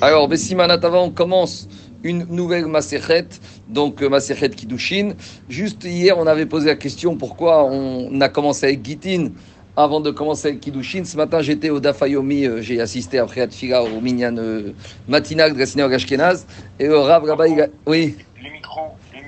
Alors, 0.00 0.28
Bessimanatava, 0.28 0.98
on 0.98 1.10
commence 1.10 1.68
une 2.02 2.26
nouvelle 2.28 2.66
Maserhet, 2.66 3.28
donc 3.68 4.02
euh, 4.02 4.08
Maserhet 4.08 4.50
Kiddushin. 4.50 5.12
Juste 5.48 5.84
hier, 5.84 6.18
on 6.18 6.26
avait 6.26 6.46
posé 6.46 6.66
la 6.66 6.74
question 6.74 7.16
pourquoi 7.16 7.64
on 7.64 8.20
a 8.20 8.28
commencé 8.28 8.66
avec 8.66 8.84
Gitin 8.84 9.28
avant 9.76 10.00
de 10.00 10.10
commencer 10.10 10.48
avec 10.48 10.60
Kiddushin. 10.60 11.04
Ce 11.04 11.16
matin, 11.16 11.40
j'étais 11.40 11.70
au 11.70 11.80
Dafayomi, 11.80 12.44
euh, 12.44 12.60
j'ai 12.60 12.80
assisté 12.80 13.18
après 13.18 13.40
Atfila 13.40 13.82
au 13.84 14.00
Minyan 14.00 14.36
euh, 14.36 14.72
matinal 15.08 15.54
de 15.54 15.58
la 15.58 15.66
synagogue 15.66 15.94
Ashkenaz. 15.94 16.46
Et 16.78 16.86
le 16.86 16.98
Rav 16.98 17.26
là-bas, 17.26 17.48
il 17.48 17.60
a... 17.60 17.68
Oui, 17.86 18.16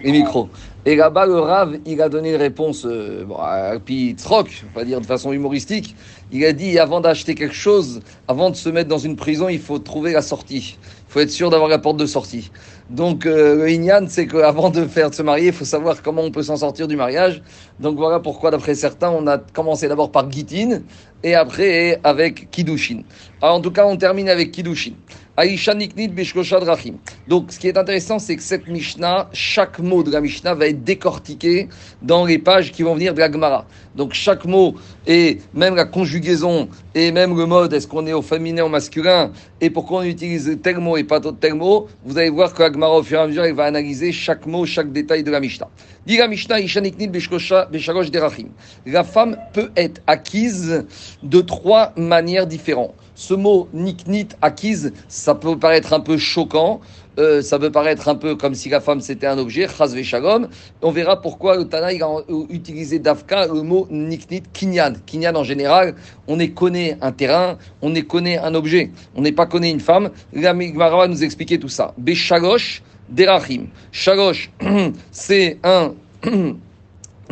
Les 0.05 0.13
micros. 0.13 0.51
Et 0.85 0.97
là-bas, 0.97 1.25
le 1.25 1.39
Rav, 1.39 1.79
il 1.87 2.03
a 2.03 2.11
donné 2.11 2.35
une 2.35 2.37
réponse, 2.37 2.85
euh, 2.85 3.25
à 3.39 3.79
puis 3.83 4.15
troc, 4.17 4.65
on 4.71 4.79
va 4.79 4.85
dire 4.85 5.01
de 5.01 5.07
façon 5.07 5.33
humoristique. 5.33 5.97
Il 6.31 6.45
a 6.45 6.53
dit 6.53 6.79
avant 6.79 7.01
d'acheter 7.01 7.35
quelque 7.35 7.55
chose, 7.55 8.01
avant 8.29 8.51
de 8.51 8.57
se 8.57 8.69
mettre 8.69 8.91
dans 8.91 8.99
une 8.99 9.17
prison, 9.17 9.49
il 9.49 9.61
faut 9.61 9.79
trouver 9.79 10.13
la 10.13 10.21
sortie. 10.21 10.77
Il 11.09 11.13
faut 11.13 11.21
être 11.21 11.31
sûr 11.31 11.49
d'avoir 11.49 11.71
la 11.71 11.79
porte 11.79 11.97
de 11.97 12.05
sortie. 12.05 12.51
Donc, 12.91 13.25
euh, 13.25 13.57
le 13.57 13.71
Inyan, 13.71 14.05
c'est 14.09 14.27
qu'avant 14.27 14.69
de 14.69 14.85
faire 14.85 15.15
se 15.15 15.23
marier, 15.23 15.47
il 15.47 15.53
faut 15.55 15.65
savoir 15.65 16.03
comment 16.03 16.21
on 16.21 16.31
peut 16.31 16.43
s'en 16.43 16.59
sortir 16.59 16.87
du 16.87 16.97
mariage. 16.97 17.43
Donc, 17.81 17.97
voilà 17.97 18.21
pourquoi, 18.21 18.51
d'après 18.51 18.75
certains, 18.75 19.11
on 19.11 19.27
a 19.27 19.39
commencé 19.39 19.89
d'abord 19.89 20.13
par 20.13 20.31
Gitin 20.31 20.83
et 21.23 21.35
après 21.35 21.99
avec 22.05 22.51
Kiddushin. 22.51 23.05
Alors, 23.41 23.55
en 23.55 23.61
tout 23.63 23.71
cas, 23.71 23.87
on 23.87 23.97
termine 23.97 24.29
avec 24.29 24.51
Kiddushin. 24.51 24.93
Aïcha 25.37 25.75
Niknit 25.75 26.11
Drachim. 26.11 26.95
Donc, 27.27 27.51
ce 27.51 27.59
qui 27.59 27.67
est 27.67 27.77
intéressant, 27.77 28.21
c'est 28.21 28.37
que 28.37 28.43
cette 28.43 28.69
Mishnah, 28.69 29.29
chaque 29.33 29.81
mot 29.81 30.05
de 30.05 30.13
la 30.13 30.21
Mishnah 30.21 30.55
va 30.55 30.69
être 30.69 30.85
décortiqué 30.85 31.69
dans 32.03 32.25
les 32.25 32.39
pages 32.39 32.71
qui 32.71 32.85
vont 32.85 32.95
venir 32.95 33.15
de 33.15 33.19
la 33.19 33.33
Gemara. 33.33 33.67
Donc, 33.97 34.13
chaque 34.13 34.45
mot, 34.45 34.77
et 35.09 35.39
même 35.53 35.75
la 35.75 35.87
conjugaison, 35.87 36.69
et 36.95 37.11
même 37.11 37.37
le 37.37 37.47
mode, 37.47 37.73
est-ce 37.73 37.89
qu'on 37.89 38.07
est 38.07 38.13
au 38.13 38.23
féminin 38.23 38.63
ou 38.63 38.67
au 38.67 38.69
masculin, 38.69 39.33
et 39.61 39.71
pourquoi 39.71 40.01
on 40.01 40.05
utilise 40.05 40.57
tel 40.63 40.79
mot 40.79 40.97
et 40.97 41.03
pas 41.03 41.21
tel 41.21 41.55
mot, 41.55 41.89
vous 42.05 42.17
allez 42.17 42.31
voir 42.31 42.55
que 42.55 42.63
la 42.63 42.73
Gemara, 42.73 42.99
au 42.99 43.03
fur 43.03 43.19
et 43.19 43.23
à 43.23 43.27
mesure, 43.27 43.45
elle 43.45 43.55
va 43.55 43.65
analyser 43.65 44.13
chaque 44.13 44.47
mot, 44.47 44.65
chaque 44.67 44.93
détail 44.93 45.25
de 45.25 45.33
la 45.33 45.41
Mishnah. 45.41 45.69
Dit 46.07 46.17
la 46.17 46.29
Mishnah, 46.29 46.57
Aïcha 46.57 46.81
Niknit 46.81 47.09
Derachim. 47.09 48.49
La 48.87 49.03
femme 49.03 49.37
peut 49.53 49.73
être 49.77 50.01
acquise 50.07 50.85
de 51.25 51.41
trois 51.41 51.93
manières 51.97 52.47
différentes. 52.47 52.95
Ce 53.15 53.35
mot 53.35 53.69
niknit, 53.73 54.29
acquise, 54.43 54.93
ça 55.09 55.35
peut 55.35 55.59
paraître 55.59 55.93
un 55.93 56.01
peu 56.01 56.19
choquant. 56.19 56.81
euh, 57.19 57.43
ça 57.43 57.61
peut 57.61 57.71
paraître 57.71 58.09
un 58.09 58.17
peu 58.17 58.35
comme 58.35 58.55
si 58.55 58.69
la 58.69 58.81
femme 58.81 59.01
c'était 59.01 59.29
un 59.29 59.39
objet, 59.39 59.69
chas 59.69 59.95
shalom. 60.03 60.49
On 60.83 60.91
verra 60.91 61.21
pourquoi 61.21 61.57
le 61.57 61.69
Tana 61.69 61.89
a 61.89 62.23
utilisé 62.51 62.99
d'Afka 62.99 63.47
le 63.47 63.63
mot 63.63 63.87
niknit, 63.91 64.43
kinyan. 64.53 64.95
Kinyan 65.07 65.37
en 65.37 65.45
général, 65.45 65.95
on 66.27 66.41
est 66.41 66.51
connaît 66.51 66.99
un 67.01 67.13
terrain, 67.13 67.57
on 67.83 67.95
est 67.95 68.03
connaît 68.03 68.39
un 68.39 68.55
objet, 68.55 68.91
on 69.15 69.23
n'est 69.23 69.33
pas 69.33 69.47
connaît 69.47 69.71
une 69.71 69.81
femme. 69.81 70.11
La 70.33 70.53
Gemara 70.53 70.97
va 70.97 71.09
nous 71.09 71.23
expliquer 71.23 71.59
tout 71.59 71.69
ça. 71.69 71.95
Beshalosh 71.99 72.83
derachim. 73.09 73.67
Shalosh, 73.93 74.51
c'est 75.13 75.59
un 75.63 75.95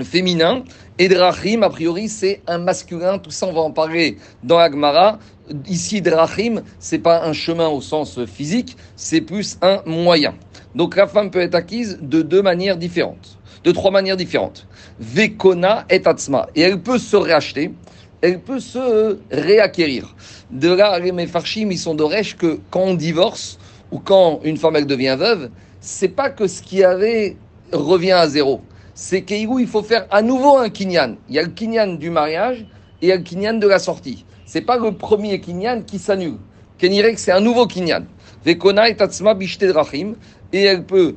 féminin. 0.02 0.62
Et 1.02 1.08
Drachim, 1.08 1.64
a 1.64 1.68
priori, 1.68 2.08
c'est 2.08 2.42
un 2.46 2.58
masculin. 2.58 3.18
Tout 3.18 3.32
ça, 3.32 3.48
on 3.48 3.52
va 3.52 3.62
en 3.62 3.72
parler 3.72 4.18
dans 4.44 4.58
Agmara. 4.58 5.18
Ici, 5.66 6.00
Drachim, 6.00 6.62
c'est 6.78 7.00
pas 7.00 7.24
un 7.24 7.32
chemin 7.32 7.66
au 7.66 7.80
sens 7.80 8.24
physique, 8.24 8.76
c'est 8.94 9.20
plus 9.20 9.58
un 9.62 9.82
moyen. 9.84 10.34
Donc 10.76 10.94
la 10.94 11.08
femme 11.08 11.32
peut 11.32 11.40
être 11.40 11.56
acquise 11.56 11.98
de 12.00 12.22
deux 12.22 12.40
manières 12.40 12.76
différentes, 12.76 13.36
de 13.64 13.72
trois 13.72 13.90
manières 13.90 14.16
différentes. 14.16 14.68
Vekona 15.00 15.86
et 15.90 16.06
Atzma. 16.06 16.46
Et 16.54 16.60
elle 16.60 16.80
peut 16.80 16.98
se 16.98 17.16
racheter, 17.16 17.72
elle 18.20 18.38
peut 18.38 18.60
se 18.60 19.18
réacquérir. 19.32 20.14
De 20.52 20.72
là, 20.72 21.00
les 21.00 21.10
Mefarchim, 21.10 21.72
ils 21.72 21.78
sont 21.78 21.96
d'Oresh 21.96 22.36
que 22.36 22.60
quand 22.70 22.82
on 22.82 22.94
divorce, 22.94 23.58
ou 23.90 23.98
quand 23.98 24.38
une 24.44 24.56
femme, 24.56 24.76
elle 24.76 24.86
devient 24.86 25.16
veuve, 25.18 25.50
c'est 25.80 26.10
pas 26.10 26.30
que 26.30 26.46
ce 26.46 26.62
qui 26.62 26.84
avait 26.84 27.36
revient 27.72 28.12
à 28.12 28.28
zéro 28.28 28.60
c'est 28.94 29.22
qu'Eigou, 29.22 29.58
il 29.58 29.66
faut 29.66 29.82
faire 29.82 30.06
à 30.10 30.22
nouveau 30.22 30.56
un 30.58 30.68
kinyan. 30.68 31.16
Il 31.28 31.34
y 31.34 31.38
a 31.38 31.42
le 31.42 31.48
kinyan 31.48 31.94
du 31.98 32.10
mariage 32.10 32.60
et 33.00 33.06
il 33.06 33.08
y 33.08 33.12
a 33.12 33.16
le 33.16 33.22
kinyan 33.22 33.54
de 33.54 33.66
la 33.66 33.78
sortie. 33.78 34.24
C'est 34.44 34.60
pas 34.60 34.76
le 34.76 34.92
premier 34.92 35.40
kinyan 35.40 35.82
qui 35.82 35.98
s'annule. 35.98 36.36
Kenirek, 36.78 37.18
c'est 37.18 37.32
un 37.32 37.40
nouveau 37.40 37.66
kinyan. 37.66 38.04
Vekona 38.44 38.88
et 38.88 38.96
tatsma 38.96 39.34
drachim. 39.34 40.14
Et 40.52 40.64
elle 40.64 40.84
peut 40.84 41.14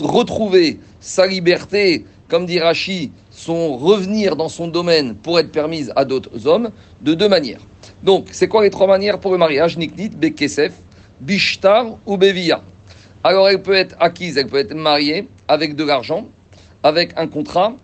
retrouver 0.00 0.80
sa 1.00 1.26
liberté, 1.26 2.06
comme 2.28 2.46
dit 2.46 2.58
Rashi, 2.58 3.12
son 3.30 3.76
revenir 3.76 4.36
dans 4.36 4.48
son 4.48 4.68
domaine 4.68 5.14
pour 5.14 5.38
être 5.38 5.52
permise 5.52 5.92
à 5.96 6.04
d'autres 6.04 6.46
hommes, 6.46 6.70
de 7.02 7.12
deux 7.12 7.28
manières. 7.28 7.60
Donc, 8.02 8.28
c'est 8.30 8.48
quoi 8.48 8.62
les 8.62 8.70
trois 8.70 8.86
manières 8.86 9.20
pour 9.20 9.32
le 9.32 9.38
mariage? 9.38 9.76
Niknit, 9.76 10.10
Bekesef, 10.10 10.72
Bishtar 11.20 11.98
ou 12.06 12.16
Bevia. 12.16 12.62
Alors, 13.24 13.48
elle 13.48 13.62
peut 13.62 13.74
être 13.74 13.96
acquise, 14.00 14.38
elle 14.38 14.46
peut 14.46 14.58
être 14.58 14.74
mariée 14.74 15.28
avec 15.48 15.76
de 15.76 15.84
l'argent, 15.84 16.28
avec 16.82 17.12
un 17.16 17.26
contrat, 17.26 17.74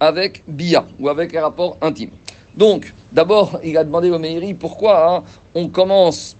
avec 0.00 0.42
Bia, 0.48 0.84
ou 0.98 1.08
avec 1.08 1.34
un 1.34 1.42
rapport 1.42 1.76
intime. 1.80 2.10
Donc, 2.56 2.92
d'abord, 3.12 3.58
il 3.64 3.76
a 3.76 3.84
demandé 3.84 4.10
au 4.10 4.18
Meiri 4.18 4.54
pourquoi 4.54 5.16
hein, 5.16 5.22
on 5.54 5.68
commence 5.68 6.36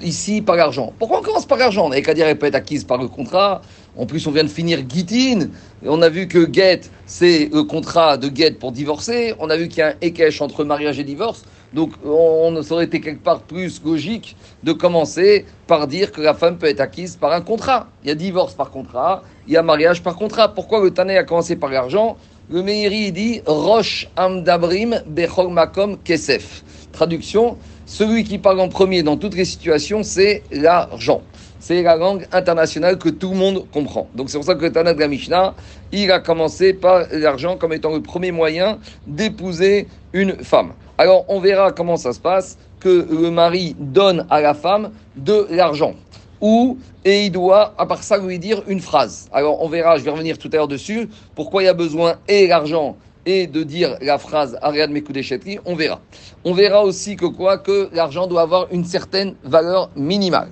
ici 0.00 0.42
par 0.42 0.56
l'argent? 0.56 0.92
Pourquoi 0.98 1.20
on 1.20 1.22
commence 1.22 1.46
par 1.46 1.58
l'argent? 1.58 1.86
On 1.86 1.88
n'avait 1.88 2.34
peut 2.34 2.46
être 2.46 2.54
acquise 2.54 2.84
par 2.84 2.98
le 2.98 3.08
contrat. 3.08 3.62
En 3.96 4.06
plus, 4.06 4.26
on 4.26 4.30
vient 4.30 4.44
de 4.44 4.48
finir 4.48 4.80
Gitin. 4.88 5.48
Et 5.82 5.88
on 5.88 6.02
a 6.02 6.08
vu 6.08 6.28
que 6.28 6.52
Get, 6.52 6.82
c'est 7.06 7.48
le 7.52 7.64
contrat 7.64 8.16
de 8.16 8.34
Get 8.34 8.52
pour 8.52 8.72
divorcer. 8.72 9.34
On 9.38 9.50
a 9.50 9.56
vu 9.56 9.68
qu'il 9.68 9.78
y 9.78 9.82
a 9.82 9.88
un 9.88 9.94
ékesh 10.00 10.40
entre 10.40 10.64
mariage 10.64 10.98
et 10.98 11.04
divorce. 11.04 11.44
Donc, 11.72 11.92
on, 12.04 12.54
aurait 12.70 12.84
été 12.84 13.00
quelque 13.00 13.22
part 13.22 13.40
plus 13.42 13.82
logique 13.84 14.36
de 14.62 14.72
commencer 14.72 15.44
par 15.66 15.86
dire 15.86 16.12
que 16.12 16.20
la 16.20 16.34
femme 16.34 16.58
peut 16.58 16.66
être 16.66 16.80
acquise 16.80 17.16
par 17.16 17.32
un 17.32 17.40
contrat. 17.40 17.88
Il 18.02 18.08
y 18.08 18.12
a 18.12 18.14
divorce 18.14 18.54
par 18.54 18.70
contrat, 18.70 19.22
il 19.46 19.54
y 19.54 19.56
a 19.56 19.62
mariage 19.62 20.02
par 20.02 20.16
contrat. 20.16 20.54
Pourquoi 20.54 20.82
le 20.82 20.90
Tané 20.90 21.16
a 21.16 21.24
commencé 21.24 21.56
par 21.56 21.70
l'argent? 21.70 22.16
Le 22.48 22.62
Meiri 22.62 23.10
dit 23.10 23.42
Rosh 23.46 24.08
Amdabrim 24.16 25.02
Bechol 25.06 25.48
Makom 25.48 25.98
Kesef. 25.98 26.62
Traduction 26.92 27.56
celui 27.86 28.24
qui 28.24 28.38
parle 28.38 28.58
en 28.60 28.68
premier 28.68 29.04
dans 29.04 29.16
toutes 29.16 29.36
les 29.36 29.44
situations, 29.44 30.02
c'est 30.02 30.42
l'argent. 30.50 31.22
C'est 31.60 31.82
la 31.82 31.96
langue 31.96 32.26
internationale 32.32 32.98
que 32.98 33.08
tout 33.08 33.30
le 33.30 33.36
monde 33.36 33.64
comprend. 33.70 34.08
Donc 34.16 34.28
c'est 34.28 34.38
pour 34.38 34.44
ça 34.44 34.56
que 34.56 34.62
le 34.62 34.72
Tana 34.72 34.92
de 34.92 34.98
la 34.98 35.06
Mishnah, 35.06 35.54
il 35.92 36.10
a 36.10 36.18
commencé 36.18 36.74
par 36.74 37.06
l'argent 37.12 37.56
comme 37.56 37.72
étant 37.72 37.94
le 37.94 38.02
premier 38.02 38.32
moyen 38.32 38.78
d'épouser 39.06 39.86
une 40.12 40.36
femme. 40.42 40.72
Alors 40.98 41.24
on 41.28 41.40
verra 41.40 41.72
comment 41.72 41.96
ça 41.96 42.12
se 42.12 42.20
passe, 42.20 42.58
que 42.80 43.06
le 43.10 43.30
mari 43.30 43.74
donne 43.78 44.26
à 44.30 44.40
la 44.40 44.54
femme 44.54 44.92
de 45.16 45.46
l'argent. 45.50 45.94
Ou, 46.40 46.78
et 47.04 47.26
il 47.26 47.30
doit, 47.30 47.74
à 47.78 47.86
part 47.86 48.02
ça, 48.02 48.18
lui 48.18 48.38
dire 48.38 48.62
une 48.66 48.80
phrase. 48.80 49.28
Alors 49.32 49.62
on 49.62 49.68
verra, 49.68 49.96
je 49.96 50.04
vais 50.04 50.10
revenir 50.10 50.38
tout 50.38 50.50
à 50.52 50.56
l'heure 50.56 50.68
dessus, 50.68 51.08
pourquoi 51.34 51.62
il 51.62 51.66
y 51.66 51.68
a 51.68 51.74
besoin 51.74 52.16
et 52.28 52.46
l'argent 52.46 52.96
et 53.26 53.46
de 53.48 53.62
dire 53.64 53.96
la 54.00 54.18
phrase 54.18 54.56
Ariad 54.62 54.90
Mekudeshetri, 54.90 55.58
on 55.64 55.74
verra. 55.74 56.00
On 56.44 56.54
verra 56.54 56.84
aussi 56.84 57.16
que 57.16 57.26
quoi 57.26 57.58
Que 57.58 57.90
l'argent 57.92 58.26
doit 58.28 58.42
avoir 58.42 58.68
une 58.70 58.84
certaine 58.84 59.34
valeur 59.42 59.90
minimale. 59.96 60.48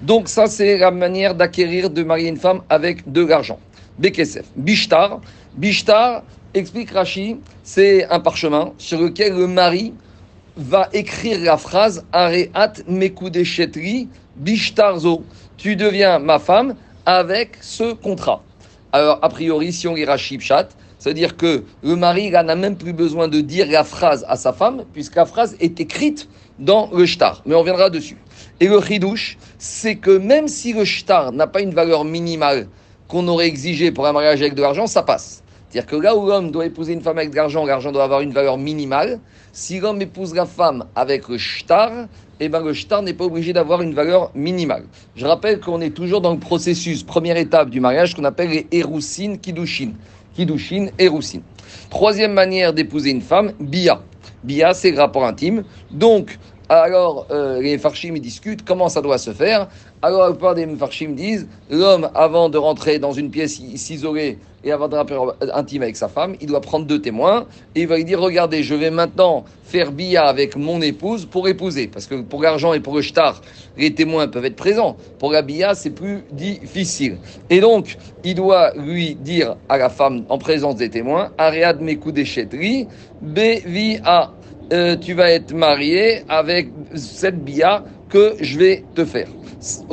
Donc 0.00 0.28
ça, 0.28 0.46
c'est 0.46 0.78
la 0.78 0.90
manière 0.92 1.34
d'acquérir, 1.34 1.90
de 1.90 2.02
marier 2.04 2.28
une 2.28 2.36
femme 2.36 2.62
avec 2.70 3.10
de 3.10 3.24
l'argent. 3.24 3.58
Bekesef. 3.98 4.46
Bishtar. 4.56 5.20
Bishtar, 5.56 6.22
explique 6.54 6.92
Rashi, 6.92 7.36
c'est 7.64 8.04
un 8.10 8.20
parchemin 8.20 8.72
sur 8.78 9.00
lequel 9.00 9.36
le 9.36 9.48
mari 9.48 9.92
va 10.56 10.88
écrire 10.92 11.40
la 11.40 11.56
phrase 11.56 12.04
Areat 12.12 12.82
Mekudeshetri 12.86 14.08
Bishtarzo. 14.36 15.24
Tu 15.56 15.74
deviens 15.74 16.20
ma 16.20 16.38
femme 16.38 16.76
avec 17.06 17.58
ce 17.60 17.92
contrat. 17.92 18.42
Alors, 18.92 19.18
a 19.22 19.28
priori, 19.28 19.72
si 19.72 19.88
on 19.88 19.94
lit 19.94 20.04
Rashi 20.04 20.38
Pshat, 20.38 20.68
c'est-à-dire 21.00 21.36
que 21.36 21.64
le 21.82 21.96
mari 21.96 22.30
n'a 22.30 22.54
même 22.54 22.76
plus 22.76 22.92
besoin 22.92 23.26
de 23.26 23.40
dire 23.40 23.66
la 23.68 23.82
phrase 23.82 24.24
à 24.28 24.36
sa 24.36 24.52
femme, 24.52 24.84
puisque 24.92 25.16
la 25.16 25.26
phrase 25.26 25.56
est 25.60 25.80
écrite 25.80 26.28
dans 26.60 26.88
le 26.92 27.04
shtar. 27.04 27.42
Mais 27.46 27.56
on 27.56 27.64
viendra 27.64 27.90
dessus. 27.90 28.16
Et 28.60 28.68
le 28.68 28.80
chidouche, 28.80 29.36
c'est 29.58 29.96
que 29.96 30.16
même 30.16 30.46
si 30.46 30.72
le 30.72 30.84
shtar 30.84 31.32
n'a 31.32 31.48
pas 31.48 31.60
une 31.60 31.74
valeur 31.74 32.04
minimale 32.04 32.68
qu'on 33.08 33.26
aurait 33.26 33.48
exigée 33.48 33.90
pour 33.90 34.06
un 34.06 34.12
mariage 34.12 34.40
avec 34.40 34.54
de 34.54 34.62
l'argent, 34.62 34.86
ça 34.86 35.02
passe. 35.02 35.43
C'est-à-dire 35.74 35.90
que 35.90 35.96
là 36.04 36.14
où 36.14 36.28
l'homme 36.28 36.52
doit 36.52 36.66
épouser 36.66 36.92
une 36.92 37.00
femme 37.00 37.18
avec 37.18 37.30
de 37.30 37.34
l'argent, 37.34 37.66
l'argent 37.66 37.90
doit 37.90 38.04
avoir 38.04 38.20
une 38.20 38.30
valeur 38.30 38.58
minimale. 38.58 39.18
Si 39.52 39.80
l'homme 39.80 40.00
épouse 40.00 40.32
la 40.32 40.46
femme 40.46 40.84
avec 40.94 41.28
le 41.28 41.36
shtar, 41.36 42.06
eh 42.38 42.48
ben 42.48 42.62
le 42.62 42.72
shtar 42.72 43.02
n'est 43.02 43.12
pas 43.12 43.24
obligé 43.24 43.52
d'avoir 43.52 43.82
une 43.82 43.92
valeur 43.92 44.30
minimale. 44.36 44.84
Je 45.16 45.26
rappelle 45.26 45.58
qu'on 45.58 45.80
est 45.80 45.90
toujours 45.90 46.20
dans 46.20 46.32
le 46.32 46.38
processus, 46.38 47.02
première 47.02 47.36
étape 47.36 47.70
du 47.70 47.80
mariage, 47.80 48.14
qu'on 48.14 48.22
appelle 48.22 48.50
les 48.50 48.68
Erousin 48.70 49.36
Kiddushin. 49.36 49.94
Kiddushin 50.36 50.90
et 50.96 51.08
Roussin. 51.08 51.40
Troisième 51.90 52.34
manière 52.34 52.72
d'épouser 52.72 53.10
une 53.10 53.20
femme, 53.20 53.50
Bia. 53.58 54.00
Bia, 54.44 54.74
c'est 54.74 54.92
rapport 54.92 55.24
intime. 55.24 55.64
Donc, 55.90 56.38
Alors, 56.68 57.26
euh, 57.30 57.60
les 57.60 57.76
Farshim, 57.76 58.14
discutent 58.14 58.64
comment 58.64 58.88
ça 58.88 59.02
doit 59.02 59.18
se 59.18 59.32
faire. 59.32 59.68
Alors, 60.00 60.22
la 60.22 60.30
plupart 60.30 60.54
des 60.54 60.66
Farshim 60.76 61.14
disent 61.14 61.46
l'homme, 61.70 62.08
avant 62.14 62.48
de 62.48 62.56
rentrer 62.56 62.98
dans 62.98 63.12
une 63.12 63.30
pièce, 63.30 63.60
s'isoler 63.76 64.38
et 64.64 64.72
avoir 64.72 64.92
un 64.94 64.96
rapport 64.96 65.36
intime 65.52 65.82
avec 65.82 65.96
sa 65.96 66.08
femme, 66.08 66.36
il 66.40 66.46
doit 66.46 66.62
prendre 66.62 66.86
deux 66.86 67.02
témoins 67.02 67.44
et 67.74 67.82
il 67.82 67.86
va 67.86 67.96
lui 67.96 68.04
dire 68.04 68.18
Regardez, 68.18 68.62
je 68.62 68.74
vais 68.74 68.90
maintenant 68.90 69.44
faire 69.64 69.92
bia 69.92 70.24
avec 70.24 70.56
mon 70.56 70.80
épouse 70.80 71.26
pour 71.26 71.48
épouser. 71.48 71.86
Parce 71.86 72.06
que 72.06 72.14
pour 72.22 72.42
l'argent 72.42 72.72
et 72.72 72.80
pour 72.80 72.94
le 72.94 73.02
shtar, 73.02 73.42
les 73.76 73.92
témoins 73.92 74.26
peuvent 74.28 74.46
être 74.46 74.56
présents. 74.56 74.96
Pour 75.18 75.32
la 75.32 75.42
bia, 75.42 75.74
c'est 75.74 75.90
plus 75.90 76.24
difficile. 76.32 77.18
Et 77.50 77.60
donc, 77.60 77.98
il 78.24 78.36
doit 78.36 78.72
lui 78.74 79.16
dire 79.16 79.56
à 79.68 79.76
la 79.76 79.90
femme 79.90 80.24
en 80.30 80.38
présence 80.38 80.76
des 80.76 80.88
témoins 80.88 81.30
Ariad 81.36 81.82
Mekou 81.82 82.12
Chetri, 82.24 82.88
B-V-A. 83.20 84.32
Euh, 84.72 84.96
tu 84.96 85.12
vas 85.12 85.30
être 85.30 85.52
marié 85.52 86.22
avec 86.28 86.68
cette 86.94 87.44
bia 87.44 87.84
que 88.08 88.34
je 88.40 88.58
vais 88.58 88.84
te 88.94 89.04
faire. 89.04 89.28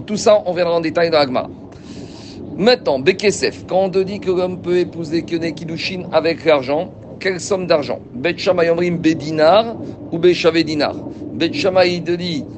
Tout 0.06 0.18
ça, 0.18 0.42
on 0.46 0.54
verra 0.54 0.74
en 0.74 0.80
détail 0.80 1.10
dans 1.10 1.20
l'Agma. 1.20 1.50
Maintenant, 2.56 3.00
Bekesef, 3.00 3.66
quand 3.68 3.86
on 3.86 3.90
te 3.90 4.00
dit 4.00 4.20
que 4.20 4.32
l'homme 4.32 4.62
peut 4.62 4.78
épouser 4.78 5.24
Kyoné 5.24 5.54
Kidushin 5.54 6.04
avec 6.12 6.46
l'argent, 6.46 6.94
quelle 7.20 7.40
somme 7.40 7.68
d'argent? 7.68 8.00
Bet 8.14 8.36
Yomrim 8.38 8.98
Bedinar 8.98 9.76
ou 10.12 10.18
Beshave 10.18 10.64
Dinar? 10.64 10.96
Bet 11.34 11.52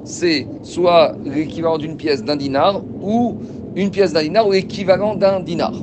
c'est 0.06 0.48
soit 0.64 1.16
l'équivalent 1.26 1.78
d'une 1.78 1.96
pièce 1.96 2.24
d'un 2.24 2.36
dinar 2.36 2.82
ou 3.02 3.38
une 3.76 3.92
pièce 3.92 4.14
d'un 4.14 4.24
dinar 4.24 4.48
ou 4.48 4.52
l'équivalent 4.52 5.16
d'un 5.16 5.40
dinar. 5.40 5.74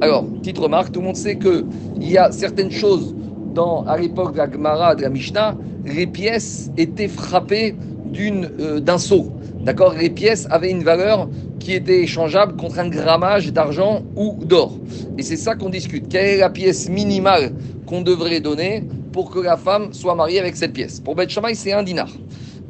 Alors, 0.00 0.24
petite 0.26 0.58
remarque, 0.58 0.92
tout 0.92 1.00
le 1.00 1.06
monde 1.06 1.16
sait 1.16 1.36
qu'il 1.36 1.64
y 2.00 2.16
a 2.16 2.32
certaines 2.32 2.70
choses 2.70 3.14
dans, 3.54 3.84
à 3.84 3.98
l'époque 3.98 4.32
de 4.32 4.38
la 4.38 4.50
Gemara, 4.50 4.94
de 4.94 5.02
la 5.02 5.10
Mishnah, 5.10 5.56
les 5.84 6.06
pièces 6.06 6.70
étaient 6.76 7.08
frappées 7.08 7.74
euh, 8.18 8.80
d'un 8.80 8.98
seau. 8.98 9.32
D'accord? 9.64 9.94
Les 9.98 10.10
pièces 10.10 10.46
avaient 10.50 10.70
une 10.70 10.82
valeur 10.82 11.28
qui 11.58 11.74
était 11.74 12.00
échangeable 12.00 12.56
contre 12.56 12.78
un 12.78 12.88
grammage 12.88 13.52
d'argent 13.52 14.02
ou 14.16 14.38
d'or. 14.44 14.78
Et 15.18 15.22
c'est 15.22 15.36
ça 15.36 15.54
qu'on 15.54 15.68
discute. 15.68 16.08
Quelle 16.08 16.26
est 16.26 16.36
la 16.38 16.50
pièce 16.50 16.88
minimale 16.88 17.52
qu'on 17.86 18.00
devrait 18.00 18.40
donner 18.40 18.84
pour 19.12 19.30
que 19.30 19.40
la 19.40 19.56
femme 19.56 19.92
soit 19.92 20.14
mariée 20.14 20.40
avec 20.40 20.56
cette 20.56 20.72
pièce? 20.72 21.00
Pour 21.00 21.14
Beth 21.14 21.30
c'est 21.54 21.72
un 21.72 21.82
dinar. 21.82 22.08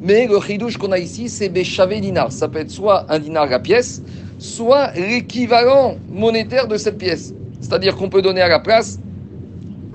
Mais 0.01 0.27
le 0.27 0.39
chidouche 0.41 0.77
qu'on 0.77 0.91
a 0.91 0.97
ici, 0.97 1.29
c'est 1.29 1.49
Béchavé 1.49 2.01
dinar. 2.01 2.31
Ça 2.31 2.47
peut 2.47 2.59
être 2.59 2.71
soit 2.71 3.05
un 3.09 3.19
dinar 3.19 3.45
la 3.45 3.59
pièce, 3.59 4.01
soit 4.39 4.91
l'équivalent 4.93 5.95
monétaire 6.09 6.67
de 6.67 6.75
cette 6.75 6.97
pièce. 6.97 7.33
C'est-à-dire 7.61 7.95
qu'on 7.95 8.09
peut 8.09 8.23
donner 8.23 8.41
à 8.41 8.49
la 8.49 8.59
place 8.59 8.99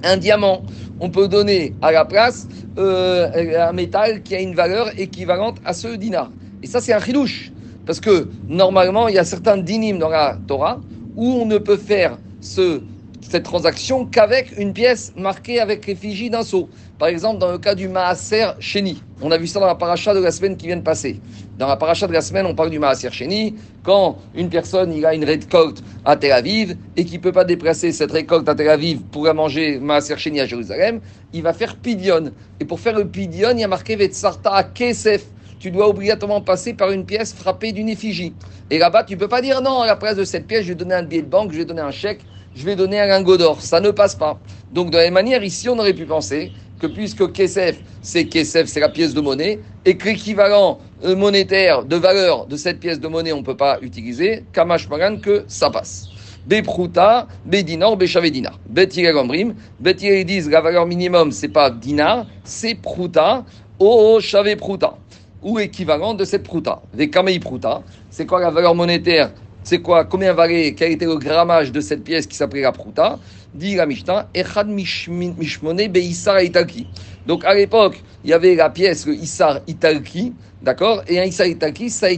un 0.07 0.17
diamant. 0.17 0.63
On 1.01 1.11
peut 1.11 1.29
donner 1.29 1.75
à 1.83 1.93
la 1.93 2.05
place 2.05 2.49
euh, 2.79 3.69
un 3.69 3.73
métal 3.73 4.23
qui 4.23 4.35
a 4.35 4.41
une 4.41 4.55
valeur 4.55 4.99
équivalente 4.99 5.59
à 5.65 5.73
ce 5.73 5.89
dinar. 5.89 6.31
Et 6.63 6.67
ça, 6.67 6.81
c'est 6.81 6.93
un 6.93 7.01
chidouche. 7.01 7.53
Parce 7.85 8.01
que 8.01 8.29
normalement, 8.49 9.09
il 9.09 9.15
y 9.15 9.19
a 9.19 9.25
certains 9.25 9.59
dinim 9.59 9.99
dans 9.99 10.09
la 10.09 10.39
Torah 10.47 10.81
où 11.15 11.25
on 11.25 11.47
ne 11.47 11.59
peut 11.59 11.77
faire 11.77 12.19
ce, 12.41 12.81
cette 13.21 13.45
transaction 13.45 14.07
qu'avec 14.07 14.59
une 14.59 14.73
pièce 14.73 15.13
marquée 15.17 15.61
avec 15.61 15.87
l'effigie 15.87 16.31
d'un 16.31 16.43
sceau. 16.43 16.69
Par 16.99 17.09
exemple, 17.09 17.39
dans 17.39 17.53
le 17.53 17.59
cas 17.59 17.75
du 17.75 17.89
Maaser 17.89 18.53
Sheni. 18.59 19.03
On 19.21 19.31
a 19.31 19.37
vu 19.37 19.47
ça 19.47 19.61
dans 19.61 19.67
la 19.67 19.75
paracha 19.75 20.15
de 20.15 20.21
la 20.21 20.31
semaine 20.31 20.57
qui 20.57 20.67
vient 20.67 20.79
de 20.79 20.83
passer. 20.83 21.21
Dans 21.59 21.67
la 21.67 21.77
paracha 21.77 22.07
de 22.07 22.13
la 22.13 22.23
semaine, 22.23 22.47
on 22.47 22.55
parle 22.55 22.71
du 22.71 22.79
Maaser 22.79 23.11
Sheni. 23.11 23.55
Quand 23.83 24.17
une 24.35 24.49
personne 24.49 24.93
il 24.95 25.05
a 25.05 25.15
une 25.15 25.25
récolte 25.25 25.83
à 26.07 26.17
Tel 26.17 26.33
Aviv 26.33 26.75
et 26.97 27.05
qui 27.05 27.19
ne 27.19 27.23
peut 27.23 27.33
pas 27.33 27.45
déplacer 27.45 27.93
cette 27.93 28.13
récolte 28.13 28.49
à 28.49 28.55
Tel 28.55 28.71
Aviv 28.71 29.03
pour 29.13 29.27
la 29.27 29.35
manger 29.35 29.79
Maaser 29.79 30.17
Sheni 30.17 30.41
à 30.41 30.47
Jérusalem, 30.47 31.01
il 31.35 31.43
va 31.43 31.53
faire 31.53 31.77
pidion. 31.77 32.31
Et 32.61 32.65
pour 32.65 32.81
faire 32.81 32.97
le 32.97 33.07
pidion, 33.07 33.51
il 33.53 33.61
y 33.61 33.65
a 33.65 33.69
marqué 33.69 33.95
Vetsarta 33.97 34.63
Kesef 34.65 35.27
tu 35.59 35.71
dois 35.71 35.89
obligatoirement 35.89 36.43
passer 36.43 36.75
par 36.75 36.91
une 36.91 37.07
pièce 37.07 37.33
frappée 37.33 37.73
d'une 37.73 37.89
effigie. 37.89 38.35
Et 38.71 38.79
là-bas, 38.79 39.05
tu 39.05 39.15
ne 39.15 39.19
peux 39.19 39.29
pas 39.29 39.41
dire 39.41 39.63
non, 39.63 39.81
à 39.81 39.87
la 39.87 39.97
place 39.97 40.17
de 40.17 40.25
cette 40.25 40.47
pièce, 40.47 40.65
je 40.65 40.69
vais 40.69 40.75
donner 40.75 40.95
un 40.95 41.03
billet 41.03 41.23
de 41.23 41.29
banque, 41.29 41.53
je 41.53 41.59
vais 41.59 41.65
donner 41.65 41.81
un 41.81 41.91
chèque, 41.91 42.21
je 42.55 42.65
vais 42.65 42.77
donner 42.77 43.01
un 43.01 43.07
lingot 43.07 43.37
d'or. 43.37 43.61
Ça 43.61 43.81
ne 43.81 43.91
passe 43.91 44.15
pas. 44.15 44.39
Donc, 44.73 44.91
de 44.91 44.97
la 44.97 45.05
même 45.05 45.15
manière, 45.15 45.43
ici, 45.43 45.69
on 45.69 45.79
aurait 45.79 45.95
pu 45.95 46.05
penser 46.05 46.53
que 46.81 46.87
puisque 46.87 47.33
Kesef, 47.33 47.79
c'est 48.03 48.27
Kesef, 48.27 48.67
c'est 48.67 48.81
la 48.81 48.89
pièce 48.89 49.15
de 49.15 49.21
monnaie, 49.21 49.61
et 49.85 49.97
que 49.97 50.07
l'équivalent 50.07 50.79
euh, 51.05 51.17
monétaire 51.17 51.85
de 51.85 51.97
valeur 51.97 52.47
de 52.47 52.57
cette 52.57 52.81
pièce 52.81 53.01
de 53.01 53.09
monnaie, 53.09 53.33
on 53.33 53.41
ne 53.41 53.45
peut 53.45 53.57
pas 53.57 53.79
utiliser, 53.83 54.45
Kamash 54.53 54.89
Magan, 54.89 55.17
que 55.19 55.45
ça 55.49 55.71
passe. 55.71 56.09
Bepruta, 56.47 57.27
Bedinor, 57.45 57.97
Beshavedina. 57.97 58.53
Betiré 58.69 59.13
Gambrim, 59.13 59.55
Betiré 59.81 60.23
disent 60.25 60.49
la 60.49 60.61
valeur 60.61 60.87
minimum, 60.87 61.33
c'est 61.33 61.49
pas 61.49 61.71
dinar, 61.71 62.27
c'est 62.45 62.77
Pruta, 62.77 63.45
O 63.79 64.21
Shave 64.21 64.57
Pruta. 64.57 64.95
Ou 65.43 65.59
équivalent 65.59 66.15
de 66.15 66.25
cette 66.25 66.43
pruta. 66.43 66.83
Les 66.95 67.09
kamei 67.09 67.39
pruta, 67.39 67.83
c'est 68.11 68.27
quoi 68.27 68.41
la 68.41 68.51
valeur 68.51 68.75
monétaire? 68.75 69.31
C'est 69.63 69.81
quoi? 69.81 70.05
Combien 70.05 70.33
valait? 70.33 70.75
Quel 70.75 70.93
était 70.93 71.07
le 71.07 71.17
grammage 71.17 71.73
de 71.73 71.81
cette 71.81 72.03
pièce 72.05 72.27
qui 72.27 72.37
s'appelait 72.37 72.63
la 72.63 72.73
pruta? 72.73 73.19
Dit 73.57 73.75
la 73.77 73.87
Mishnah, 73.87 74.29
Echad 74.35 74.69
Mishmone 74.69 75.89
Beisar 75.89 76.43
Italki. 76.43 76.87
Donc 77.27 77.45
à 77.45 77.55
l'époque, 77.55 78.03
il 78.23 78.31
y 78.31 78.33
avait 78.33 78.55
la 78.55 78.69
pièce, 78.69 79.07
le 79.07 79.15
Issar 79.15 79.61
Italki, 79.67 80.35
d'accord? 80.63 81.03
Et 81.09 81.19
un 81.19 81.25
Issar 81.25 81.47
Italki, 81.47 81.89
ça, 81.89 82.09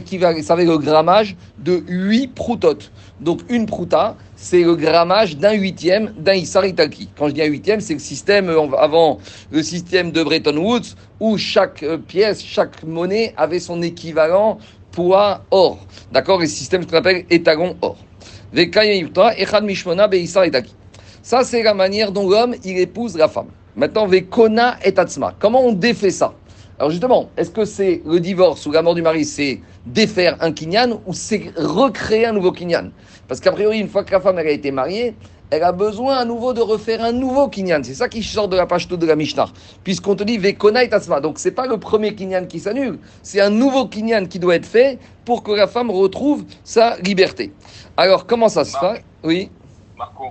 ça 0.43 0.53
avait 0.53 0.65
le 0.65 0.77
grammage 0.77 1.37
de 1.57 1.81
8 1.87 2.35
prutotes. 2.35 2.91
Donc 3.21 3.41
une 3.49 3.65
pruta, 3.65 4.17
c'est 4.35 4.63
le 4.63 4.75
grammage 4.75 5.37
d'un 5.37 5.53
huitième 5.53 6.13
d'un 6.17 6.33
Issar 6.33 6.65
Italki. 6.65 7.09
Quand 7.17 7.29
je 7.29 7.33
dis 7.33 7.41
un 7.41 7.45
huitième, 7.47 7.79
c'est 7.79 7.93
le 7.93 7.99
système 7.99 8.49
avant 8.77 9.19
le 9.49 9.63
système 9.63 10.11
de 10.11 10.21
Bretton 10.23 10.57
Woods 10.57 10.95
où 11.19 11.37
chaque 11.37 11.83
euh, 11.83 11.97
pièce, 11.97 12.43
chaque 12.43 12.83
monnaie 12.83 13.33
avait 13.37 13.59
son 13.59 13.81
équivalent 13.81 14.57
poids 14.91 15.45
or. 15.51 15.79
D'accord? 16.11 16.39
Le 16.39 16.47
système 16.47 16.85
qu'on 16.85 16.97
appelle 16.97 17.25
étalon 17.29 17.77
or. 17.81 17.97
Ça, 21.21 21.43
c'est 21.43 21.63
la 21.63 21.73
manière 21.73 22.11
dont 22.11 22.29
l'homme 22.29 22.55
il 22.63 22.77
épouse 22.79 23.17
la 23.17 23.27
femme. 23.27 23.47
Maintenant, 23.75 24.07
Vekona 24.07 24.77
et 24.83 24.93
Tatsma. 24.93 25.33
Comment 25.39 25.61
on 25.61 25.73
défait 25.73 26.11
ça? 26.11 26.33
Alors 26.79 26.91
justement, 26.91 27.29
est-ce 27.35 27.51
que 27.51 27.65
c'est 27.65 28.01
le 28.05 28.19
divorce 28.21 28.65
ou 28.65 28.71
la 28.71 28.81
mort 28.81 28.95
du 28.95 29.01
mari, 29.01 29.25
c'est 29.25 29.59
défaire 29.85 30.37
un 30.39 30.53
kinyan 30.53 31.01
ou 31.05 31.13
c'est 31.13 31.51
recréer 31.57 32.25
un 32.25 32.31
nouveau 32.31 32.53
kinyan? 32.53 32.91
Parce 33.27 33.41
qu'a 33.41 33.51
priori, 33.51 33.79
une 33.79 33.89
fois 33.89 34.05
que 34.05 34.11
la 34.11 34.21
femme 34.21 34.37
a 34.37 34.43
été 34.45 34.71
mariée, 34.71 35.13
elle 35.51 35.63
a 35.63 35.73
besoin 35.73 36.15
à 36.15 36.25
nouveau 36.25 36.53
de 36.53 36.61
refaire 36.61 37.03
un 37.03 37.11
nouveau 37.11 37.49
kinyan. 37.49 37.81
C'est 37.83 37.95
ça 37.95 38.07
qui 38.07 38.23
sort 38.23 38.47
de 38.47 38.55
la 38.55 38.65
page 38.65 38.87
de 38.87 39.05
la 39.05 39.17
Mishnah. 39.17 39.47
Puisqu'on 39.83 40.15
te 40.15 40.23
dit 40.23 40.37
Vekona 40.37 40.83
et 40.83 40.89
Tasma. 40.89 41.19
Donc 41.19 41.37
c'est 41.37 41.51
pas 41.51 41.67
le 41.67 41.77
premier 41.77 42.15
kinyan 42.15 42.45
qui 42.45 42.59
s'annule, 42.59 42.97
c'est 43.23 43.41
un 43.41 43.49
nouveau 43.49 43.87
kinyan 43.87 44.27
qui 44.27 44.39
doit 44.39 44.55
être 44.55 44.65
fait 44.65 44.99
pour 45.25 45.43
que 45.43 45.51
la 45.51 45.67
femme 45.67 45.91
retrouve 45.91 46.45
sa 46.63 46.97
liberté. 46.99 47.51
Alors 47.97 48.25
comment 48.25 48.47
ça 48.47 48.63
se 48.63 48.77
fait? 48.77 49.03
Oui. 49.23 49.49
Marco, 49.97 50.27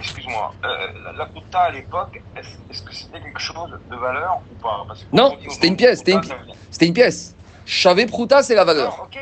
excuse-moi. 0.00 0.54
Euh, 0.64 0.68
la 1.16 1.26
puta 1.26 1.60
à 1.60 1.70
l'époque, 1.70 2.20
est-ce 2.36 2.82
que 2.82 2.94
c'était 2.94 3.20
quelque 3.20 3.40
chose 3.40 3.70
de 3.90 3.96
valeur 3.96 4.40
ou 4.50 4.54
pas? 4.56 4.86
Non, 5.12 5.36
c'était 5.48 5.68
une 5.68 5.76
pièce. 5.76 5.98
C'était 5.98 6.12
une, 6.12 6.88
une, 6.88 6.94
pièce. 6.94 7.34
Chavé 7.64 8.06
Pruta, 8.06 8.42
c'est 8.42 8.54
la 8.54 8.64
valeur. 8.64 8.96
Ah, 8.98 9.02
ok. 9.04 9.18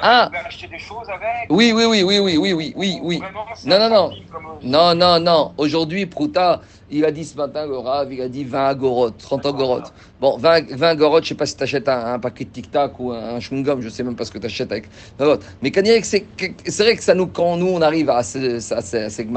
Ah. 0.00 0.30
acheter 0.46 0.66
des 0.68 0.78
choses 0.78 1.08
avec 1.08 1.46
Oui, 1.50 1.72
oui, 1.74 1.84
oui, 1.84 2.02
oui, 2.02 2.18
oui, 2.18 2.36
oui, 2.36 2.52
oui, 2.52 2.72
oui, 2.76 2.98
oui. 3.02 3.22
Non, 3.64 3.78
non, 3.78 3.88
non. 3.88 4.10
Non, 4.62 4.94
non, 4.94 5.20
non. 5.20 5.54
Aujourd'hui, 5.56 6.06
Prouta, 6.06 6.60
il 6.90 7.04
a 7.04 7.10
dit 7.10 7.24
ce 7.24 7.36
matin, 7.36 7.66
le 7.66 7.78
Rav, 7.78 8.12
il 8.12 8.20
a 8.20 8.28
dit 8.28 8.44
20 8.44 8.66
agorotes, 8.66 9.18
30 9.18 9.46
agorotes. 9.46 9.92
Bon, 10.20 10.36
20, 10.38 10.72
20 10.72 10.88
agorotes, 10.88 11.24
je 11.24 11.28
sais 11.30 11.34
pas 11.34 11.46
si 11.46 11.56
tu 11.56 11.62
achètes 11.62 11.88
un, 11.88 12.18
paquet 12.18 12.44
de 12.44 12.50
tic-tac 12.50 12.98
ou 12.98 13.12
un, 13.12 13.38
chewing-gum, 13.38 13.80
je 13.80 13.88
sais 13.88 14.02
même 14.02 14.16
pas 14.16 14.24
ce 14.24 14.30
que 14.30 14.38
tu 14.38 14.46
achètes 14.46 14.72
avec. 14.72 14.88
Mais 15.62 15.72
c'est 16.02 16.82
vrai 16.82 16.96
que 16.96 17.02
ça 17.02 17.14
nous, 17.14 17.26
quand 17.26 17.56
nous, 17.56 17.68
on 17.68 17.82
arrive 17.82 18.10
à 18.10 18.22
ces, 18.22 18.72
à 18.72 18.80
ces, 18.80 19.28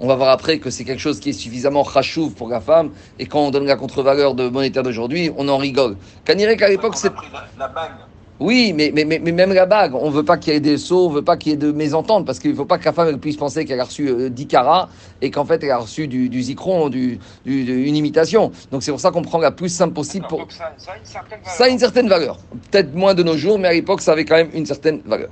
on 0.00 0.06
va 0.06 0.16
voir 0.16 0.30
après 0.30 0.58
que 0.58 0.70
c'est 0.70 0.84
quelque 0.84 1.00
chose 1.00 1.20
qui 1.20 1.30
est 1.30 1.34
suffisamment 1.34 1.82
rachouv 1.82 2.32
pour 2.32 2.48
la 2.48 2.60
femme, 2.60 2.90
et 3.18 3.26
quand 3.26 3.40
on 3.40 3.50
donne 3.50 3.66
la 3.66 3.76
contre-valeur 3.76 4.34
de 4.34 4.48
monétaire 4.48 4.82
d'aujourd'hui, 4.82 5.30
on 5.36 5.48
en 5.48 5.58
rigole. 5.58 5.96
Kanirek, 6.24 6.62
à 6.62 6.68
l'époque, 6.68 6.96
c'est. 6.96 7.12
La 7.58 7.68
bague. 7.68 7.92
Oui, 8.40 8.72
mais, 8.72 8.92
mais, 8.94 9.04
mais, 9.04 9.18
même 9.18 9.52
la 9.52 9.66
bague, 9.66 9.94
on 9.96 10.10
veut 10.10 10.22
pas 10.22 10.36
qu'il 10.36 10.52
y 10.52 10.56
ait 10.56 10.60
des 10.60 10.78
sauts, 10.78 11.06
on 11.06 11.10
veut 11.10 11.22
pas 11.22 11.36
qu'il 11.36 11.50
y 11.50 11.54
ait 11.54 11.58
de 11.58 11.72
mésententes, 11.72 12.24
parce 12.24 12.38
qu'il 12.38 12.52
ne 12.52 12.56
faut 12.56 12.64
pas 12.64 12.78
que 12.78 12.84
la 12.84 12.92
femme 12.92 13.18
puisse 13.18 13.36
penser 13.36 13.64
qu'elle 13.64 13.80
a 13.80 13.84
reçu 13.84 14.04
10 14.30 14.42
euh, 14.44 14.46
carats 14.46 14.88
et 15.20 15.32
qu'en 15.32 15.44
fait 15.44 15.62
elle 15.64 15.72
a 15.72 15.78
reçu 15.78 16.06
du, 16.06 16.28
du 16.28 16.40
zikron, 16.42 16.88
du, 16.88 17.18
une 17.44 17.96
imitation. 17.96 18.52
Donc 18.70 18.84
c'est 18.84 18.92
pour 18.92 19.00
ça 19.00 19.10
qu'on 19.10 19.22
prend 19.22 19.38
la 19.38 19.50
plus 19.50 19.68
simple 19.68 19.92
possible. 19.92 20.26
Pour... 20.28 20.46
Ça, 20.50 20.72
ça, 20.76 20.92
a 20.92 20.98
une 20.98 21.04
certaine 21.04 21.40
valeur. 21.40 21.56
Ça 21.56 21.64
a 21.64 21.68
une 21.68 21.78
certaine 21.80 22.08
valeur. 22.08 22.38
Peut-être 22.70 22.94
moins 22.94 23.14
de 23.14 23.24
nos 23.24 23.36
jours, 23.36 23.58
mais 23.58 23.68
à 23.68 23.72
l'époque 23.72 24.02
ça 24.02 24.12
avait 24.12 24.24
quand 24.24 24.36
même 24.36 24.50
une 24.54 24.66
certaine 24.66 25.00
valeur. 25.04 25.30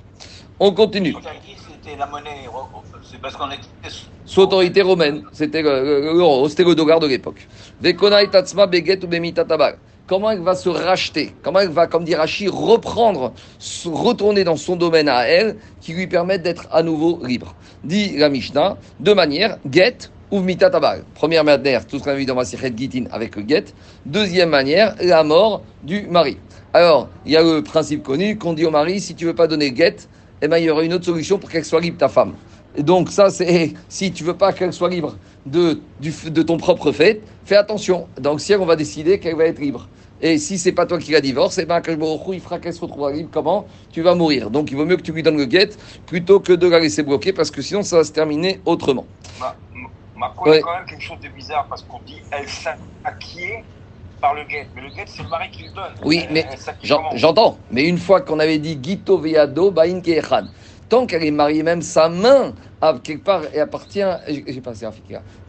On 0.59 0.73
continue. 0.73 1.15
C'était 1.15 1.97
la 1.97 2.07
monnaie, 2.07 2.31
c'est 3.09 3.21
parce 3.21 3.37
qu'on 3.37 3.51
était 3.51 3.63
sous 4.25 4.41
autorité 4.41 4.83
romaine, 4.83 5.23
c'était 5.33 5.63
l'euro, 5.63 6.49
c'était 6.49 6.65
le 6.65 6.75
dollar 6.75 6.99
de 6.99 7.07
l'époque. 7.07 7.47
Vekona 7.81 8.25
et 8.25 8.29
tatsma 8.29 8.67
beget 8.67 9.05
ou 9.05 9.07
bemita 9.07 9.45
comment 10.07 10.31
elle 10.31 10.41
va 10.41 10.55
se 10.55 10.69
racheter, 10.69 11.33
comment 11.43 11.61
elle 11.61 11.71
va, 11.71 11.87
comme 11.87 12.05
dit 12.05 12.15
Rachid, 12.15 12.49
reprendre, 12.49 13.33
retourner 13.85 14.45
dans 14.45 14.57
son 14.57 14.77
domaine 14.77 15.09
à 15.09 15.27
elle, 15.27 15.57
qui 15.81 15.93
lui 15.93 16.07
permettent 16.07 16.43
d'être 16.43 16.69
à 16.71 16.83
nouveau 16.83 17.21
libre? 17.25 17.55
Dit 17.85 18.17
la 18.17 18.29
Mishnah, 18.29 18.77
de 19.01 19.13
manière, 19.13 19.59
get 19.71 20.11
ou 20.31 20.41
mitatabal. 20.41 21.05
Première 21.15 21.45
manière, 21.45 21.87
tout 21.87 21.99
ce 21.99 22.05
qu'on 22.05 22.11
a 22.11 22.15
vu 22.15 22.27
dans 22.27 22.35
Masichet 22.35 22.73
Gitin 22.77 23.05
avec 23.13 23.37
le 23.37 23.45
get. 23.47 23.65
Deuxième 24.05 24.51
manière, 24.51 24.97
la 25.01 25.23
mort 25.23 25.63
du 25.83 26.03
mari. 26.09 26.39
Alors, 26.75 27.09
il 27.25 27.33
y 27.33 27.37
a 27.37 27.43
le 27.43 27.63
principe 27.63 28.03
connu 28.03 28.37
qu'on 28.37 28.53
dit 28.53 28.65
au 28.65 28.71
mari, 28.71 29.01
si 29.01 29.15
tu 29.15 29.25
veux 29.25 29.35
pas 29.35 29.47
donner 29.47 29.75
get, 29.75 29.97
eh 30.43 30.49
ben, 30.49 30.59
il 30.59 30.65
y 30.65 30.71
aura 30.71 30.83
une 30.83 30.93
autre 30.95 31.05
solution 31.05 31.39
pour 31.39 31.49
qu'elle 31.51 31.65
soit 31.65 31.81
libre, 31.81 31.97
ta 31.97 32.09
femme. 32.09 32.35
Et 32.77 32.83
donc, 32.83 33.11
ça, 33.11 33.31
c'est 33.31 33.73
si 33.89 34.13
tu 34.13 34.25
veux 34.25 34.37
pas 34.37 34.53
qu'elle 34.53 34.73
soit 34.73 34.91
libre 34.91 35.17
de, 35.47 35.81
de 36.01 36.43
ton 36.43 36.59
propre 36.59 36.93
fait, 36.93 37.23
fais 37.45 37.57
attention. 37.57 38.07
Donc, 38.21 38.41
si 38.41 38.55
on 38.55 38.67
va 38.67 38.77
décider 38.77 39.19
qu'elle 39.19 39.37
va 39.37 39.45
être 39.45 39.61
libre. 39.61 39.89
Et 40.21 40.39
si 40.39 40.59
c'est 40.59 40.73
pas 40.73 40.87
toi 40.87 40.99
qui 40.99 41.13
la 41.13 41.21
divorce, 41.21 41.59
eh 41.59 41.67
ben, 41.67 41.83
il 42.33 42.41
fera 42.41 42.59
qu'elle 42.59 42.73
se 42.73 42.81
retrouvera 42.81 43.13
libre. 43.13 43.29
Comment? 43.33 43.67
Tu 43.93 44.03
vas 44.03 44.15
mourir. 44.15 44.51
Donc, 44.51 44.71
il 44.71 44.77
vaut 44.77 44.87
mieux 44.87 44.97
que 44.97 45.03
tu 45.03 45.13
lui 45.13 45.23
donnes 45.23 45.37
le 45.37 45.45
guet 45.45 45.71
plutôt 46.07 46.41
que 46.41 46.53
de 46.53 46.67
la 46.67 46.81
laisser 46.81 47.03
bloquer 47.03 47.33
parce 47.33 47.51
que 47.51 47.61
sinon, 47.61 47.83
ça 47.83 47.99
va 47.99 48.05
se 48.05 48.13
terminer 48.13 48.61
autrement. 48.65 49.07
Marco, 50.17 50.47
il 50.47 50.55
y 50.55 50.59
a 50.59 50.61
quand 50.63 50.79
même 50.79 50.87
quelque 50.87 51.03
chose 51.03 51.21
de 51.21 51.29
bizarre 51.29 51.67
parce 51.69 51.83
qu'on 51.83 52.01
dit 52.07 52.23
elle 52.31 52.49
s'acquiert 52.49 53.63
par 54.21 54.35
le 54.35 54.45
guet. 54.45 54.67
Mais 54.75 54.83
le 54.83 54.89
guet, 54.89 55.05
c'est 55.07 55.23
le 55.23 55.29
mari 55.29 55.51
qui 55.51 55.65
le 55.65 55.71
donne. 55.73 55.93
Oui, 56.03 56.27
mais 56.31 56.47
j'entends. 56.83 57.59
Mais 57.71 57.87
une 57.87 57.99
fois 57.99 58.23
qu'on 58.23 58.39
avait 58.39 58.59
dit 58.59 58.79
Gito 58.83 59.19
Veado 59.19 59.71
Bain 59.71 60.01
Keechan, 60.01 60.47
tant 60.89 61.07
qu'elle 61.07 61.25
est 61.25 61.31
mariée, 61.31 61.63
même 61.63 61.83
sa 61.83 62.09
main, 62.09 62.55
à, 62.81 62.95
quelque 63.03 63.25
part, 63.25 63.43
et 63.53 63.61
appartient. 63.61 64.05
J'ai 64.27 64.61
passé 64.61 64.87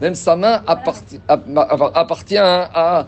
Même 0.00 0.14
sa 0.14 0.36
main 0.36 0.62
appartient, 0.66 1.20
appartient 1.26 2.36
à. 2.38 3.06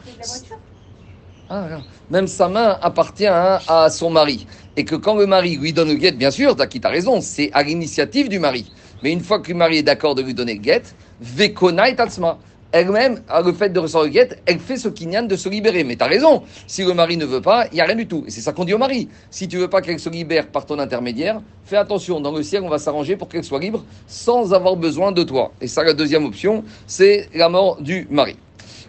Même 2.11 2.27
sa 2.27 2.49
main 2.49 2.79
appartient 2.81 3.27
à 3.27 3.89
son 3.91 4.11
mari. 4.11 4.47
Et 4.77 4.85
que 4.85 4.95
quand 4.95 5.17
le 5.17 5.27
mari 5.27 5.57
lui 5.57 5.73
donne 5.73 5.89
le 5.89 5.95
guet, 5.95 6.13
bien 6.13 6.31
sûr, 6.31 6.57
tu 6.57 6.81
as 6.83 6.89
raison, 6.89 7.21
c'est 7.21 7.51
à 7.53 7.63
l'initiative 7.63 8.29
du 8.29 8.39
mari. 8.39 8.71
Mais 9.03 9.13
une 9.13 9.21
fois 9.21 9.41
que 9.41 9.51
le 9.51 9.57
mari 9.57 9.79
est 9.79 9.83
d'accord 9.83 10.15
de 10.15 10.23
lui 10.23 10.35
donner 10.35 10.55
le 10.55 10.61
guet, 10.61 10.83
vekona 11.21 11.89
et 11.89 11.97
tatsma. 11.97 12.39
Elle-même, 12.73 13.21
le 13.45 13.53
fait 13.53 13.71
de 13.71 13.81
recevoir 13.81 14.05
le 14.05 14.11
guet, 14.11 14.29
elle 14.47 14.61
fait 14.61 14.77
ce 14.77 14.89
kinyan 14.89 15.25
de 15.25 15.35
se 15.35 15.49
libérer. 15.49 15.83
Mais 15.83 15.97
tu 15.97 16.05
as 16.05 16.07
raison, 16.07 16.45
si 16.69 16.85
le 16.85 16.95
mari 16.95 17.17
ne 17.17 17.25
veut 17.25 17.41
pas, 17.41 17.67
il 17.73 17.75
n'y 17.75 17.81
a 17.81 17.85
rien 17.85 17.97
du 17.97 18.07
tout. 18.07 18.23
Et 18.29 18.31
c'est 18.31 18.43
ça 18.43 18.53
qu'on 18.53 18.65
dit 18.65 18.75
au 18.75 18.79
mari. 18.79 19.09
Si 19.29 19.49
tu 19.49 19.57
veux 19.57 19.69
pas 19.69 19.81
qu'elle 19.81 19.99
se 19.99 20.09
libère 20.09 20.47
par 20.47 20.67
ton 20.67 20.79
intermédiaire, 20.79 21.41
fais 21.65 21.77
attention. 21.77 22.21
Dans 22.21 22.31
le 22.31 22.45
ciel, 22.45 22.63
on 22.63 22.69
va 22.69 22.79
s'arranger 22.79 23.17
pour 23.17 23.29
qu'elle 23.29 23.43
soit 23.43 23.59
libre 23.59 23.85
sans 24.07 24.55
avoir 24.55 24.77
besoin 24.77 25.11
de 25.11 25.25
toi. 25.25 25.51
Et 25.61 25.67
ça, 25.67 25.83
la 25.83 25.95
deuxième 25.95 26.25
option, 26.25 26.63
c'est 26.87 27.29
la 27.35 27.49
mort 27.49 27.83
du 27.83 28.07
mari. 28.09 28.37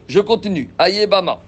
Je 0.08 0.20
continue. 0.20 0.70
Ayebama. 0.78 1.40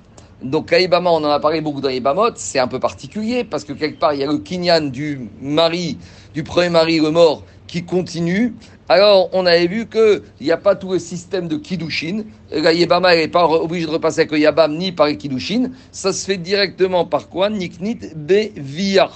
Donc 0.41 0.73
Aïbama, 0.73 1.09
on 1.09 1.23
en 1.23 1.29
a 1.29 1.39
parlé 1.39 1.61
beaucoup 1.61 1.81
dans 1.81 1.89
Aïbamot, 1.89 2.31
c'est 2.35 2.59
un 2.59 2.67
peu 2.67 2.79
particulier 2.79 3.43
parce 3.43 3.63
que 3.63 3.73
quelque 3.73 3.99
part 3.99 4.13
il 4.13 4.19
y 4.19 4.23
a 4.23 4.27
le 4.27 4.37
kinyan 4.39 4.89
du 4.89 5.29
mari, 5.41 5.97
du 6.33 6.43
premier 6.43 6.69
mari, 6.69 6.99
le 6.99 7.11
mort, 7.11 7.43
qui 7.67 7.83
continue. 7.85 8.53
Alors 8.89 9.29
on 9.31 9.45
avait 9.45 9.67
vu 9.67 9.87
qu'il 9.87 10.21
n'y 10.41 10.51
a 10.51 10.57
pas 10.57 10.75
tout 10.75 10.91
le 10.91 10.99
système 10.99 11.47
de 11.47 11.55
Kiddushin. 11.55 12.23
La 12.51 12.73
Yébama 12.73 13.15
n'est 13.15 13.29
pas 13.29 13.47
obligé 13.47 13.85
de 13.85 13.91
repasser 13.91 14.21
avec 14.21 14.31
le 14.31 14.39
Yabam 14.39 14.75
ni 14.75 14.91
par 14.91 15.07
le 15.07 15.13
Kiddushin. 15.13 15.71
Ça 15.91 16.11
se 16.11 16.25
fait 16.25 16.37
directement 16.37 17.05
par 17.05 17.29
quoi 17.29 17.49
Niknit 17.49 17.99
Bevia. 18.15 19.09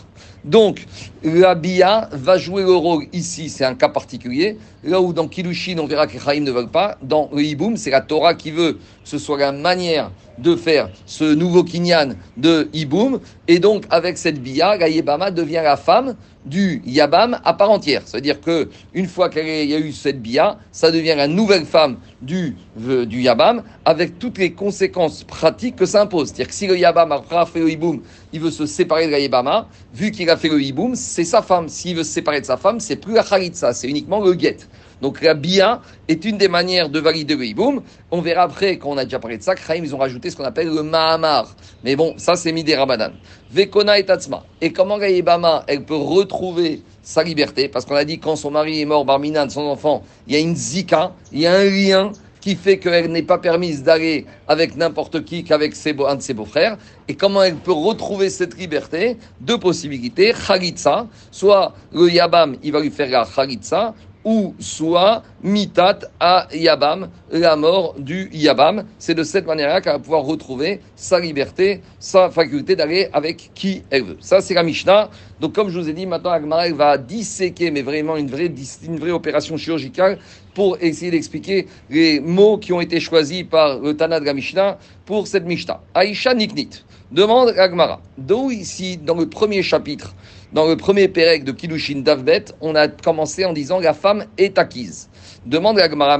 Donc, 0.46 0.86
la 1.24 1.56
Bia 1.56 2.10
va 2.12 2.38
jouer 2.38 2.64
le 2.64 2.74
rôle 2.74 3.06
ici, 3.14 3.50
c'est 3.50 3.66
un 3.66 3.76
cas 3.76 3.90
particulier. 3.90 4.58
Là 4.84 5.02
où 5.02 5.14
dans 5.14 5.28
Kiddushin, 5.28 5.78
on 5.80 5.88
verra 5.88 6.08
que 6.08 6.20
Chaim 6.20 6.42
ne 6.42 6.52
veulent 6.52 6.70
pas. 6.70 6.98
Dans 7.02 7.30
le 7.34 7.42
Hiboum, 7.42 7.78
c'est 7.78 7.90
la 7.90 8.02
Torah 8.02 8.36
qui 8.36 8.52
veut 8.52 8.74
que 8.74 8.80
ce 9.04 9.18
soit 9.18 9.38
la 9.38 9.52
manière 9.52 10.12
de 10.38 10.56
faire 10.56 10.90
ce 11.06 11.24
nouveau 11.24 11.64
kinyan 11.64 12.10
de 12.38 12.70
Iboum. 12.74 13.20
Et 13.48 13.60
donc, 13.60 13.86
avec 13.90 14.18
cette 14.18 14.42
bia, 14.42 14.78
la 14.78 14.90
Yebama 14.90 15.32
devient 15.32 15.62
la 15.64 15.78
femme 15.78 16.16
du 16.46 16.82
Yabam 16.86 17.40
à 17.44 17.54
part 17.54 17.72
entière. 17.72 18.04
C'est-à-dire 18.06 18.40
que 18.40 18.70
une 18.94 19.08
fois 19.08 19.30
qu'il 19.30 19.46
y 19.46 19.74
a 19.74 19.80
eu 19.80 19.92
cette 19.92 20.22
bia, 20.22 20.58
ça 20.72 20.92
devient 20.92 21.16
la 21.18 21.28
nouvelle 21.28 21.66
femme 21.66 21.98
du, 22.22 22.56
euh, 22.88 23.06
du 23.06 23.22
Yabam 23.22 23.64
avec 23.84 24.20
toutes 24.20 24.38
les 24.38 24.52
conséquences 24.52 25.24
pratiques 25.24 25.76
que 25.76 25.86
ça 25.86 26.02
impose. 26.02 26.28
C'est-à-dire 26.28 26.48
que 26.48 26.54
si 26.54 26.68
le 26.68 26.78
Yabam 26.78 27.12
a 27.12 27.46
fait 27.46 27.60
le 27.60 27.70
Iboum, 27.70 28.02
il 28.32 28.40
veut 28.40 28.52
se 28.52 28.66
séparer 28.66 29.08
de 29.08 29.12
la 29.12 29.20
Yebama, 29.20 29.68
vu 29.94 30.12
qu'il 30.12 30.30
a 30.30 30.38
fait 30.38 30.50
le 30.50 30.62
Iboum, 30.62 30.96
c'est 31.08 31.24
sa 31.24 31.42
femme. 31.42 31.70
S'il 31.70 31.96
veut 31.96 32.04
se 32.04 32.12
séparer 32.12 32.42
de 32.42 32.46
sa 32.46 32.58
femme, 32.58 32.80
c'est 32.80 32.98
plus 32.98 33.14
la 33.14 33.24
Khalitsa, 33.24 33.74
c'est 33.74 33.88
uniquement 33.88 34.20
le 34.20 34.38
Get. 34.38 34.58
Donc 35.02 35.22
la 35.22 35.34
bia 35.34 35.82
est 36.08 36.26
une 36.26 36.38
des 36.38 36.48
manières 36.48 36.90
de 36.90 37.00
valider 37.00 37.36
le 37.36 37.46
hiboum. 37.46 37.82
On 38.12 38.22
verra 38.22 38.44
après, 38.44 38.78
quand 38.78 38.90
on 38.90 38.98
a 38.98 39.06
déjà 39.06 39.20
parlé 39.20 39.38
de 39.38 39.44
ça, 39.44 39.56
Kraïm, 39.56 39.86
ils 39.86 39.94
ont 39.96 40.00
rajouté 40.00 40.30
ce 40.30 40.36
qu'on 40.36 40.44
appelle 40.44 40.68
le 40.68 40.84
mahamar. 40.84 41.56
Mais 41.84 41.96
bon, 41.96 42.16
ça 42.18 42.36
c'est 42.36 42.52
midé 42.52 42.76
rabadan. 42.76 43.12
Vekona 43.52 44.00
et 44.00 44.06
tatsma. 44.06 44.44
Et 44.60 44.74
comment 44.74 44.98
Gaïbama, 44.98 45.64
elle 45.68 45.86
peut 45.86 45.96
retrouver 45.96 46.82
sa 47.04 47.24
liberté? 47.24 47.70
Parce 47.70 47.86
qu'on 47.86 47.96
a 47.96 48.06
dit 48.06 48.20
quand 48.20 48.36
son 48.36 48.52
mari 48.52 48.82
est 48.82 48.86
mort, 48.86 49.06
Barminan, 49.06 49.50
son 49.50 49.62
enfant, 49.62 50.04
il 50.28 50.34
y 50.34 50.36
a 50.36 50.40
une 50.40 50.56
zika, 50.56 51.14
il 51.32 51.42
y 51.42 51.48
a 51.48 51.54
un 51.54 51.64
lien 51.64 52.12
qui 52.42 52.56
fait 52.56 52.78
qu'elle 52.78 53.12
n'est 53.12 53.24
pas 53.24 53.38
permise 53.38 53.84
d'aller 53.84 54.26
avec 54.48 54.76
n'importe 54.76 55.24
qui 55.24 55.44
qu'avec 55.44 55.74
un 56.08 56.16
de 56.16 56.22
ses 56.22 56.34
beaux-frères. 56.34 56.78
Et 57.08 57.16
comment 57.16 57.44
elle 57.44 57.56
peut 57.56 57.72
retrouver 57.72 58.30
cette 58.30 58.58
liberté 58.58 59.18
Deux 59.42 59.58
possibilités. 59.58 60.34
Khalitsa, 60.48 61.08
soit 61.32 61.74
le 61.94 62.10
Yabam, 62.10 62.56
il 62.64 62.72
va 62.72 62.80
lui 62.80 62.92
faire 62.92 63.10
la 63.10 63.26
Khalitsa, 63.26 63.94
ou 64.28 64.54
soit 64.60 65.24
mitat 65.42 66.00
à 66.20 66.50
Yabam, 66.54 67.10
la 67.32 67.56
mort 67.56 67.96
du 67.98 68.30
Yabam. 68.34 68.84
C'est 69.00 69.14
de 69.14 69.24
cette 69.24 69.48
manière-là 69.48 69.80
qu'elle 69.80 69.94
va 69.94 70.00
pouvoir 70.00 70.24
retrouver 70.24 70.82
sa 70.98 71.18
liberté, 71.18 71.82
sa 71.98 72.30
faculté 72.30 72.76
d'aller 72.76 73.08
avec 73.14 73.52
qui 73.56 73.84
elle 73.90 74.04
veut. 74.04 74.18
Ça, 74.20 74.42
c'est 74.42 74.54
la 74.54 74.64
Mishnah. 74.64 75.10
Donc, 75.40 75.54
comme 75.54 75.70
je 75.70 75.80
vous 75.80 75.88
ai 75.88 75.94
dit, 75.94 76.06
maintenant, 76.06 76.32
Agmara 76.32 76.70
va 76.72 76.98
disséquer, 76.98 77.72
mais 77.72 77.84
vraiment 77.84 78.18
une 78.18 78.30
vraie, 78.30 78.52
une 78.84 79.00
vraie 79.00 79.12
opération 79.12 79.56
chirurgicale 79.56 80.20
pour 80.58 80.76
essayer 80.82 81.12
d'expliquer 81.12 81.68
les 81.88 82.20
mots 82.20 82.58
qui 82.58 82.74
ont 82.74 82.82
été 82.82 83.00
choisis 83.00 83.44
par 83.44 83.78
le 83.78 83.96
Tana 83.96 84.20
Mishnah 84.34 84.80
pour 85.06 85.28
cette 85.28 85.46
Mishnah. 85.46 85.82
Aïcha 85.94 86.34
Niknit 86.34 86.82
demande 87.12 87.50
Agmara. 87.50 88.02
D'où 88.18 88.50
ici, 88.50 88.98
dans 88.98 89.14
le 89.14 89.30
premier 89.30 89.62
chapitre, 89.62 90.16
dans 90.54 90.66
le 90.66 90.76
premier 90.76 91.10
Pérec 91.10 91.44
de 91.44 91.52
Kiddushin 91.52 92.00
Davbet, 92.00 92.46
on 92.60 92.74
a 92.74 92.88
commencé 92.88 93.46
en 93.46 93.54
disant 93.54 93.80
la 93.80 93.94
femme 93.94 94.26
est 94.40 94.58
acquise. 94.58 95.10
Demande 95.46 95.78
à 95.78 95.88
Gemara, 95.88 96.20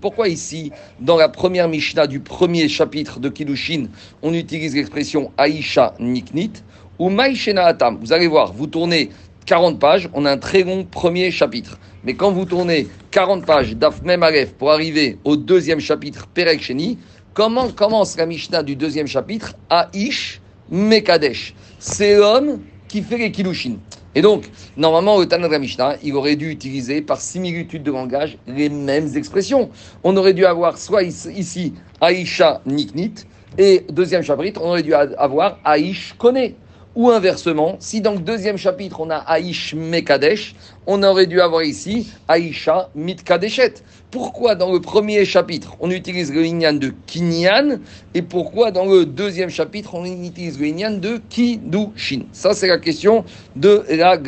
pourquoi 0.00 0.28
ici, 0.28 0.72
dans 0.98 1.16
la 1.16 1.28
première 1.28 1.68
Mishnah 1.68 2.08
du 2.08 2.18
premier 2.18 2.68
chapitre 2.68 3.20
de 3.20 3.28
Kiddushin, 3.28 3.86
on 4.22 4.34
utilise 4.34 4.74
l'expression 4.74 5.30
Aisha 5.38 5.94
Niknit 6.00 6.54
ou 6.98 7.08
Maïshena 7.08 7.66
Atam? 7.66 7.98
Vous 8.00 8.12
allez 8.12 8.26
voir, 8.26 8.52
vous 8.52 8.66
tournez 8.66 9.10
40 9.46 9.78
pages, 9.78 10.08
on 10.12 10.24
a 10.24 10.32
un 10.32 10.38
très 10.38 10.64
long 10.64 10.84
premier 10.84 11.30
chapitre. 11.30 11.78
Mais 12.06 12.14
quand 12.14 12.30
vous 12.30 12.44
tournez 12.44 12.86
40 13.10 13.44
pages 13.44 13.74
d'Af 13.74 14.00
Aleph 14.06 14.52
pour 14.52 14.70
arriver 14.70 15.18
au 15.24 15.36
deuxième 15.36 15.80
chapitre 15.80 16.28
Perek 16.28 16.62
Sheni, 16.62 16.98
comment 17.34 17.68
commence 17.70 18.16
la 18.16 18.26
Mishnah 18.26 18.62
du 18.62 18.76
deuxième 18.76 19.08
chapitre? 19.08 19.54
Aish 19.92 20.40
Mekadesh 20.70 21.52
c'est 21.80 22.16
l'homme 22.16 22.60
qui 22.86 23.02
fait 23.02 23.18
les 23.18 23.32
kilushin. 23.32 23.78
Et 24.14 24.22
donc, 24.22 24.48
normalement, 24.76 25.16
au 25.16 25.24
Tanakh 25.24 25.60
Mishnah, 25.60 25.96
il 26.04 26.14
aurait 26.14 26.36
dû 26.36 26.48
utiliser 26.48 27.02
par 27.02 27.20
similitude 27.20 27.82
de 27.82 27.90
langage 27.90 28.38
les 28.46 28.68
mêmes 28.68 29.08
expressions. 29.16 29.68
On 30.04 30.16
aurait 30.16 30.32
dû 30.32 30.46
avoir 30.46 30.78
soit 30.78 31.02
ici 31.02 31.74
Aïcha 32.00 32.62
Niknit, 32.66 33.14
et 33.58 33.84
deuxième 33.90 34.22
chapitre, 34.22 34.60
on 34.62 34.68
aurait 34.68 34.82
dû 34.82 34.94
avoir 34.94 35.58
Aïch 35.64 36.14
Kone. 36.16 36.52
Ou 36.96 37.10
inversement, 37.10 37.76
si 37.78 38.00
dans 38.00 38.12
le 38.12 38.20
deuxième 38.20 38.56
chapitre 38.56 39.00
on 39.00 39.10
a 39.10 39.16
Aïch 39.16 39.74
Mekadesh, 39.74 40.54
on 40.86 41.02
aurait 41.02 41.26
dû 41.26 41.42
avoir 41.42 41.62
ici 41.62 42.10
Aïcha 42.26 42.88
Mitkadeshet. 42.94 43.74
Pourquoi 44.10 44.54
dans 44.54 44.72
le 44.72 44.80
premier 44.80 45.26
chapitre 45.26 45.76
on 45.80 45.90
utilise 45.90 46.32
le 46.32 46.42
Inyan 46.46 46.72
de 46.72 46.94
Kinyan 47.06 47.80
et 48.14 48.22
pourquoi 48.22 48.70
dans 48.70 48.86
le 48.86 49.04
deuxième 49.04 49.50
chapitre 49.50 49.94
on 49.94 50.06
utilise 50.06 50.58
le 50.58 50.68
Inyan 50.68 50.92
de 50.92 51.20
Kidushin? 51.28 52.22
Ça 52.32 52.54
c'est 52.54 52.68
la 52.68 52.78
question 52.78 53.26
de 53.56 53.84
la. 53.90 54.18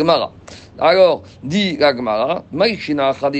Alors, 0.78 1.22
dit 1.42 1.78
la 1.78 1.96
Gemara, 1.96 2.44
Maïshina 2.52 3.08
Atam 3.08 3.32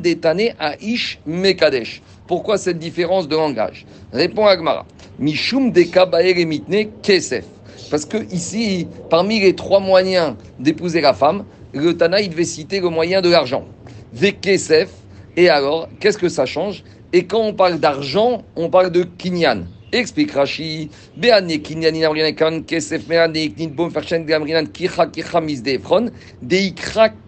Detane 0.00 0.50
Aish 0.58 1.20
Mekadesh. 1.26 2.02
Pourquoi 2.28 2.58
cette 2.58 2.78
différence 2.78 3.26
de 3.26 3.34
langage 3.34 3.86
Répond 4.12 4.44
la 4.44 4.58
Gemara. 4.58 4.84
Mishum 5.18 5.72
mitne 5.72 6.88
kesef. 7.02 7.44
Parce 7.90 8.04
que 8.04 8.18
ici, 8.30 8.86
parmi 9.08 9.40
les 9.40 9.54
trois 9.54 9.80
moyens 9.80 10.34
d'épouser 10.58 11.00
la 11.00 11.14
femme, 11.14 11.44
le 11.72 11.96
Tana, 11.96 12.20
il 12.20 12.28
devait 12.28 12.44
citer 12.44 12.80
le 12.80 12.90
moyen 12.90 13.22
de 13.22 13.30
l'argent. 13.30 13.64
Vekesef. 14.12 14.90
Et 15.38 15.48
alors, 15.48 15.88
qu'est-ce 16.00 16.18
que 16.18 16.28
ça 16.28 16.44
change 16.44 16.84
Et 17.14 17.24
quand 17.24 17.40
on 17.40 17.54
parle 17.54 17.78
d'argent, 17.78 18.42
on 18.56 18.68
parle 18.68 18.90
de 18.90 19.04
kinyan. 19.04 19.64
Explique 19.90 20.32
Rashi, 20.32 20.90
Beane 21.16 21.62
kinyan 21.62 21.94
kan 22.36 22.60
kesef 22.60 23.08
meane 23.08 23.36
iknit 23.40 23.72
bom 23.72 23.88
ferchen 23.90 24.26
gamrinan 24.26 24.66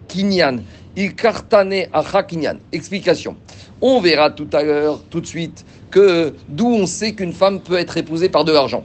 kinyan. 0.07 0.61
Il 0.95 1.15
kartane 1.15 1.87
acha 1.93 2.23
kinyan. 2.23 2.57
Explication. 2.71 3.35
On 3.81 4.01
verra 4.01 4.29
tout 4.29 4.49
à 4.51 4.61
l'heure, 4.61 4.99
tout 5.09 5.21
de 5.21 5.25
suite, 5.25 5.65
que 5.89 6.33
d'où 6.49 6.67
on 6.67 6.85
sait 6.85 7.13
qu'une 7.13 7.33
femme 7.33 7.61
peut 7.61 7.77
être 7.77 7.97
épousée 7.97 8.29
par 8.29 8.43
de 8.43 8.51
l'argent. 8.51 8.83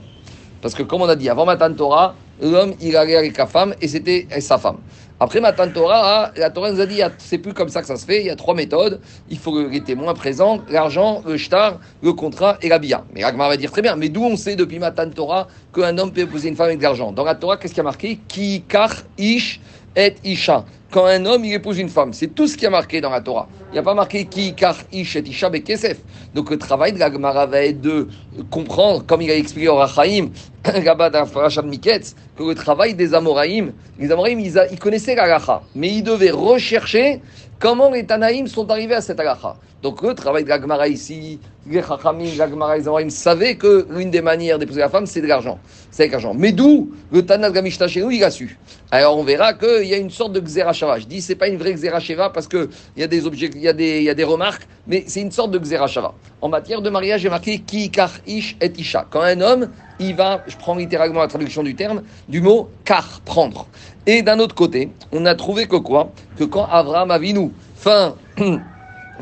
Parce 0.61 0.73
que 0.73 0.83
comme 0.83 1.01
on 1.01 1.09
a 1.09 1.15
dit, 1.15 1.29
avant 1.29 1.45
Matan 1.45 1.73
Torah, 1.73 2.15
l'homme, 2.41 2.73
il 2.81 2.95
allait 2.95 3.17
avec 3.17 3.35
sa 3.35 3.45
femme 3.45 3.75
et 3.81 3.87
c'était 3.87 4.27
sa 4.39 4.57
femme. 4.57 4.77
Après 5.19 5.41
Matan 5.41 5.67
Torah, 5.69 6.31
la 6.37 6.49
Torah 6.49 6.71
nous 6.71 6.79
a 6.79 6.85
dit, 6.85 7.01
c'est 7.17 7.39
plus 7.39 7.53
comme 7.53 7.69
ça 7.69 7.81
que 7.81 7.87
ça 7.87 7.95
se 7.95 8.05
fait, 8.05 8.21
il 8.21 8.27
y 8.27 8.29
a 8.29 8.35
trois 8.35 8.53
méthodes. 8.53 9.01
Il 9.29 9.37
faut 9.37 9.67
les 9.67 9.81
témoins 9.81 10.13
présents, 10.13 10.59
l'argent, 10.69 11.23
le 11.25 11.37
shtar, 11.37 11.79
le 12.01 12.13
contrat 12.13 12.57
et 12.61 12.69
la 12.69 12.79
bia. 12.79 13.03
Mais 13.13 13.23
Ragmar 13.23 13.49
va 13.49 13.57
dire 13.57 13.71
très 13.71 13.81
bien, 13.81 13.95
mais 13.95 14.09
d'où 14.09 14.23
on 14.23 14.37
sait 14.37 14.55
depuis 14.55 14.79
Matan 14.79 15.09
Torah 15.09 15.47
qu'un 15.73 15.97
homme 15.97 16.11
peut 16.11 16.21
épouser 16.21 16.49
une 16.49 16.55
femme 16.55 16.67
avec 16.67 16.77
de 16.77 16.83
l'argent? 16.83 17.11
Dans 17.11 17.23
la 17.23 17.35
Torah, 17.35 17.57
qu'est-ce 17.57 17.73
qui 17.73 17.79
a 17.79 17.83
marqué? 17.83 18.19
Ki 18.27 18.63
kar 18.67 18.93
ish 19.17 19.59
et 19.97 20.15
isha. 20.23 20.63
Quand 20.91 21.05
un 21.05 21.25
homme 21.25 21.43
il 21.43 21.53
épouse 21.53 21.79
une 21.79 21.89
femme, 21.89 22.13
c'est 22.13 22.27
tout 22.27 22.47
ce 22.47 22.55
qui 22.55 22.65
a 22.65 22.69
marqué 22.69 23.01
dans 23.01 23.09
la 23.09 23.19
Torah. 23.19 23.49
Il 23.71 23.73
n'y 23.73 23.79
a 23.79 23.83
pas 23.83 23.93
marqué 23.93 24.23
qui 24.25 24.53
kar 24.53 24.77
ish 24.93 25.17
et 25.17 25.27
isha 25.27 25.49
bekesef. 25.49 25.97
Donc 26.33 26.49
le 26.49 26.57
travail 26.57 26.93
de 26.93 26.99
la 26.99 27.11
Gemara 27.11 27.45
va 27.45 27.63
être 27.63 27.81
de 27.81 28.07
comprendre, 28.49 29.05
comme 29.05 29.21
il 29.21 29.29
a 29.29 29.35
expliqué 29.35 29.67
au 29.67 29.75
Rachaim, 29.75 30.29
là-bas 30.85 31.09
de 31.09 31.61
Miketz, 31.67 32.15
que 32.37 32.43
le 32.43 32.55
travail 32.55 32.93
des 32.93 33.13
Amoraïm, 33.13 33.73
les 33.99 34.11
Amoraïm, 34.11 34.39
ils, 34.39 34.79
connaissaient 34.79 35.15
la 35.15 35.61
mais 35.75 35.89
ils 35.89 36.03
devaient 36.03 36.31
rechercher 36.31 37.21
comment 37.59 37.91
les 37.91 38.05
Tanaïm 38.05 38.47
sont 38.47 38.69
arrivés 38.69 38.95
à 38.95 39.01
cette 39.01 39.19
halacha? 39.19 39.55
Donc 39.83 40.01
le 40.01 40.15
travail 40.15 40.43
de 40.43 40.49
la 40.49 40.59
Gemara 40.59 40.87
ici, 40.87 41.39
les 41.67 41.83
Chachamim, 41.83 42.29
la 42.35 42.49
Gemara, 42.49 42.77
les 42.77 42.87
Amoraïm 42.87 43.11
savaient 43.11 43.55
que 43.55 43.85
l'une 43.91 44.09
des 44.09 44.21
manières 44.21 44.57
d'épouser 44.57 44.79
la 44.79 44.89
femme, 44.89 45.05
c'est 45.05 45.21
de 45.21 45.27
l'argent. 45.27 45.59
C'est 45.91 46.03
avec 46.03 46.13
l'argent. 46.13 46.33
Mais 46.33 46.51
d'où 46.51 46.91
le 47.11 47.23
Tanat 47.23 47.51
Gamishta 47.51 47.87
chez 47.87 48.01
nous, 48.01 48.09
il 48.09 48.23
a 48.23 48.31
su? 48.31 48.57
Alors 48.89 49.17
on 49.17 49.23
verra 49.23 49.53
qu'il 49.53 49.85
y 49.85 49.93
a 49.93 49.97
une 49.97 50.09
sorte 50.09 50.33
de 50.33 50.39
Xerashava. 50.39 50.97
Je 50.99 51.05
dis 51.05 51.21
c'est 51.21 51.35
pas 51.35 51.47
une 51.47 51.57
vraie 51.57 51.73
Xerashava 51.73 52.31
parce 52.31 52.47
qu'il 52.47 52.69
y 52.95 53.03
a 53.03 53.07
des 53.07 53.27
objets, 53.27 53.51
y 53.53 53.59
y 53.59 54.09
a 54.09 54.13
des 54.13 54.23
remarques, 54.23 54.67
mais 54.87 55.03
c'est 55.07 55.21
une 55.21 55.31
sorte 55.31 55.51
de 55.51 55.59
Xerashava. 55.59 56.13
En 56.41 56.49
matière 56.49 56.81
de 56.81 56.89
mariage, 56.89 57.21
j'ai 57.21 57.29
marqué 57.29 57.59
Ki 57.59 57.91
Kar 57.91 58.11
Ish 58.25 58.57
et 58.59 58.71
Isha. 58.77 59.05
Quand 59.09 59.21
un 59.21 59.41
homme, 59.41 59.69
il 59.99 60.15
va, 60.15 60.43
je 60.47 60.57
prends 60.57 60.75
littéralement 60.75 61.21
la 61.21 61.27
traduction 61.27 61.61
du 61.61 61.75
terme, 61.75 62.01
du 62.27 62.41
mot 62.41 62.69
Kar, 62.83 63.21
prendre. 63.25 63.67
Et 64.09 64.21
d'un 64.21 64.39
autre 64.39 64.55
côté, 64.55 64.89
on 65.11 65.25
a 65.25 65.35
trouvé 65.35 65.67
que 65.67 65.75
quoi? 65.75 66.11
Que 66.37 66.45
quand 66.45 66.65
Abraham 66.65 67.11
Avinu, 67.11 67.51
fin. 67.75 68.15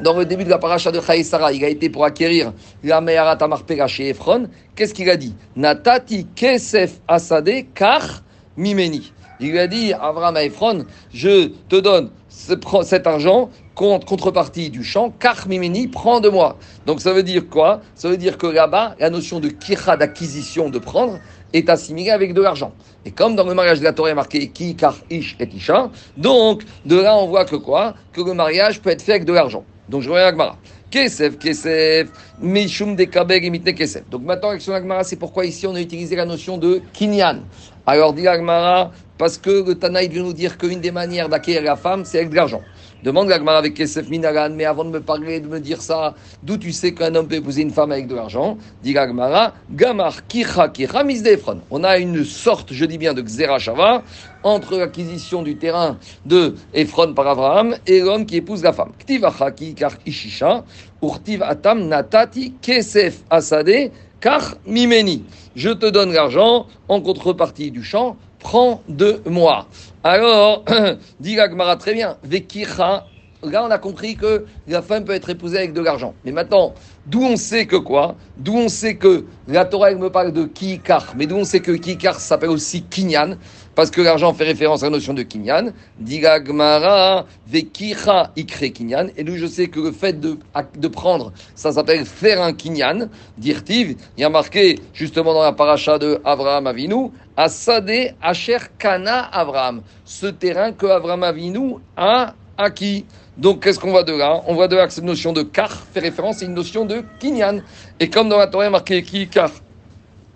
dans 0.02 0.16
le 0.16 0.26
début 0.26 0.44
de 0.44 0.50
la 0.50 0.60
paracha 0.60 0.92
de 0.92 1.00
Sarah, 1.24 1.52
il 1.54 1.66
a 1.66 1.70
été 1.70 1.90
pour 1.90 2.06
acquérir 2.06 2.54
la 2.84 3.02
Meharat 3.02 3.38
Amarpega 3.42 3.88
chez 3.88 4.10
Ephron. 4.10 4.48
Qu'est-ce 4.76 4.94
qu'il 4.94 5.10
a 5.10 5.18
dit? 5.18 5.34
Natati 5.56 6.28
kesef 6.36 7.00
asade 7.08 7.66
kar 7.74 8.22
mimeni. 8.58 9.12
Il 9.40 9.58
a 9.58 9.68
dit, 9.68 9.92
Abraham 9.92 10.38
à 10.38 10.44
Ephron, 10.44 10.86
je 11.14 11.50
te 11.68 11.78
donne 11.78 12.12
cet 12.30 13.08
argent 13.08 13.50
contre 13.74 14.06
contrepartie 14.06 14.70
du 14.70 14.84
champ, 14.84 15.10
car 15.10 15.48
mimeni, 15.48 15.88
prends 15.88 16.22
de 16.22 16.30
moi. 16.30 16.58
Donc 16.86 17.02
ça 17.02 17.12
veut 17.12 17.24
dire 17.24 17.50
quoi? 17.50 17.82
Ça 17.96 18.08
veut 18.08 18.18
dire 18.18 18.38
que 18.38 18.48
là-bas, 18.48 18.96
la 19.00 19.10
notion 19.10 19.40
de 19.40 19.50
kira, 19.50 19.98
d'acquisition, 19.98 20.70
de 20.70 20.80
prendre, 20.80 21.20
est 21.54 21.70
assimilée 21.70 22.12
avec 22.12 22.34
de 22.34 22.42
l'argent. 22.42 22.74
Et 23.06 23.12
comme 23.12 23.36
dans 23.36 23.46
le 23.46 23.54
mariage 23.54 23.80
de 23.80 23.84
la 23.84 23.94
Torah 23.94 24.14
marqué 24.14 24.48
ki, 24.48 24.76
kar, 24.76 24.96
ish 25.10 25.36
et 25.40 25.48
isha, 25.54 25.92
donc 26.18 26.64
de 26.86 27.00
là 27.00 27.16
on 27.18 27.28
voit 27.28 27.46
que 27.46 27.56
quoi? 27.56 27.94
Que 28.12 28.22
le 28.22 28.34
mariage 28.34 28.82
peut 28.82 28.90
être 28.90 29.02
fait 29.02 29.14
avec 29.14 29.26
de 29.26 29.34
l'argent. 29.34 29.64
Donc 29.90 30.02
je 30.02 30.10
reviens 30.10 30.26
à 30.26 30.28
Agmara. 30.30 30.58
Kesef, 30.90 31.38
Kesef, 31.38 32.10
Mishum 32.40 32.96
de 32.96 33.04
Kabeg 33.04 33.44
et 33.44 33.74
Kesef. 33.74 34.10
Donc 34.10 34.24
maintenant, 34.24 34.50
avec 34.50 34.62
son 34.62 34.72
Agmara, 34.72 35.04
c'est 35.04 35.18
pourquoi 35.18 35.46
ici 35.46 35.68
on 35.68 35.76
a 35.76 35.82
utilisé 35.82 36.16
la 36.16 36.26
notion 36.26 36.58
de 36.58 36.82
Kinyan. 36.94 37.42
Alors 37.86 38.14
dit 38.14 38.28
Agmara, 38.28 38.92
parce 39.18 39.38
que 39.38 39.68
le 39.68 39.76
Tanaï 39.76 40.08
vient 40.08 40.24
nous 40.24 40.34
dire 40.34 40.58
qu'une 40.58 40.82
des 40.82 40.92
manières 40.92 41.30
d'acquérir 41.30 41.64
la 41.64 41.76
femme, 41.76 42.06
c'est 42.06 42.18
avec 42.18 42.30
de 42.30 42.36
l'argent. 42.36 42.62
Demande 43.06 43.30
l'Agmara 43.30 43.60
avec 43.60 43.76
Kesef 43.76 44.10
Minagan, 44.10 44.50
mais 44.56 44.66
avant 44.66 44.84
de 44.84 44.90
me 44.90 45.00
parler, 45.00 45.40
de 45.40 45.48
me 45.48 45.60
dire 45.60 45.80
ça, 45.80 46.16
d'où 46.42 46.58
tu 46.58 46.72
sais 46.72 46.96
qu'un 46.96 47.14
homme 47.14 47.28
peut 47.28 47.36
épouser 47.36 47.62
une 47.62 47.70
femme 47.70 47.92
avec 47.92 48.08
de 48.08 48.16
l'argent 48.16 48.58
Dit 48.82 48.94
l'Agmara, 48.94 49.54
Gamar 49.70 50.26
Kicha 50.26 50.70
Kicha 50.70 51.04
Misdefron. 51.04 51.62
On 51.70 51.84
a 51.84 52.00
une 52.00 52.26
sorte, 52.26 52.74
je 52.74 52.84
dis 52.84 52.98
bien, 52.98 53.14
de 53.14 53.22
Xerashava 53.22 54.02
entre 54.42 54.78
l'acquisition 54.78 55.44
du 55.44 55.56
terrain 55.56 56.00
de 56.26 56.56
Ephron 56.74 57.14
par 57.14 57.28
Abraham 57.28 57.76
et 57.86 58.00
l'homme 58.00 58.26
qui 58.26 58.38
épouse 58.38 58.64
la 58.64 58.74
femme. 58.74 58.94
Ktivacha 58.98 59.52
Kar 59.52 59.92
Ishisha, 60.08 60.64
Urtiv 61.04 61.44
Atam 61.44 61.88
Natati 61.88 62.56
Kesef 62.60 63.20
Asade 63.30 63.92
Kar 64.20 64.56
Mimeni. 64.66 65.24
Je 65.56 65.70
te 65.70 65.86
donne 65.86 66.12
l'argent 66.12 66.66
en 66.88 67.02
contrepartie 67.02 67.70
du 67.70 67.84
champ 67.84 68.18
prends 68.46 68.84
de 68.88 69.24
moi. 69.26 69.66
Alors, 70.04 70.64
dit 71.20 71.34
Gagmara 71.34 71.78
très 71.78 71.96
bien, 71.96 72.18
Vekicha, 72.24 73.08
là 73.42 73.66
on 73.66 73.72
a 73.72 73.80
compris 73.80 74.16
que 74.16 74.46
la 74.68 74.84
femme 74.84 75.04
peut 75.04 75.14
être 75.14 75.32
épousée 75.32 75.58
avec 75.58 75.74
de 75.74 75.82
l'argent. 75.82 76.14
Mais 76.24 76.32
maintenant, 76.32 76.76
d'où 77.08 77.24
on 77.24 77.38
sait 77.38 77.66
que 77.66 77.76
quoi? 77.76 78.16
D'où 78.38 78.56
on 78.56 78.70
sait 78.70 78.98
que 78.98 79.26
la 79.48 79.66
Torah 79.66 79.90
elle 79.90 79.98
me 79.98 80.12
parle 80.12 80.32
de 80.32 80.46
Kikar, 80.46 81.16
mais 81.18 81.26
d'où 81.26 81.38
on 81.38 81.44
sait 81.44 81.60
que 81.60 81.72
Kikar 81.72 82.20
s'appelle 82.20 82.52
aussi 82.52 82.84
Kinyan? 82.84 83.38
Parce 83.76 83.92
que 83.92 84.02
l'argent 84.02 84.34
fait 84.34 84.46
référence 84.46 84.84
à 84.84 84.88
la 84.88 84.92
notion 84.92 85.14
de 85.14 85.22
kinyan. 85.24 85.74
Diga 86.00 86.40
Gmara, 86.40 87.26
vekicha 87.48 88.32
ikre 88.36 88.72
kinyan. 88.72 89.10
Et 89.18 89.24
nous, 89.24 89.36
je 89.36 89.46
sais 89.46 89.68
que 89.68 89.80
le 89.80 89.92
fait 89.92 90.20
de, 90.20 90.38
de 90.78 90.88
prendre, 90.88 91.34
ça 91.54 91.72
s'appelle 91.72 92.06
faire 92.06 92.42
un 92.42 92.54
kinyan. 92.54 93.10
Dirtiv, 93.38 93.98
il 94.18 94.22
y 94.22 94.24
a 94.24 94.30
marqué 94.30 94.80
justement 94.94 95.34
dans 95.34 95.44
la 95.44 95.52
paracha 95.52 96.00
de 96.00 96.20
Abraham 96.24 96.68
Avinu, 96.68 97.12
Asade 97.36 98.16
Asher 98.22 98.58
Kana 98.80 99.30
Abraham. 99.32 99.82
Ce 100.06 100.28
terrain 100.28 100.72
que 100.72 100.86
Abraham 100.86 101.24
Avinu 101.24 101.76
a 101.98 102.34
acquis. 102.58 103.06
Donc, 103.38 103.62
qu'est-ce 103.62 103.80
qu'on 103.80 103.92
voit 103.92 104.04
de 104.04 104.14
là? 104.14 104.42
On 104.48 104.56
voit 104.56 104.70
de 104.70 104.78
là 104.78 104.88
que 104.88 104.94
cette 104.94 105.04
notion 105.04 105.34
de 105.34 105.44
kar 105.44 105.70
fait 105.94 106.00
référence 106.00 106.42
à 106.42 106.46
une 106.46 106.54
notion 106.54 106.86
de 106.86 107.04
kinyan. 107.20 107.60
Et 108.00 108.10
comme 108.10 108.30
dans 108.30 108.38
la 108.38 108.48
Torah, 108.48 108.64
il 108.64 108.68
y 108.68 108.70
a 108.70 108.72
marqué 108.72 109.04
ki 109.04 109.28
kar? 109.28 109.52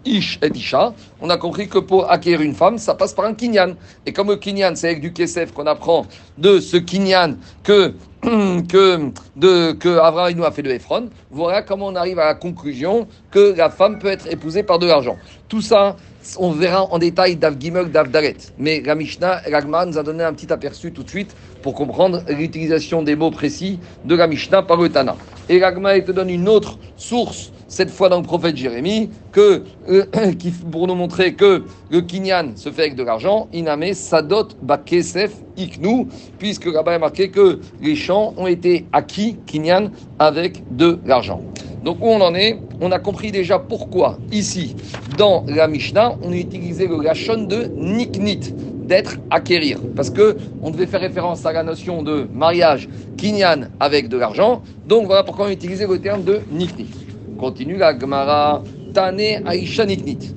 Ish 0.06 0.40
et 0.42 0.56
Isha, 0.56 0.94
on 1.22 1.30
a 1.30 1.38
compris 1.38 1.68
que 1.68 1.80
pour 1.80 2.10
acquérir 2.10 2.42
une 2.42 2.56
femme, 2.56 2.78
ça 2.78 2.96
passe 2.96 3.14
par 3.14 3.26
un 3.26 3.34
kinyan. 3.34 3.76
Et 4.06 4.14
comme 4.14 4.30
le 4.30 4.38
kinyan, 4.38 4.76
c'est 4.76 4.88
avec 4.88 5.02
du 5.02 5.12
kesef 5.12 5.52
qu'on 5.52 5.68
apprend 5.68 6.06
de 6.38 6.60
ce 6.60 6.78
kinyan 6.78 7.36
que, 7.64 7.94
que, 8.24 9.12
de, 9.38 9.72
que 9.72 9.98
Abraham 9.98 10.44
a 10.44 10.52
fait 10.52 10.62
de 10.62 10.70
Ephron, 10.70 11.10
voilà 11.32 11.62
comment 11.62 11.88
on 11.88 11.96
arrive 11.96 12.20
à 12.20 12.26
la 12.26 12.36
conclusion 12.36 13.08
que 13.32 13.56
la 13.56 13.70
femme 13.70 13.98
peut 13.98 14.10
être 14.10 14.28
épousée 14.32 14.64
par 14.64 14.78
de 14.78 14.88
l'argent. 14.88 15.18
Tout 15.48 15.62
ça, 15.62 15.96
on 16.38 16.52
verra 16.52 16.84
en 16.84 17.00
détail 17.00 17.38
d'Av 17.38 17.56
Gimel, 17.60 17.92
d'Av 17.92 18.10
Daret. 18.12 18.36
Mais 18.58 18.82
la 18.82 18.96
Mishnah, 18.96 19.42
Ragman 19.50 19.90
nous 19.90 19.98
a 19.98 20.04
donné 20.04 20.24
un 20.24 20.34
petit 20.34 20.52
aperçu 20.52 20.92
tout 20.92 21.04
de 21.04 21.10
suite 21.10 21.34
pour 21.62 21.74
comprendre 21.74 22.22
l'utilisation 22.28 23.04
des 23.04 23.16
mots 23.16 23.32
précis 23.32 23.80
de 24.04 24.16
la 24.16 24.28
Mishnah 24.28 24.64
par 24.64 24.78
le 24.78 24.90
Tana. 24.90 25.16
Et 25.48 25.64
Ragman 25.64 26.04
te 26.04 26.12
donne 26.12 26.30
une 26.30 26.50
autre 26.50 26.78
source 26.98 27.52
cette 27.70 27.92
fois 27.92 28.10
dans 28.10 28.18
le 28.18 28.24
prophète 28.24 28.58
Jérémie, 28.58 29.10
que, 29.32 29.64
euh, 29.90 30.06
pour 30.72 30.88
nous 30.88 30.96
montrer 30.96 31.36
que 31.36 31.64
le 31.90 32.02
kinyan 32.02 32.56
se 32.56 32.72
fait 32.72 32.82
avec 32.82 32.96
de 32.96 33.04
l'argent, 33.04 33.48
iname 33.54 33.94
sadot 33.94 34.50
bakesef 34.62 35.32
iknu, 35.60 36.08
puisque 36.38 36.66
là-bas 36.66 36.96
est 36.96 37.00
marqué 37.00 37.30
que 37.30 37.60
les 37.82 37.96
champs 37.96 38.34
ont 38.38 38.48
été 38.48 38.86
acquis, 38.94 39.38
kinyan, 39.46 39.92
avec 40.18 40.64
de 40.76 41.00
l'argent. 41.06 41.42
Donc 41.84 41.98
où 42.02 42.08
on 42.08 42.22
en 42.22 42.36
est? 42.36 42.60
On 42.82 42.92
a 42.92 43.00
compris 43.00 43.32
déjà 43.32 43.60
pourquoi 43.60 44.18
ici, 44.32 44.76
dans 45.18 45.46
la 45.48 45.68
Mishnah, 45.68 46.16
on 46.24 46.32
a 46.32 46.36
utilisé 46.36 46.88
le 46.88 47.02
lachon 47.02 47.44
de 47.44 47.72
niknit, 47.78 48.54
d'être 48.84 49.18
acquérir, 49.30 49.80
parce 49.96 50.10
que 50.10 50.38
on 50.62 50.72
devait 50.72 50.88
faire 50.88 51.02
référence 51.02 51.46
à 51.46 51.54
la 51.54 51.64
notion 51.64 52.04
de 52.04 52.28
mariage 52.34 52.90
kinyan 53.18 53.70
avec 53.80 54.10
de 54.10 54.18
l'argent. 54.18 54.62
Donc 54.88 55.06
voilà 55.06 55.24
pourquoi 55.24 55.46
on 55.46 55.50
a 55.50 55.54
utilisé 55.54 55.86
le 55.86 56.00
terme 56.00 56.24
de 56.24 56.40
niknit. 56.52 56.90
Continue 57.38 57.78
la 57.78 57.98
Gemara. 57.98 58.64
Tane 58.94 59.20
Aisha 59.48 59.86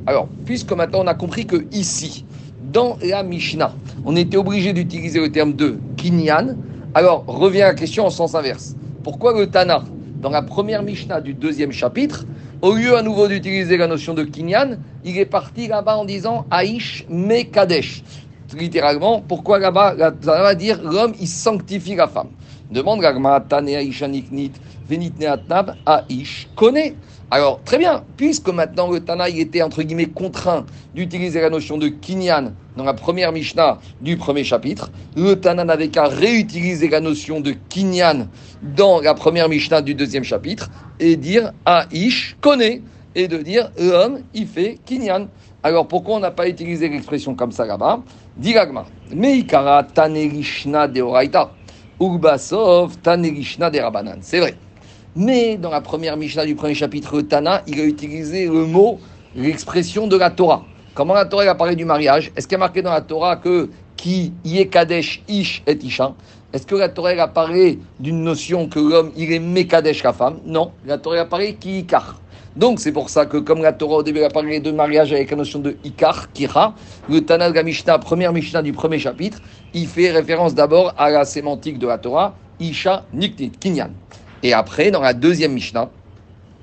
Alors, 0.06 0.28
puisque 0.44 0.72
maintenant 0.72 1.00
on 1.02 1.06
a 1.06 1.14
compris 1.14 1.46
que 1.46 1.64
ici, 1.72 2.24
dans 2.72 2.96
la 3.02 3.22
Mishnah, 3.22 3.74
on 4.04 4.16
était 4.16 4.36
obligé 4.36 4.72
d'utiliser 4.72 5.20
le 5.20 5.30
terme 5.30 5.52
de 5.52 5.78
kinyan, 5.96 6.56
alors 6.94 7.24
revient 7.26 7.60
la 7.60 7.74
question 7.74 8.06
en 8.06 8.10
sens 8.10 8.34
inverse. 8.34 8.74
Pourquoi 9.04 9.38
le 9.38 9.48
Tana, 9.48 9.84
dans 10.20 10.30
la 10.30 10.42
première 10.42 10.82
Mishnah 10.82 11.20
du 11.20 11.34
deuxième 11.34 11.72
chapitre, 11.72 12.24
au 12.62 12.74
lieu 12.74 12.96
à 12.96 13.02
nouveau 13.02 13.28
d'utiliser 13.28 13.76
la 13.76 13.86
notion 13.86 14.14
de 14.14 14.22
kinyan, 14.22 14.78
il 15.04 15.18
est 15.18 15.26
parti 15.26 15.68
là-bas 15.68 15.96
en 15.96 16.04
disant 16.04 16.46
Aish 16.52 17.04
Mekadesh. 17.10 18.02
Littéralement, 18.56 19.22
pourquoi 19.26 19.58
là-bas, 19.58 19.94
ça 19.98 20.42
va 20.42 20.54
dire 20.54 20.80
l'homme, 20.82 21.12
il 21.20 21.28
sanctifie 21.28 21.94
la 21.94 22.06
femme. 22.06 22.28
Demande 22.70 23.00
Gagma, 23.00 23.40
Tane 23.40 23.68
Aisha 23.68 24.08
Niknit, 24.96 25.12
Venitne 25.18 25.26
Atnab, 25.26 25.76
Aish 26.08 26.48
connaît. 26.54 26.94
Alors, 27.30 27.60
très 27.64 27.78
bien, 27.78 28.04
puisque 28.18 28.50
maintenant 28.50 28.90
le 28.90 29.00
Tana 29.00 29.28
était 29.28 29.62
entre 29.62 29.82
guillemets 29.82 30.06
contraint 30.06 30.66
d'utiliser 30.94 31.40
la 31.40 31.48
notion 31.48 31.78
de 31.78 31.88
kinyan 31.88 32.52
dans 32.76 32.84
la 32.84 32.92
première 32.92 33.32
Mishnah 33.32 33.78
du 34.02 34.18
premier 34.18 34.44
chapitre, 34.44 34.90
le 35.16 35.34
Tana 35.34 35.64
n'avait 35.64 35.88
qu'à 35.88 36.08
réutiliser 36.08 36.90
la 36.90 37.00
notion 37.00 37.40
de 37.40 37.54
kinyan 37.70 38.28
dans 38.62 39.00
la 39.00 39.14
première 39.14 39.48
Mishnah 39.48 39.80
du 39.80 39.94
deuxième 39.94 40.24
chapitre 40.24 40.70
et 41.00 41.16
dire 41.16 41.52
Aish 41.90 42.36
connaît 42.42 42.82
et 43.14 43.28
de 43.28 43.38
dire 43.38 43.70
l'homme 43.78 44.20
il 44.34 44.46
fait 44.46 44.78
kinyan. 44.84 45.28
Alors 45.62 45.88
pourquoi 45.88 46.16
on 46.16 46.20
n'a 46.20 46.32
pas 46.32 46.48
utilisé 46.48 46.88
l'expression 46.88 47.34
comme 47.34 47.52
ça 47.52 47.64
là-bas? 47.64 48.00
Diragma, 48.36 48.84
Meikara 49.14 49.84
Tanerishna 49.84 50.86
de 50.86 51.00
Oraita, 51.00 51.50
Ugbasov 51.98 52.98
Tanerishna 52.98 53.70
de 53.70 53.78
Rabanan. 53.78 54.18
C'est 54.20 54.40
vrai. 54.40 54.54
Mais 55.14 55.58
dans 55.58 55.68
la 55.68 55.82
première 55.82 56.16
Mishnah 56.16 56.46
du 56.46 56.54
premier 56.54 56.74
chapitre 56.74 57.20
Tana, 57.20 57.62
il 57.66 57.78
a 57.78 57.84
utilisé 57.84 58.46
le 58.46 58.64
mot, 58.64 58.98
l'expression 59.36 60.06
de 60.06 60.16
la 60.16 60.30
Torah. 60.30 60.64
Comment 60.94 61.12
la 61.12 61.26
Torah 61.26 61.44
a 61.44 61.54
parlé 61.54 61.76
du 61.76 61.84
mariage? 61.84 62.32
Est-ce 62.34 62.48
qu'il 62.48 62.54
y 62.54 62.56
a 62.56 62.58
marqué 62.58 62.80
dans 62.80 62.92
la 62.92 63.02
Torah 63.02 63.36
que 63.36 63.68
qui 63.94 64.32
Yekadesh 64.42 65.22
Ish 65.28 65.62
et 65.66 65.76
Isha? 65.82 66.14
Est-ce 66.54 66.66
que 66.66 66.76
la 66.76 66.88
Torah 66.88 67.10
a 67.10 67.28
parlé 67.28 67.78
d'une 68.00 68.22
notion 68.22 68.68
que 68.68 68.78
l'homme 68.78 69.12
il 69.14 69.30
est 69.32 69.38
Mekadesh 69.38 70.02
la 70.02 70.14
femme? 70.14 70.38
Non, 70.46 70.72
la 70.86 70.96
Torah 70.96 71.20
a 71.20 71.24
parlé 71.26 71.56
qui 71.56 71.80
Ikar. 71.80 72.18
Donc 72.56 72.80
c'est 72.80 72.92
pour 72.92 73.10
ça 73.10 73.26
que 73.26 73.36
comme 73.36 73.60
la 73.60 73.74
Torah 73.74 73.96
au 73.96 74.02
début 74.02 74.22
a 74.22 74.30
parlé 74.30 74.60
de 74.60 74.70
mariage 74.70 75.12
avec 75.12 75.30
la 75.30 75.36
notion 75.36 75.58
de 75.58 75.76
Ikar, 75.84 76.32
Kira, 76.32 76.74
le 77.10 77.20
Tanal 77.20 77.52
Mishnah, 77.62 77.98
première 77.98 78.32
Mishnah 78.32 78.62
du 78.62 78.72
premier 78.72 78.98
chapitre, 78.98 79.40
il 79.74 79.86
fait 79.86 80.10
référence 80.10 80.54
d'abord 80.54 80.94
à 80.96 81.10
la 81.10 81.26
sémantique 81.26 81.78
de 81.78 81.86
la 81.86 81.98
Torah, 81.98 82.34
Isha 82.60 83.04
Niknit, 83.12 83.50
Kinyan. 83.50 83.90
Et 84.42 84.52
après, 84.52 84.90
dans 84.90 85.00
la 85.00 85.14
deuxième 85.14 85.52
Mishnah, 85.52 85.90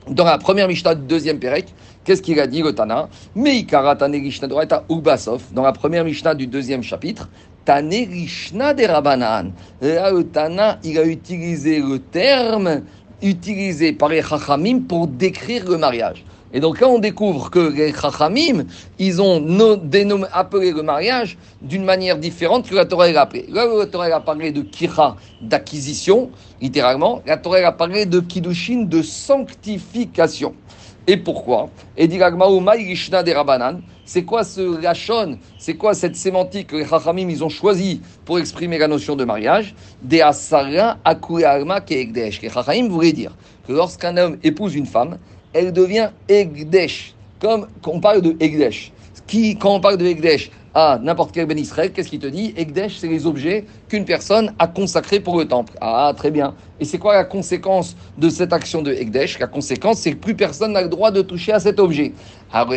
dans 0.09 0.25
la 0.25 0.37
première 0.37 0.67
Mishnah 0.67 0.95
du 0.95 1.05
deuxième 1.05 1.39
Pérec, 1.39 1.73
qu'est-ce 2.03 2.21
qu'il 2.21 2.39
a 2.39 2.47
dit 2.47 2.61
le 2.61 2.73
Tana? 2.73 3.09
Meikara 3.35 3.95
Tanerishna 3.95 4.47
Ubasov, 4.89 5.43
dans 5.51 5.63
la 5.63 5.71
première 5.71 6.03
Mishnah 6.03 6.35
du 6.35 6.47
deuxième 6.47 6.83
chapitre, 6.83 7.29
Tanerishna 7.65 8.73
de 8.73 8.85
Rabanan. 8.85 9.51
Là, 9.81 10.11
le 10.11 10.23
Tana, 10.23 10.79
il 10.83 10.97
a 10.97 11.05
utilisé 11.05 11.79
le 11.79 11.99
terme 11.99 12.81
utilisé 13.21 13.93
par 13.93 14.09
les 14.09 14.21
Chachamim 14.21 14.79
pour 14.81 15.07
décrire 15.07 15.69
le 15.69 15.77
mariage. 15.77 16.23
Et 16.51 16.59
donc 16.59 16.79
là, 16.79 16.87
on 16.87 16.97
découvre 16.97 17.51
que 17.51 17.59
les 17.59 17.93
Chachamim, 17.93 18.65
ils 18.97 19.21
ont 19.21 19.45
appelé 20.33 20.71
le 20.71 20.81
mariage 20.81 21.37
d'une 21.61 21.83
manière 21.83 22.17
différente 22.17 22.67
que 22.67 22.75
la 22.75 22.85
Torah 22.85 23.05
a 23.05 23.19
appelé. 23.21 23.45
Là, 23.49 23.67
la 23.67 23.85
Torah 23.85 24.07
a 24.07 24.19
parlé 24.19 24.51
de 24.51 24.61
kira, 24.61 25.15
d'acquisition, 25.41 26.31
littéralement. 26.59 27.21
La 27.27 27.37
Torah 27.37 27.59
a 27.59 27.71
parlé 27.71 28.05
de 28.05 28.19
kiddushin, 28.19 28.83
de 28.83 29.01
sanctification. 29.03 30.55
Et 31.05 31.17
pourquoi? 31.17 31.69
Et 31.97 32.07
dit 32.07 32.17
des 32.17 33.33
Rabanan. 33.33 33.81
C'est 34.05 34.23
quoi 34.23 34.43
ce 34.43 34.81
lachon 34.81 35.37
C'est 35.59 35.75
quoi 35.75 35.93
cette 35.93 36.15
sémantique 36.15 36.67
que 36.67 36.75
les 36.75 36.85
Chachamim 36.85 37.29
ils 37.29 37.43
ont 37.43 37.49
choisi 37.49 38.01
pour 38.25 38.39
exprimer 38.39 38.79
la 38.79 38.87
notion 38.87 39.15
de 39.15 39.23
mariage? 39.23 39.75
Des 40.01 40.21
asara 40.21 40.97
alma 41.03 41.81
keegdesh. 41.81 42.41
Les 42.41 42.49
Chachamim 42.49 42.89
voulaient 42.89 43.13
dire 43.13 43.35
que 43.67 43.73
lorsqu'un 43.73 44.17
homme 44.17 44.37
épouse 44.43 44.73
une 44.73 44.87
femme, 44.87 45.19
elle 45.53 45.73
devient 45.73 46.09
Egdesh. 46.27 47.13
Comme 47.39 47.67
on 47.85 47.99
parle 47.99 48.21
de 48.21 48.35
Egdesh. 48.39 48.91
Qui, 49.27 49.57
quand 49.57 49.75
on 49.75 49.79
parle 49.79 49.97
de 49.97 50.05
Egdesh 50.05 50.51
à 50.73 50.99
n'importe 51.01 51.31
quel 51.33 51.45
Ben 51.45 51.57
Israël, 51.57 51.91
qu'est-ce 51.91 52.09
qu'il 52.09 52.19
te 52.19 52.27
dit? 52.27 52.53
Egdesh, 52.55 52.97
c'est 52.97 53.07
les 53.07 53.25
objets 53.25 53.65
qu'une 53.87 54.05
personne 54.05 54.53
a 54.59 54.67
consacrés 54.67 55.19
pour 55.19 55.37
le 55.37 55.47
temple. 55.47 55.73
Ah, 55.81 56.13
très 56.15 56.31
bien. 56.31 56.53
Et 56.79 56.85
c'est 56.85 56.97
quoi 56.97 57.15
la 57.15 57.23
conséquence 57.23 57.95
de 58.17 58.29
cette 58.29 58.53
action 58.53 58.81
de 58.81 58.91
Egdesh 58.91 59.39
La 59.39 59.47
conséquence, 59.47 59.99
c'est 59.99 60.11
que 60.11 60.17
plus 60.17 60.35
personne 60.35 60.73
n'a 60.73 60.81
le 60.81 60.89
droit 60.89 61.11
de 61.11 61.21
toucher 61.21 61.53
à 61.53 61.59
cet 61.59 61.79
objet. 61.79 62.13
Alors, 62.51 62.73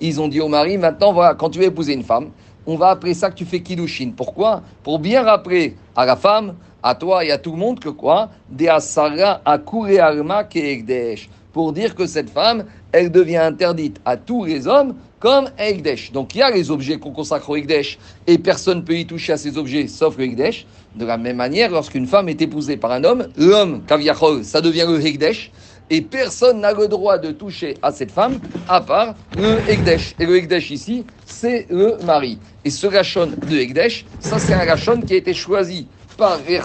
ils 0.00 0.20
ont 0.20 0.28
dit 0.28 0.40
au 0.40 0.48
mari, 0.48 0.78
maintenant, 0.78 1.12
voilà, 1.12 1.34
quand 1.34 1.50
tu 1.50 1.58
vas 1.58 1.66
épouser 1.66 1.94
une 1.94 2.04
femme, 2.04 2.30
on 2.66 2.76
va 2.76 2.90
appeler 2.90 3.14
ça 3.14 3.30
que 3.30 3.34
tu 3.34 3.44
fais 3.44 3.60
Kiddushin. 3.60 4.12
Pourquoi? 4.16 4.62
Pour 4.82 4.98
bien 4.98 5.22
rappeler 5.22 5.76
à 5.96 6.06
la 6.06 6.16
femme, 6.16 6.54
à 6.82 6.94
toi 6.94 7.24
et 7.24 7.30
à 7.30 7.38
tout 7.38 7.52
le 7.52 7.58
monde 7.58 7.80
que 7.80 7.88
quoi? 7.88 8.30
De 8.50 8.66
asara 8.66 9.40
akure 9.44 10.02
alma 10.02 10.44
ke 10.44 10.58
Egdesh 10.58 11.28
pour 11.54 11.72
dire 11.72 11.94
que 11.94 12.04
cette 12.06 12.28
femme, 12.28 12.64
elle 12.92 13.10
devient 13.10 13.38
interdite 13.38 14.00
à 14.04 14.16
tous 14.16 14.44
les 14.44 14.66
hommes 14.66 14.96
comme 15.20 15.48
Egdesh. 15.56 16.12
Donc 16.12 16.34
il 16.34 16.38
y 16.38 16.42
a 16.42 16.50
les 16.50 16.70
objets 16.70 16.98
qu'on 16.98 17.12
consacre 17.12 17.48
au 17.48 17.56
Egdesh 17.56 17.96
et 18.26 18.36
personne 18.36 18.78
ne 18.78 18.82
peut 18.82 18.98
y 18.98 19.06
toucher 19.06 19.32
à 19.32 19.36
ces 19.38 19.56
objets 19.56 19.86
sauf 19.86 20.18
le 20.18 20.24
Egdesh. 20.24 20.66
De 20.96 21.06
la 21.06 21.16
même 21.16 21.36
manière, 21.36 21.70
lorsqu'une 21.70 22.06
femme 22.06 22.28
est 22.28 22.42
épousée 22.42 22.76
par 22.76 22.90
un 22.90 23.04
homme, 23.04 23.28
l'homme, 23.36 23.82
Kaviachol, 23.86 24.44
ça 24.44 24.60
devient 24.60 24.84
le 24.86 25.00
Egdesh 25.06 25.52
et 25.90 26.02
personne 26.02 26.60
n'a 26.60 26.72
le 26.72 26.88
droit 26.88 27.18
de 27.18 27.30
toucher 27.30 27.74
à 27.82 27.92
cette 27.92 28.10
femme 28.10 28.40
à 28.68 28.80
part 28.80 29.14
le 29.36 29.58
Egdesh. 29.70 30.16
Et 30.18 30.26
le 30.26 30.36
Egdesh 30.36 30.72
ici, 30.72 31.04
c'est 31.24 31.66
le 31.70 31.98
mari. 32.04 32.38
Et 32.64 32.70
ce 32.70 32.88
gachon 32.88 33.30
de 33.48 33.56
Egdesh, 33.56 34.04
ça 34.18 34.40
c'est 34.40 34.54
un 34.54 34.66
gachon 34.66 35.00
qui 35.00 35.14
a 35.14 35.16
été 35.16 35.34
choisi 35.34 35.86
par 36.16 36.38
les 36.48 36.60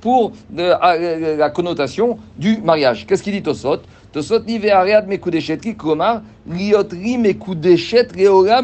pour 0.00 0.32
la 0.52 1.50
connotation 1.50 2.18
du 2.38 2.58
mariage. 2.58 3.06
Qu'est-ce 3.06 3.22
qu'il 3.22 3.32
dit 3.32 3.42
Tosot 3.42 3.82
Mekudeshet 4.14 5.60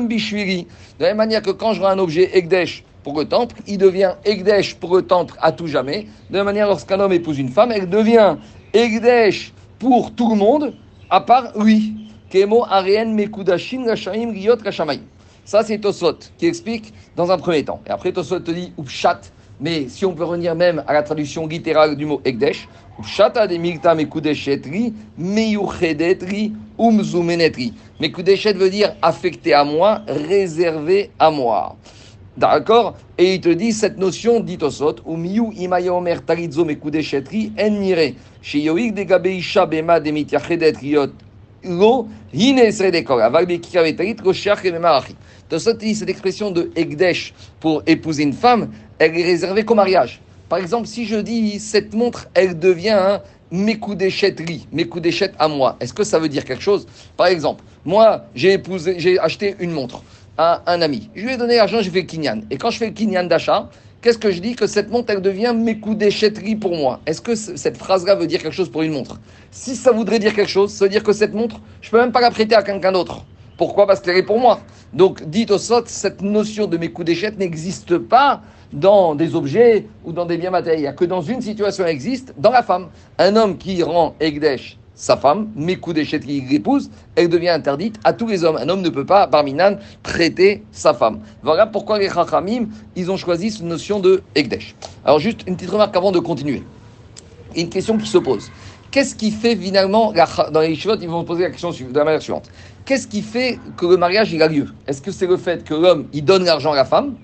bishviri. 0.09 0.67
De 0.99 1.03
la 1.03 1.09
même 1.09 1.17
manière 1.17 1.43
que 1.43 1.51
quand 1.51 1.73
je 1.73 1.81
rends 1.81 1.89
un 1.89 1.99
objet 1.99 2.37
Egdesh 2.37 2.85
pour 3.05 3.19
le 3.19 3.27
temple, 3.27 3.57
il 3.67 3.79
devient 3.79 4.15
Egdesh 4.25 4.75
pour 4.75 4.97
le 4.97 5.03
temple 5.03 5.35
à 5.41 5.53
tout 5.53 5.67
jamais. 5.67 6.07
De 6.31 6.33
la 6.33 6.39
même 6.39 6.47
manière, 6.47 6.67
lorsqu'un 6.67 6.99
homme 6.99 7.13
épouse 7.13 7.39
une 7.39 7.51
femme, 7.51 7.71
elle 7.71 7.89
devient 7.89 8.37
Egdesh 8.73 9.53
pour 9.79 10.13
tout 10.15 10.31
le 10.31 10.37
monde, 10.37 10.75
à 11.11 11.21
part 11.21 11.53
lui. 11.59 11.95
Kemo 12.31 12.65
arien 12.65 13.05
mekudashin 13.07 13.85
riot. 14.33 14.57
Ça, 15.45 15.63
c'est 15.63 15.79
Tosot 15.79 16.19
qui 16.39 16.47
explique 16.47 16.93
dans 17.15 17.31
un 17.31 17.39
premier 17.39 17.65
temps. 17.65 17.81
Et 17.87 17.91
après, 17.91 18.11
Tosot 18.11 18.41
te 18.41 18.51
dit, 18.51 18.73
Upshat, 18.77 19.21
mais 19.61 19.89
si 19.89 20.05
on 20.05 20.15
peut 20.15 20.25
revenir 20.25 20.55
même 20.55 20.83
à 20.87 20.93
la 20.93 21.03
traduction 21.03 21.47
littérale 21.47 21.97
du 21.97 22.05
mot 22.05 22.21
Ekdesh, 22.25 22.69
Shata 23.05 23.47
de 23.47 23.57
Milta 23.57 23.95
Mekudeshetri, 23.95 24.93
Meyuchedetri, 25.19 26.53
Umzumenetri. 26.79 27.73
Mekudeshet 28.01 28.55
veut 28.55 28.71
dire 28.71 28.95
affecté 29.03 29.53
à 29.55 29.65
moi, 29.65 30.03
réservé 30.09 31.11
à 31.19 31.31
moi. 31.31 31.77
D'accord? 32.37 32.97
Et 33.17 33.35
il 33.35 33.41
te 33.41 33.49
dit 33.49 33.73
cette 33.73 33.99
notion 33.99 34.41
dit 34.41 34.59
au 34.61 34.71
sot, 34.71 34.97
Umiyu 35.07 35.53
imayomer 35.57 36.17
tarizo 36.27 36.65
mekudeshetri 36.65 37.53
en 37.59 37.71
nire, 37.71 38.15
sheyoik 38.43 38.95
de 38.95 39.05
gabeisha 39.05 39.65
bema 39.65 40.01
cette 45.95 46.09
expression 46.09 46.51
de 46.51 46.71
Ekdesh 46.77 47.35
pour 47.61 47.83
épouser 47.87 48.23
une 48.23 48.33
femme, 48.33 48.71
elle 48.99 49.19
est 49.19 49.25
réservée 49.25 49.65
qu'au 49.65 49.75
mariage. 49.75 50.21
Par 50.49 50.59
exemple, 50.59 50.87
si 50.87 51.07
je 51.07 51.17
dis 51.17 51.59
cette 51.59 51.93
montre, 51.95 52.29
elle 52.35 52.59
devient 52.59 53.21
mes 53.51 53.79
coups 53.79 53.97
d'échette 53.97 54.41
à 55.39 55.49
moi. 55.49 55.77
Est-ce 55.81 55.93
que 55.93 56.05
ça 56.05 56.19
veut 56.19 56.29
dire 56.29 56.45
quelque 56.45 56.63
chose? 56.63 56.87
Par 57.17 57.27
exemple, 57.27 57.65
moi, 57.85 58.25
j'ai 58.35 58.53
épousé, 58.55 58.97
j'ai 58.99 59.19
acheté 59.19 59.57
une 59.61 59.71
montre 59.71 60.03
à 60.39 60.63
un 60.67 60.83
ami. 60.83 61.11
Je 61.15 61.25
lui 61.25 61.33
ai 61.33 61.37
donné 61.37 61.57
l'argent, 61.57 61.81
j'ai 61.81 61.91
fait 61.91 62.01
le 62.01 62.07
kinyan. 62.07 62.41
Et 62.51 62.59
quand 62.59 62.71
je 62.71 62.79
fais 62.79 62.87
le 62.87 62.93
kinyan 62.93 63.25
d'achat, 63.25 63.71
qu'est-ce 64.01 64.19
que 64.19 64.31
je 64.31 64.41
dis 64.41 64.55
Que 64.55 64.67
cette 64.67 64.91
montre, 64.91 65.13
elle 65.13 65.23
devient 65.23 65.55
mes 65.57 65.79
coups 65.79 65.97
d'échetterie 65.97 66.57
pour 66.57 66.75
moi? 66.75 67.01
Est-ce 67.07 67.21
que 67.21 67.35
cette 67.35 67.77
phrase-là 67.77 68.15
veut 68.15 68.27
dire 68.27 68.43
quelque 68.43 68.55
chose 68.55 68.71
pour 68.71 68.83
une 68.83 68.93
montre? 68.93 69.21
Si 69.51 69.77
ça 69.77 69.93
voudrait 69.93 70.19
dire 70.19 70.35
quelque 70.35 70.51
chose, 70.51 70.73
ça 70.73 70.85
veut 70.85 70.91
dire 70.91 71.03
que 71.03 71.13
cette 71.13 71.35
montre, 71.35 71.61
je 71.81 71.91
peux 71.91 71.99
même 71.99 72.13
pas 72.13 72.21
la 72.21 72.31
prêter 72.31 72.55
à 72.55 72.63
quelqu'un 72.63 72.93
d'autre. 72.93 73.25
Pourquoi? 73.57 73.87
Parce 73.87 74.01
qu'elle 74.01 74.17
est 74.17 74.23
pour 74.23 74.39
moi. 74.39 74.61
Donc, 74.93 75.25
dit 75.29 75.47
au 75.51 75.59
sot, 75.59 75.83
cette 75.87 76.23
notion 76.23 76.67
de 76.67 76.77
mes 76.77 76.91
coups 76.91 77.07
d'échette 77.07 77.39
n'existe 77.39 77.99
pas 77.99 78.43
dans 78.73 79.15
des 79.15 79.35
objets 79.35 79.87
ou 80.05 80.13
dans 80.13 80.27
des 80.27 80.37
biens 80.37 80.51
matériels. 80.51 80.95
Que 80.95 81.05
dans 81.05 81.23
une 81.23 81.41
situation 81.41 81.85
elle 81.85 81.91
existe, 81.91 82.35
dans 82.37 82.51
la 82.51 82.63
femme. 82.63 82.89
Un 83.19 83.37
homme 83.37 83.57
qui 83.57 83.83
rend 83.83 84.15
Egdesh 84.21 84.79
sa 84.97 85.17
femme, 85.17 85.51
mes 85.55 85.77
coups 85.77 85.95
d'échette 85.95 86.25
qu'il 86.25 86.53
épouse, 86.53 86.91
elle 87.15 87.29
devient 87.29 87.51
interdite 87.51 88.01
à 88.03 88.15
tous 88.15 88.27
les 88.27 88.45
hommes. 88.45 88.57
Un 88.57 88.69
homme 88.69 88.81
ne 88.81 88.89
peut 88.89 89.05
pas, 89.05 89.27
Barminan, 89.27 89.77
traiter 90.03 90.65
sa 90.73 90.95
femme. 90.95 91.21
Voilà 91.43 91.67
pourquoi 91.67 91.99
les 91.99 92.09
Chachamim, 92.09 92.69
ils 92.97 93.11
ont 93.11 93.19
choisi 93.19 93.51
cette 93.51 93.63
notion 93.63 94.01
de 94.01 94.23
Egdesh. 94.35 94.75
Alors, 95.05 95.19
juste 95.19 95.43
une 95.47 95.55
petite 95.55 95.71
remarque 95.71 95.95
avant 95.95 96.13
de 96.13 96.19
continuer. 96.19 96.63
Une 97.55 97.69
question 97.69 97.97
qui 97.99 98.09
se 98.09 98.19
pose. 98.19 98.51
Qu'est-ce 98.91 99.15
qui 99.15 99.31
fait 99.31 99.55
finalement, 99.55 100.15
dans 100.51 100.61
les 100.61 100.75
chevaux, 100.75 100.97
ils 100.99 101.09
vont 101.09 101.25
poser 101.25 101.43
la 101.43 101.51
question 101.51 101.71
de 101.71 101.99
la 101.99 102.05
manière 102.05 102.23
suivante. 102.23 102.49
Qu'est-ce 102.87 103.07
qui 103.07 103.21
fait 103.21 103.59
que 103.77 103.85
le 103.85 103.99
mariage 103.99 104.33
il 104.33 104.43
a 104.43 104.49
lieu? 104.49 104.69
Est-ce 104.87 105.03
que 105.03 105.11
c'est 105.11 105.27
le 105.27 105.37
fait 105.37 105.63
que 105.63 105.75
l'homme 105.75 106.07
il 106.15 106.25
donne 106.25 106.45
l'argent 106.45 106.73
à 106.73 106.77
la 106.77 106.85
femme? 106.87 107.17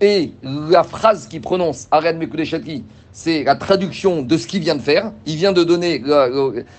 Et 0.00 0.32
la 0.44 0.84
phrase 0.84 1.26
qu'il 1.26 1.40
prononce, 1.40 1.88
Arène 1.90 2.18
Mekudeshatki, 2.18 2.84
c'est 3.20 3.42
la 3.42 3.56
traduction 3.56 4.22
de 4.22 4.36
ce 4.36 4.46
qu'il 4.46 4.60
vient 4.60 4.76
de 4.76 4.80
faire. 4.80 5.10
Il 5.26 5.34
vient 5.34 5.52
de 5.52 5.64
donner 5.64 6.00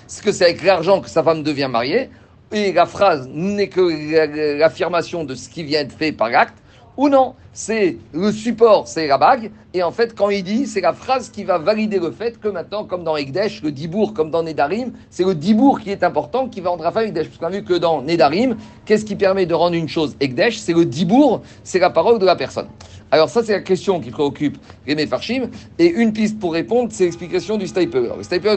ce 0.06 0.22
que 0.22 0.32
c'est 0.32 0.44
avec 0.44 0.62
l'argent 0.62 1.02
que 1.02 1.10
sa 1.10 1.22
femme 1.22 1.42
devient 1.42 1.68
mariée. 1.70 2.08
Et 2.50 2.72
la 2.72 2.86
phrase 2.86 3.28
n'est 3.30 3.68
que 3.68 4.58
l'affirmation 4.58 5.24
de 5.24 5.34
ce 5.34 5.50
qui 5.50 5.64
vient 5.64 5.84
de 5.84 5.92
fait 5.92 6.12
par 6.12 6.30
l'acte 6.30 6.56
ou 6.96 7.10
non. 7.10 7.34
C'est 7.62 7.98
le 8.14 8.32
support, 8.32 8.88
c'est 8.88 9.06
la 9.06 9.18
bague. 9.18 9.50
Et 9.74 9.82
en 9.82 9.90
fait, 9.90 10.14
quand 10.14 10.30
il 10.30 10.42
dit, 10.42 10.66
c'est 10.66 10.80
la 10.80 10.94
phrase 10.94 11.28
qui 11.28 11.44
va 11.44 11.58
valider 11.58 11.98
le 11.98 12.10
fait 12.10 12.40
que 12.40 12.48
maintenant, 12.48 12.86
comme 12.86 13.04
dans 13.04 13.18
Egdesh, 13.18 13.62
le 13.62 13.70
Dibour, 13.70 14.14
comme 14.14 14.30
dans 14.30 14.42
Nedarim, 14.42 14.92
c'est 15.10 15.24
le 15.24 15.34
Dibour 15.34 15.80
qui 15.80 15.90
est 15.90 16.02
important, 16.02 16.48
qui 16.48 16.62
va 16.62 16.70
rendre 16.70 16.84
femme 16.90 17.04
Egdesh. 17.04 17.26
Parce 17.26 17.36
qu'on 17.36 17.48
a 17.48 17.50
vu 17.50 17.62
que 17.62 17.74
dans 17.74 18.00
Nedarim, 18.00 18.56
qu'est-ce 18.86 19.04
qui 19.04 19.14
permet 19.14 19.44
de 19.44 19.52
rendre 19.52 19.74
une 19.74 19.90
chose 19.90 20.16
Egdesh 20.20 20.56
C'est 20.56 20.72
le 20.72 20.86
Dibour, 20.86 21.42
c'est 21.62 21.78
la 21.78 21.90
parole 21.90 22.18
de 22.18 22.24
la 22.24 22.34
personne. 22.34 22.68
Alors 23.10 23.28
ça, 23.28 23.42
c'est 23.44 23.52
la 23.52 23.60
question 23.60 24.00
qui 24.00 24.08
préoccupe 24.08 24.56
les 24.86 24.94
Mefarshim. 24.94 25.50
Et 25.78 25.88
une 25.88 26.14
piste 26.14 26.38
pour 26.38 26.54
répondre, 26.54 26.88
c'est 26.90 27.04
l'explication 27.04 27.58
du 27.58 27.66
Stiper. 27.66 28.16
Le 28.16 28.22
Stiper 28.22 28.56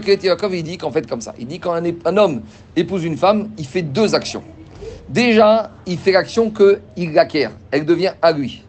il 0.53 0.63
dit 0.63 0.77
qu'en 0.77 0.91
fait 0.91 1.05
comme 1.09 1.19
ça. 1.19 1.35
Il 1.37 1.47
dit 1.47 1.59
quand 1.59 1.73
un 1.73 2.17
homme 2.17 2.41
épouse 2.77 3.03
une 3.03 3.17
femme, 3.17 3.49
il 3.57 3.65
fait 3.65 3.81
deux 3.81 4.15
actions. 4.15 4.43
Déjà, 5.09 5.71
il 5.85 5.97
fait 5.97 6.13
l'action 6.13 6.49
qu'il 6.49 7.11
l'acquiert. 7.11 7.51
Elle 7.69 7.85
devient 7.85 8.13
à 8.21 8.31
lui. 8.31 8.62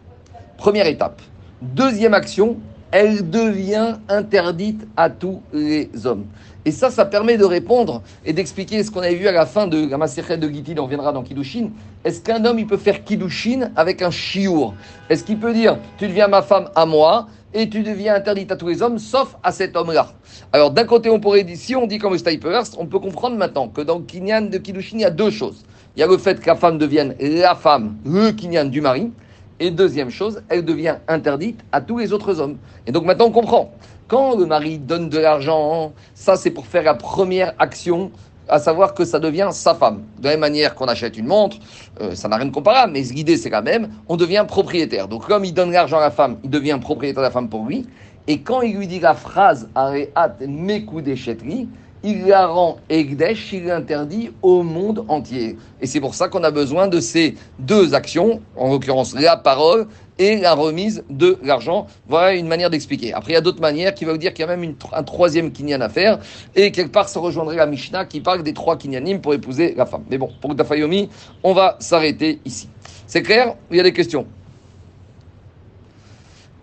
Première 0.57 0.87
étape. 0.87 1.21
Deuxième 1.61 2.13
action, 2.13 2.57
elle 2.91 3.29
devient 3.29 3.95
interdite 4.07 4.87
à 4.95 5.09
tous 5.09 5.41
les 5.51 5.89
hommes. 6.05 6.25
Et 6.63 6.71
ça, 6.71 6.89
ça 6.89 7.05
permet 7.05 7.37
de 7.37 7.43
répondre 7.43 8.01
et 8.25 8.33
d'expliquer 8.33 8.83
ce 8.83 8.89
qu'on 8.89 9.01
avait 9.01 9.15
vu 9.15 9.27
à 9.27 9.31
la 9.31 9.45
fin 9.45 9.67
de 9.67 9.87
la 9.89 9.97
Maserhet 9.97 10.37
de 10.37 10.47
Gittin, 10.47 10.75
on 10.79 10.87
viendra 10.87 11.11
dans 11.11 11.21
Kiddushin. 11.21 11.69
Est-ce 12.03 12.21
qu'un 12.21 12.43
homme, 12.45 12.57
il 12.57 12.65
peut 12.65 12.77
faire 12.77 13.03
Kiddushin 13.03 13.69
avec 13.75 14.01
un 14.01 14.11
chiour? 14.11 14.73
Est-ce 15.09 15.23
qu'il 15.23 15.37
peut 15.37 15.53
dire, 15.53 15.77
tu 15.97 16.07
deviens 16.07 16.27
ma 16.27 16.41
femme 16.41 16.69
à 16.73 16.85
moi 16.85 17.27
et 17.53 17.69
tu 17.69 17.83
deviens 17.83 18.15
interdite 18.15 18.51
à 18.51 18.55
tous 18.55 18.69
les 18.69 18.81
hommes, 18.81 18.97
sauf 18.97 19.35
à 19.43 19.51
cet 19.51 19.75
homme-là? 19.75 20.07
Alors, 20.53 20.71
d'un 20.71 20.85
côté, 20.85 21.09
on 21.09 21.19
pourrait 21.19 21.43
dire, 21.43 21.57
si 21.57 21.75
on 21.75 21.85
dit 21.85 21.99
comme 21.99 22.13
le 22.13 22.79
on 22.79 22.85
peut 22.85 22.99
comprendre 22.99 23.35
maintenant 23.35 23.67
que 23.67 23.81
dans 23.81 23.99
le 23.99 24.49
de 24.49 24.57
Kiddushin, 24.57 24.97
il 24.97 25.01
y 25.01 25.05
a 25.05 25.11
deux 25.11 25.29
choses. 25.29 25.63
Il 25.95 25.99
y 25.99 26.03
a 26.03 26.07
le 26.07 26.17
fait 26.17 26.39
que 26.39 26.47
la 26.47 26.55
femme 26.55 26.77
devienne 26.77 27.13
la 27.19 27.55
femme, 27.55 27.97
le 28.05 28.31
Kinyan 28.31 28.65
du 28.65 28.81
mari. 28.81 29.11
Et 29.59 29.71
deuxième 29.71 30.09
chose, 30.09 30.41
elle 30.49 30.65
devient 30.65 30.95
interdite 31.07 31.61
à 31.71 31.79
tous 31.79 31.97
les 31.97 32.11
autres 32.11 32.41
hommes. 32.41 32.57
Et 32.87 32.91
donc 32.91 33.05
maintenant 33.05 33.27
on 33.27 33.31
comprend. 33.31 33.71
Quand 34.07 34.37
le 34.37 34.45
mari 34.45 34.79
donne 34.79 35.09
de 35.09 35.17
l'argent, 35.17 35.93
ça 36.13 36.35
c'est 36.35 36.51
pour 36.51 36.67
faire 36.67 36.83
la 36.83 36.93
première 36.93 37.53
action, 37.57 38.11
à 38.49 38.59
savoir 38.59 38.93
que 38.93 39.05
ça 39.05 39.19
devient 39.19 39.49
sa 39.51 39.73
femme. 39.73 40.03
De 40.19 40.25
la 40.25 40.31
même 40.31 40.41
manière 40.41 40.75
qu'on 40.75 40.85
achète 40.85 41.17
une 41.17 41.27
montre, 41.27 41.57
euh, 42.01 42.13
ça 42.15 42.27
n'a 42.27 42.35
rien 42.35 42.45
de 42.47 42.51
comparable, 42.51 42.91
mais 42.91 43.01
l'idée 43.01 43.37
c'est 43.37 43.49
la 43.49 43.61
même, 43.61 43.89
on 44.09 44.17
devient 44.17 44.45
propriétaire. 44.47 45.07
Donc 45.07 45.25
comme 45.25 45.45
il 45.45 45.53
donne 45.53 45.71
l'argent 45.71 45.97
à 45.97 46.01
la 46.01 46.11
femme, 46.11 46.37
il 46.43 46.49
devient 46.49 46.77
propriétaire 46.81 47.21
de 47.21 47.27
la 47.27 47.31
femme 47.31 47.49
pour 47.49 47.65
lui. 47.65 47.87
Et 48.27 48.41
quand 48.41 48.61
il 48.61 48.75
lui 48.75 48.87
dit 48.87 48.99
la 48.99 49.13
phrase 49.13 49.69
«Areat 49.75 50.41
mekou 50.47 51.01
déchetterie», 51.01 51.69
il 52.03 52.25
la 52.27 52.47
rend 52.47 52.77
Egdesh, 52.89 53.53
il 53.53 53.65
l'interdit 53.65 54.31
au 54.41 54.63
monde 54.63 55.05
entier. 55.07 55.57
Et 55.81 55.87
c'est 55.87 55.99
pour 55.99 56.13
ça 56.13 56.27
qu'on 56.27 56.43
a 56.43 56.51
besoin 56.51 56.87
de 56.87 56.99
ces 56.99 57.35
deux 57.59 57.93
actions, 57.93 58.41
en 58.55 58.71
l'occurrence 58.71 59.15
la 59.15 59.37
parole 59.37 59.87
et 60.17 60.37
la 60.37 60.53
remise 60.53 61.03
de 61.09 61.37
l'argent. 61.43 61.87
Voilà 62.07 62.35
une 62.35 62.47
manière 62.47 62.69
d'expliquer. 62.69 63.13
Après, 63.13 63.31
il 63.31 63.35
y 63.35 63.37
a 63.37 63.41
d'autres 63.41 63.61
manières 63.61 63.93
qui 63.93 64.05
veulent 64.05 64.17
dire 64.17 64.33
qu'il 64.33 64.45
y 64.45 64.49
a 64.49 64.55
même 64.55 64.75
un 64.93 65.03
troisième 65.03 65.51
kinyan 65.51 65.81
à 65.81 65.89
faire. 65.89 66.19
Et 66.55 66.71
quelque 66.71 66.91
part, 66.91 67.09
ça 67.09 67.19
rejoindrait 67.19 67.55
la 67.55 67.65
Mishnah 67.65 68.05
qui 68.05 68.21
parle 68.21 68.43
des 68.43 68.53
trois 68.53 68.77
kinyanim 68.77 69.19
pour 69.19 69.33
épouser 69.33 69.73
la 69.75 69.85
femme. 69.85 70.03
Mais 70.09 70.17
bon, 70.17 70.29
pour 70.41 70.55
Dafayomi, 70.55 71.09
on 71.43 71.53
va 71.53 71.75
s'arrêter 71.79 72.39
ici. 72.45 72.69
C'est 73.07 73.21
clair 73.21 73.55
Il 73.71 73.77
y 73.77 73.79
a 73.79 73.83
des 73.83 73.93
questions? 73.93 74.25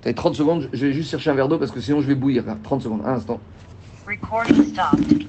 T'as 0.02 0.12
30 0.12 0.34
secondes, 0.34 0.68
je 0.72 0.86
vais 0.86 0.92
juste 0.92 1.10
chercher 1.10 1.30
un 1.30 1.34
verre 1.34 1.46
d'eau 1.46 1.58
parce 1.58 1.70
que 1.70 1.80
sinon 1.80 2.00
je 2.00 2.08
vais 2.08 2.16
bouillir. 2.16 2.44
30 2.64 2.82
secondes, 2.82 3.02
un 3.04 3.14
instant. 3.14 3.38
Recording 4.12 4.74
stopped. 4.74 5.26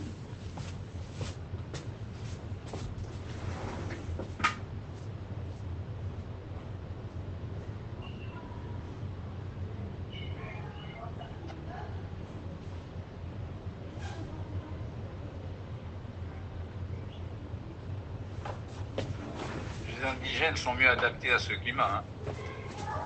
Les 19.88 20.06
indigènes 20.06 20.58
sont 20.58 20.74
mieux 20.74 20.90
adaptés 20.90 21.32
à 21.32 21.40
ce 21.40 21.54
climat. 21.54 22.04
Hein. 22.28 22.34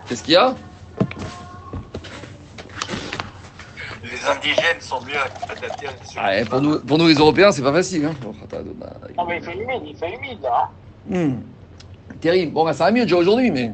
Qu'est-ce 0.07 0.23
qu'il 0.23 0.33
y 0.33 0.37
a? 0.37 0.55
Les 4.03 4.25
indigènes 4.25 4.81
sont 4.81 5.01
mieux 5.01 5.17
adaptés 5.43 5.87
à 5.87 5.91
ah, 6.17 6.45
pour, 6.49 6.61
nous, 6.61 6.79
pour 6.79 6.97
nous, 6.97 7.07
les 7.07 7.15
Européens, 7.15 7.51
c'est 7.51 7.61
pas 7.61 7.73
facile. 7.73 8.05
Hein. 8.05 8.13
Non, 9.17 9.25
mais 9.27 9.37
il 9.37 9.43
fait 9.43 9.55
humide, 9.55 9.81
il 9.85 9.95
fait 9.95 10.15
humide, 10.15 10.39
là. 10.41 10.69
Hmm. 11.07 11.39
Terrible. 12.19 12.53
Bon, 12.53 12.65
bah, 12.65 12.73
ça 12.73 12.85
va 12.85 12.91
mieux 12.91 13.03
déjà 13.03 13.17
aujourd'hui, 13.17 13.51
mais. 13.51 13.71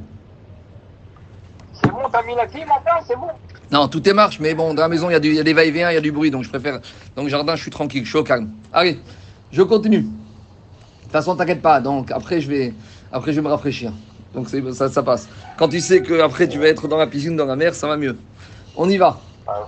C'est 1.74 1.90
bon, 1.90 2.00
t'as 2.12 2.24
mis 2.24 2.36
la 2.36 2.48
clim 2.48 2.68
enfin, 2.70 3.04
c'est 3.08 3.16
bon. 3.16 3.28
Non, 3.72 3.88
tout 3.88 4.08
est 4.08 4.14
marche, 4.14 4.40
mais 4.40 4.54
bon, 4.54 4.74
dans 4.74 4.84
la 4.84 4.88
maison, 4.88 5.10
il 5.10 5.26
y, 5.26 5.36
y, 5.36 5.40
a 5.40 5.44
des 5.44 5.54
va-et-vient, 5.54 5.90
il 5.92 5.96
y 5.96 5.98
a 5.98 6.02
du 6.02 6.12
bruit, 6.12 6.30
donc 6.30 6.44
je 6.44 6.50
préfère. 6.50 6.80
Donc, 7.16 7.28
jardin, 7.30 7.56
je 7.56 7.62
suis 7.62 7.72
tranquille, 7.72 8.04
je 8.06 8.10
suis 8.10 8.20
au 8.20 8.24
calme. 8.24 8.50
Allez, 8.72 9.00
je 9.52 9.64
continue. 9.64 10.02
De 10.02 10.08
toute 11.04 11.12
façon, 11.12 11.36
t'inquiète 11.36 11.62
pas, 11.62 11.82
donc 11.82 12.12
après, 12.12 12.40
je 12.40 12.50
vais, 12.50 12.74
après, 13.12 13.32
je 13.32 13.38
vais 13.38 13.44
me 13.44 13.52
rafraîchir. 13.52 13.92
Donc, 14.34 14.48
ça, 14.50 14.90
ça 14.90 15.04
passe. 15.04 15.28
Quand 15.58 15.70
tu 15.70 15.80
sais 15.80 16.02
que 16.02 16.22
après 16.22 16.48
tu 16.48 16.60
vas 16.60 16.68
être 16.68 16.88
dans 16.88 16.98
la 16.98 17.08
piscine, 17.08 17.36
dans 17.36 17.46
la 17.46 17.56
mer, 17.56 17.76
ça 17.76 17.88
va 17.88 17.98
mieux. 17.98 18.18
On 18.76 18.90
y 18.90 18.98
va. 18.98 19.20
Ah, 19.48 19.68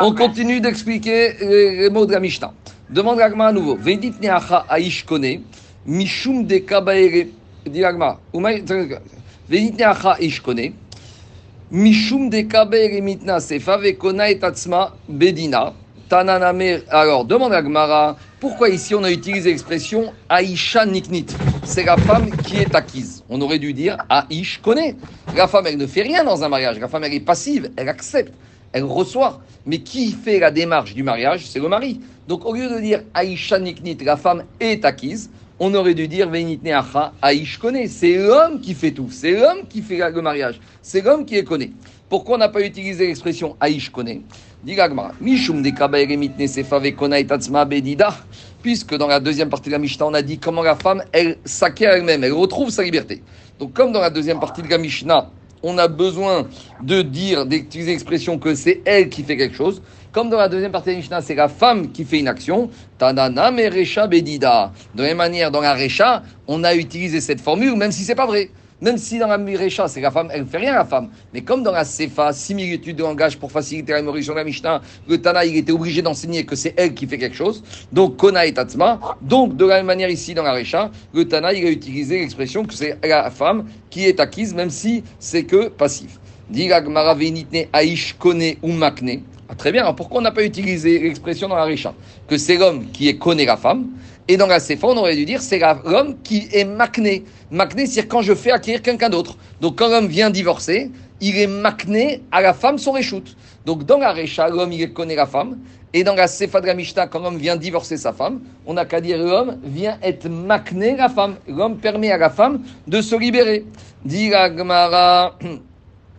on 0.00 0.14
continue 0.14 0.60
d'expliquer 0.60 1.34
les 1.40 1.90
mots 1.90 2.06
de 2.06 2.12
la 2.12 2.20
Mishnah. 2.20 2.52
Demande 2.88 3.18
l'agma 3.18 3.48
à 3.48 3.52
nouveau. 3.52 3.76
Vedit 3.76 4.14
neacha 4.20 4.64
aish 4.70 5.04
kone, 5.04 5.42
mishum 5.86 6.44
de 6.44 6.58
kabaere. 6.58 7.28
Dit 7.66 7.80
l'agma. 7.80 8.18
Vedit 9.48 9.76
neacha 9.76 10.16
aish 10.18 10.40
kone, 10.40 10.72
mishum 11.70 12.30
de 12.30 12.42
kabaere 12.42 13.00
mitna 13.00 13.40
sefa 13.40 13.76
vekona 13.76 14.30
et 14.30 14.42
atzma 14.42 14.94
bedina. 15.08 15.72
Tananame. 16.08 16.82
Alors, 16.88 17.24
demande 17.24 17.52
l'agmara. 17.52 18.16
Pourquoi 18.40 18.70
ici 18.70 18.94
on 18.94 19.04
a 19.04 19.10
utilisé 19.10 19.50
l'expression 19.50 20.12
Aisha 20.30 20.86
Niknit? 20.86 21.26
C'est 21.62 21.84
la 21.84 21.96
femme 21.98 22.30
qui 22.38 22.56
est 22.56 22.74
acquise. 22.74 23.22
On 23.28 23.40
aurait 23.42 23.58
dû 23.58 23.72
dire 23.72 23.98
Aish 24.30 24.60
connaît. 24.62 24.96
La 25.36 25.46
femme, 25.46 25.66
elle 25.68 25.76
ne 25.76 25.86
fait 25.86 26.02
rien 26.02 26.24
dans 26.24 26.42
un 26.42 26.48
mariage. 26.48 26.80
La 26.80 26.88
femme, 26.88 27.04
elle 27.04 27.14
est 27.14 27.20
passive, 27.20 27.70
elle 27.76 27.88
accepte 27.88 28.32
elle 28.72 28.84
reçoit. 28.84 29.40
Mais 29.66 29.78
qui 29.78 30.12
fait 30.12 30.38
la 30.38 30.50
démarche 30.50 30.94
du 30.94 31.02
mariage 31.02 31.46
C'est 31.46 31.58
le 31.58 31.68
mari. 31.68 32.00
Donc 32.28 32.44
au 32.46 32.54
lieu 32.54 32.68
de 32.68 32.80
dire 32.80 33.02
Aïcha 33.14 33.58
Niknit, 33.58 33.98
la 34.04 34.16
femme 34.16 34.44
est 34.58 34.84
acquise, 34.84 35.30
on 35.62 35.74
aurait 35.74 35.92
dû 35.92 36.08
dire 36.08 36.30
Venitne 36.30 36.72
Acha, 36.72 37.12
Aïch 37.20 37.58
connaît. 37.58 37.86
C'est 37.86 38.16
l'homme 38.16 38.60
qui 38.60 38.72
fait 38.72 38.92
tout. 38.92 39.08
C'est 39.10 39.32
l'homme 39.32 39.66
qui 39.68 39.82
fait 39.82 39.98
le 39.98 40.22
mariage. 40.22 40.58
C'est 40.80 41.04
l'homme 41.04 41.26
qui 41.26 41.36
est 41.36 41.44
connaît. 41.44 41.70
Pourquoi 42.08 42.36
on 42.36 42.38
n'a 42.38 42.48
pas 42.48 42.62
utilisé 42.62 43.06
l'expression 43.06 43.56
Aïch 43.60 43.90
connaît? 43.90 44.22
Mishum 45.20 45.62
de 45.62 46.46
Sefa 46.46 46.80
Bedida. 47.66 48.16
Puisque 48.62 48.94
dans 48.96 49.06
la 49.06 49.20
deuxième 49.20 49.50
partie 49.50 49.68
de 49.68 49.74
la 49.74 49.78
Mishnah, 49.78 50.06
on 50.06 50.14
a 50.14 50.22
dit 50.22 50.38
comment 50.38 50.62
la 50.62 50.76
femme, 50.76 51.02
elle 51.12 51.36
s'acquiert 51.44 51.92
elle-même, 51.92 52.24
elle 52.24 52.32
retrouve 52.32 52.70
sa 52.70 52.82
liberté. 52.82 53.22
Donc, 53.58 53.72
comme 53.74 53.92
dans 53.92 54.00
la 54.00 54.10
deuxième 54.10 54.40
partie 54.40 54.62
de 54.62 54.68
la 54.68 54.78
Mishnah, 54.78 55.30
on 55.62 55.78
a 55.78 55.88
besoin 55.88 56.46
de 56.82 57.02
dire, 57.02 57.46
d'utiliser 57.46 57.92
l'expression 57.92 58.38
que 58.38 58.54
c'est 58.54 58.80
elle 58.84 59.08
qui 59.08 59.22
fait 59.22 59.36
quelque 59.36 59.56
chose. 59.56 59.82
Comme 60.12 60.28
dans 60.28 60.38
la 60.38 60.48
deuxième 60.48 60.72
partie 60.72 60.90
de 60.90 60.96
Mishnah, 60.96 61.20
c'est 61.20 61.36
la 61.36 61.48
femme 61.48 61.92
qui 61.92 62.04
fait 62.04 62.18
une 62.18 62.28
action. 62.28 62.70
Tanana 62.98 63.50
merecha 63.50 64.08
bedida. 64.08 64.72
De 64.94 65.02
la 65.02 65.08
même 65.08 65.18
manière, 65.18 65.50
dans 65.50 65.60
la 65.60 65.74
recha, 65.74 66.22
on 66.48 66.64
a 66.64 66.74
utilisé 66.74 67.20
cette 67.20 67.40
formule, 67.40 67.76
même 67.76 67.92
si 67.92 68.02
c'est 68.02 68.16
pas 68.16 68.26
vrai. 68.26 68.50
Même 68.80 68.96
si 68.96 69.18
dans 69.18 69.26
la 69.26 69.36
Mirecha, 69.36 69.88
c'est 69.88 70.00
la 70.00 70.10
femme, 70.10 70.28
elle 70.32 70.42
ne 70.42 70.46
fait 70.46 70.58
rien 70.58 70.72
la 70.72 70.86
femme. 70.86 71.10
Mais 71.34 71.42
comme 71.42 71.62
dans 71.62 71.72
la 71.72 71.84
Sefa, 71.84 72.32
similitude 72.32 72.96
de 72.96 73.02
langage 73.02 73.36
pour 73.38 73.52
faciliter 73.52 73.92
la 73.92 73.98
mémorisation 73.98 74.32
de 74.32 74.38
la 74.38 74.44
Mishnah, 74.44 74.80
le 75.06 75.20
Tana, 75.20 75.44
il 75.44 75.56
était 75.56 75.72
obligé 75.72 76.00
d'enseigner 76.00 76.44
que 76.44 76.56
c'est 76.56 76.72
elle 76.76 76.94
qui 76.94 77.06
fait 77.06 77.18
quelque 77.18 77.36
chose. 77.36 77.62
Donc, 77.92 78.16
Kona 78.16 78.46
et 78.46 78.54
Tatsma. 78.54 78.98
Donc, 79.20 79.56
de 79.56 79.66
la 79.66 79.76
même 79.76 79.86
manière 79.86 80.08
ici 80.08 80.32
dans 80.32 80.42
la 80.42 80.54
Recha, 80.54 80.90
le 81.12 81.28
Tana, 81.28 81.52
il 81.52 81.66
a 81.66 81.70
utilisé 81.70 82.20
l'expression 82.20 82.64
que 82.64 82.72
c'est 82.72 82.98
la 83.02 83.30
femme 83.30 83.66
qui 83.90 84.06
est 84.06 84.18
acquise, 84.18 84.54
même 84.54 84.70
si 84.70 85.04
c'est 85.18 85.44
que 85.44 85.68
passif. 85.68 86.18
Aish 87.72 88.16
Kone 88.18 88.54
ou 88.62 88.72
Makne. 88.72 89.20
Ah, 89.50 89.56
très 89.56 89.72
bien, 89.72 89.82
alors 89.82 89.96
pourquoi 89.96 90.20
on 90.20 90.22
n'a 90.22 90.30
pas 90.30 90.44
utilisé 90.44 91.00
l'expression 91.00 91.48
dans 91.48 91.56
la 91.56 91.64
Recha 91.64 91.92
Que 92.28 92.38
c'est 92.38 92.56
l'homme 92.56 92.86
qui 92.92 93.18
connaît 93.18 93.46
la 93.46 93.56
femme, 93.56 93.88
et 94.28 94.36
dans 94.36 94.46
la 94.46 94.60
Sefa, 94.60 94.86
on 94.86 94.96
aurait 94.96 95.16
dû 95.16 95.24
dire 95.24 95.42
c'est 95.42 95.58
l'homme 95.84 96.14
qui 96.22 96.46
est 96.52 96.64
makné. 96.64 97.24
Makné, 97.50 97.86
c'est 97.86 98.06
quand 98.06 98.22
je 98.22 98.32
fais 98.32 98.52
acquérir 98.52 98.80
quelqu'un 98.80 99.08
d'autre. 99.08 99.36
Donc 99.60 99.76
quand 99.76 99.88
l'homme 99.88 100.06
vient 100.06 100.30
divorcer, 100.30 100.92
il 101.20 101.36
est 101.36 101.48
makné 101.48 102.22
à 102.30 102.40
la 102.40 102.54
femme 102.54 102.78
son 102.78 102.92
réchoute. 102.92 103.36
Donc 103.66 103.84
dans 103.84 103.98
la 103.98 104.12
Recha, 104.12 104.48
l'homme, 104.48 104.70
il 104.70 104.92
connaît 104.92 105.16
la 105.16 105.26
femme. 105.26 105.58
Et 105.92 106.04
dans 106.04 106.14
la 106.14 106.28
Sefa 106.28 106.60
de 106.60 106.68
la 106.68 106.74
Mishnah, 106.74 107.08
quand 107.08 107.18
l'homme 107.18 107.38
vient 107.38 107.56
divorcer 107.56 107.96
sa 107.96 108.12
femme, 108.12 108.42
on 108.66 108.74
n'a 108.74 108.84
qu'à 108.84 109.00
dire 109.00 109.18
l'homme 109.18 109.58
vient 109.64 109.98
être 110.00 110.28
makné 110.28 110.94
la 110.96 111.08
femme. 111.08 111.34
L'homme 111.48 111.78
permet 111.78 112.12
à 112.12 112.18
la 112.18 112.30
femme 112.30 112.62
de 112.86 113.02
se 113.02 113.16
libérer. 113.16 113.64
Dit. 114.04 114.30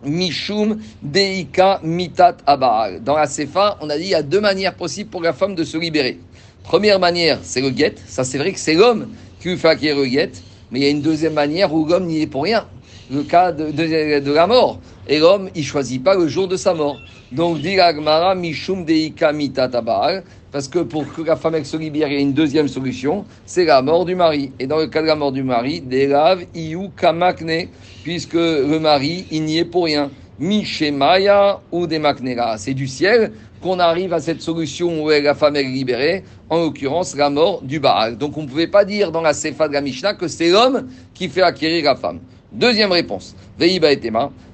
Mishum 0.04 0.78
Deika 1.02 1.80
Mitat 1.82 2.36
Abaal. 2.46 3.02
Dans 3.02 3.16
la 3.16 3.26
Sefa, 3.26 3.78
on 3.80 3.90
a 3.90 3.96
dit 3.96 4.04
il 4.04 4.10
y 4.10 4.14
a 4.14 4.22
deux 4.22 4.40
manières 4.40 4.74
possibles 4.74 5.10
pour 5.10 5.22
la 5.22 5.32
femme 5.32 5.54
de 5.54 5.64
se 5.64 5.76
libérer. 5.76 6.18
Première 6.62 7.00
manière, 7.00 7.38
c'est 7.42 7.60
le 7.60 7.70
guet. 7.70 7.94
Ça, 8.06 8.24
c'est 8.24 8.38
vrai 8.38 8.52
que 8.52 8.58
c'est 8.58 8.74
l'homme 8.74 9.08
qui 9.40 9.56
fait 9.56 9.68
acquérir 9.68 9.96
le 10.02 10.06
guet. 10.06 10.32
Mais 10.70 10.80
il 10.80 10.82
y 10.84 10.86
a 10.86 10.90
une 10.90 11.02
deuxième 11.02 11.34
manière 11.34 11.72
où 11.74 11.86
l'homme 11.86 12.06
n'y 12.06 12.22
est 12.22 12.26
pour 12.26 12.44
rien. 12.44 12.66
Le 13.10 13.22
cas 13.22 13.52
de, 13.52 13.70
de, 13.70 14.32
la 14.32 14.46
mort. 14.46 14.80
Et 15.06 15.18
l'homme, 15.18 15.50
il 15.54 15.64
choisit 15.64 16.02
pas 16.02 16.14
le 16.14 16.28
jour 16.28 16.48
de 16.48 16.56
sa 16.56 16.72
mort. 16.72 16.96
Donc, 17.32 17.60
dit 17.60 17.80
Agmara, 17.80 18.34
Mishum 18.34 18.84
Deika 18.84 19.32
Mitatabal. 19.32 20.22
Parce 20.52 20.68
que 20.68 20.80
pour 20.80 21.10
que 21.10 21.22
la 21.22 21.36
femme 21.36 21.64
se 21.64 21.78
libère, 21.78 22.08
il 22.08 22.14
y 22.14 22.16
a 22.18 22.20
une 22.20 22.34
deuxième 22.34 22.68
solution, 22.68 23.24
c'est 23.46 23.64
la 23.64 23.80
mort 23.80 24.04
du 24.04 24.14
mari. 24.14 24.52
Et 24.58 24.66
dans 24.66 24.76
le 24.76 24.86
cas 24.86 25.00
de 25.00 25.06
la 25.06 25.16
mort 25.16 25.32
du 25.32 25.42
mari, 25.42 25.80
Delav 25.80 26.44
Iyu 26.54 26.90
Kamakne, 26.94 27.68
puisque 28.04 28.34
le 28.34 28.78
mari, 28.78 29.24
il 29.30 29.44
n'y 29.44 29.56
est 29.56 29.64
pour 29.64 29.86
rien. 29.86 30.10
Mishemaya 30.38 31.60
ou 31.72 31.86
Demaknera. 31.86 32.58
C'est 32.58 32.74
du 32.74 32.86
ciel 32.86 33.32
qu'on 33.62 33.78
arrive 33.78 34.12
à 34.12 34.20
cette 34.20 34.42
solution 34.42 35.02
où 35.02 35.08
la 35.08 35.34
femme 35.34 35.56
est 35.56 35.62
libérée, 35.62 36.24
en 36.50 36.58
l'occurrence 36.58 37.16
la 37.16 37.30
mort 37.30 37.62
du 37.62 37.80
Baal. 37.80 38.18
Donc 38.18 38.36
on 38.36 38.42
ne 38.42 38.48
pouvait 38.48 38.66
pas 38.66 38.84
dire 38.84 39.10
dans 39.10 39.22
la 39.22 39.32
Sefa 39.32 39.68
de 39.68 39.72
la 39.72 39.80
Mishnah 39.80 40.14
que 40.14 40.28
c'est 40.28 40.50
l'homme 40.50 40.88
qui 41.14 41.28
fait 41.28 41.42
acquérir 41.42 41.84
la 41.84 41.94
femme. 41.94 42.20
Deuxième 42.52 42.92
réponse. 42.92 43.34
Veiba 43.58 43.90
et 43.90 44.00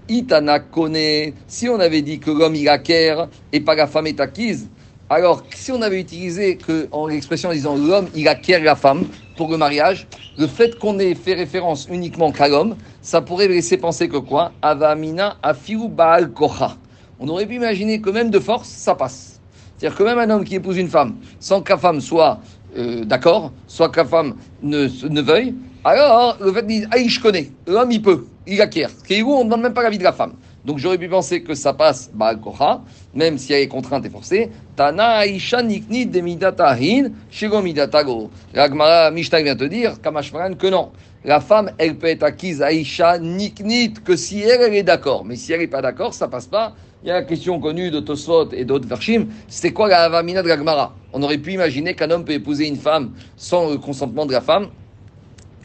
Itana 0.09 0.59
connaît, 0.59 1.35
si 1.47 1.68
on 1.68 1.79
avait 1.79 2.03
dit 2.03 2.18
que 2.18 2.31
l'homme 2.31 2.55
il 2.55 2.68
acquiert 2.68 3.29
et 3.53 3.61
pas 3.61 3.75
la 3.75 3.87
femme 3.87 4.07
est 4.07 4.21
acquise, 4.21 4.68
alors 5.11 5.42
si 5.55 5.73
on 5.73 5.81
avait 5.81 6.01
utilisé 6.01 6.57
que, 6.57 6.88
en 6.92 7.07
l'expression 7.07 7.49
en 7.49 7.53
disant 7.53 7.77
l'homme 7.77 8.09
il 8.14 8.29
acquiert 8.29 8.62
la 8.62 8.77
femme 8.77 9.05
pour 9.37 9.51
le 9.51 9.57
mariage, 9.57 10.07
le 10.37 10.47
fait 10.47 10.79
qu'on 10.79 10.99
ait 10.99 11.14
fait 11.14 11.35
référence 11.35 11.88
uniquement 11.90 12.33
qu'à 12.33 12.49
l'homme, 12.49 12.77
ça 13.03 13.21
pourrait 13.21 13.49
laisser 13.49 13.77
penser 13.77 14.09
que 14.09 14.18
quoi? 14.18 14.53
Avamina 14.62 15.37
afiu 15.42 15.88
baal 15.88 16.31
kocha. 16.33 16.77
On 17.21 17.29
aurait 17.29 17.47
pu 17.47 17.55
imaginer 17.55 18.01
que 18.01 18.11
même 18.11 18.31
de 18.31 18.38
force, 18.38 18.68
ça 18.68 18.94
passe. 18.94 19.40
C'est-à-dire 19.77 19.97
que 19.97 20.03
même 20.03 20.18
un 20.18 20.31
homme 20.31 20.44
qui 20.44 20.57
épouse 20.57 20.77
une 20.77 20.88
femme, 20.88 21.16
sans 21.40 21.62
que 21.62 21.73
la 21.73 21.79
femme 21.79 22.01
soit 22.01 22.40
euh, 22.77 23.05
d'accord, 23.05 23.53
soit 23.66 23.88
que 23.88 24.01
la 24.01 24.07
femme 24.07 24.35
ne 24.62 25.21
veuille, 25.21 25.55
alors 25.88 26.37
le 26.40 26.53
fait 26.53 26.62
de 26.62 26.68
dire, 26.68 26.88
je 27.07 27.20
connais, 27.20 27.51
l'homme 27.66 27.90
il 27.90 28.03
peut, 28.03 28.27
il 28.46 28.61
acquiert. 28.61 28.90
Ce 28.90 29.22
on 29.22 29.38
ne 29.38 29.44
demande 29.44 29.62
même 29.62 29.74
pas 29.74 29.83
la 29.83 29.90
vie 29.90 29.98
de 29.98 30.05
la 30.05 30.12
femme. 30.12 30.35
Donc 30.64 30.79
j'aurais 30.79 30.98
pu 30.98 31.09
penser 31.09 31.42
que 31.42 31.55
ça 31.55 31.72
passe 31.72 32.11
Kocha, 32.42 32.83
même 33.14 33.38
si 33.38 33.53
elle 33.53 33.62
est 33.62 33.68
contrainte 33.68 34.05
et 34.05 34.11
forcée. 34.11 34.51
Tana 34.77 35.24
Aisha 35.24 35.62
Niknit 35.62 36.07
de 36.07 36.20
Midatahin, 36.20 37.11
Shego 37.31 37.62
Midatago. 37.62 38.31
La 38.53 38.68
Gemara 38.68 39.11
Mishnah 39.11 39.40
vient 39.42 39.57
te 39.57 39.64
dire, 39.64 40.01
Kamashmaran, 40.03 40.55
que 40.55 40.66
non. 40.66 40.90
La 41.24 41.40
femme, 41.40 41.70
elle 41.79 41.96
peut 41.96 42.09
être 42.09 42.22
acquise 42.22 42.61
Aisha 42.61 43.18
Niknit 43.18 43.94
que 44.05 44.14
si 44.14 44.40
elle, 44.40 44.74
est 44.74 44.83
d'accord. 44.83 45.24
Mais 45.24 45.37
si 45.37 45.53
elle 45.53 45.61
n'est 45.61 45.68
pas 45.68 45.81
d'accord, 45.81 46.12
ça 46.12 46.29
passe 46.29 46.46
pas. 46.46 46.74
Il 47.03 47.09
y 47.09 47.11
a 47.12 47.14
la 47.14 47.22
question 47.22 47.61
connue 47.61 47.90
de 47.90 48.01
Tosfot 48.01 48.51
et 48.53 48.64
d'autres 48.64 48.88
Vershim. 48.88 49.27
C'était 49.46 49.72
quoi 49.72 49.88
la 49.88 50.03
Avamina 50.03 50.42
de 50.42 50.48
la 50.48 50.59
Gemara? 50.59 50.94
On 51.12 51.22
aurait 51.22 51.38
pu 51.38 51.53
imaginer 51.53 51.94
qu'un 51.94 52.11
homme 52.11 52.24
peut 52.24 52.33
épouser 52.33 52.66
une 52.66 52.77
femme 52.77 53.12
sans 53.37 53.70
le 53.70 53.79
consentement 53.79 54.27
de 54.27 54.33
la 54.33 54.40
femme. 54.40 54.68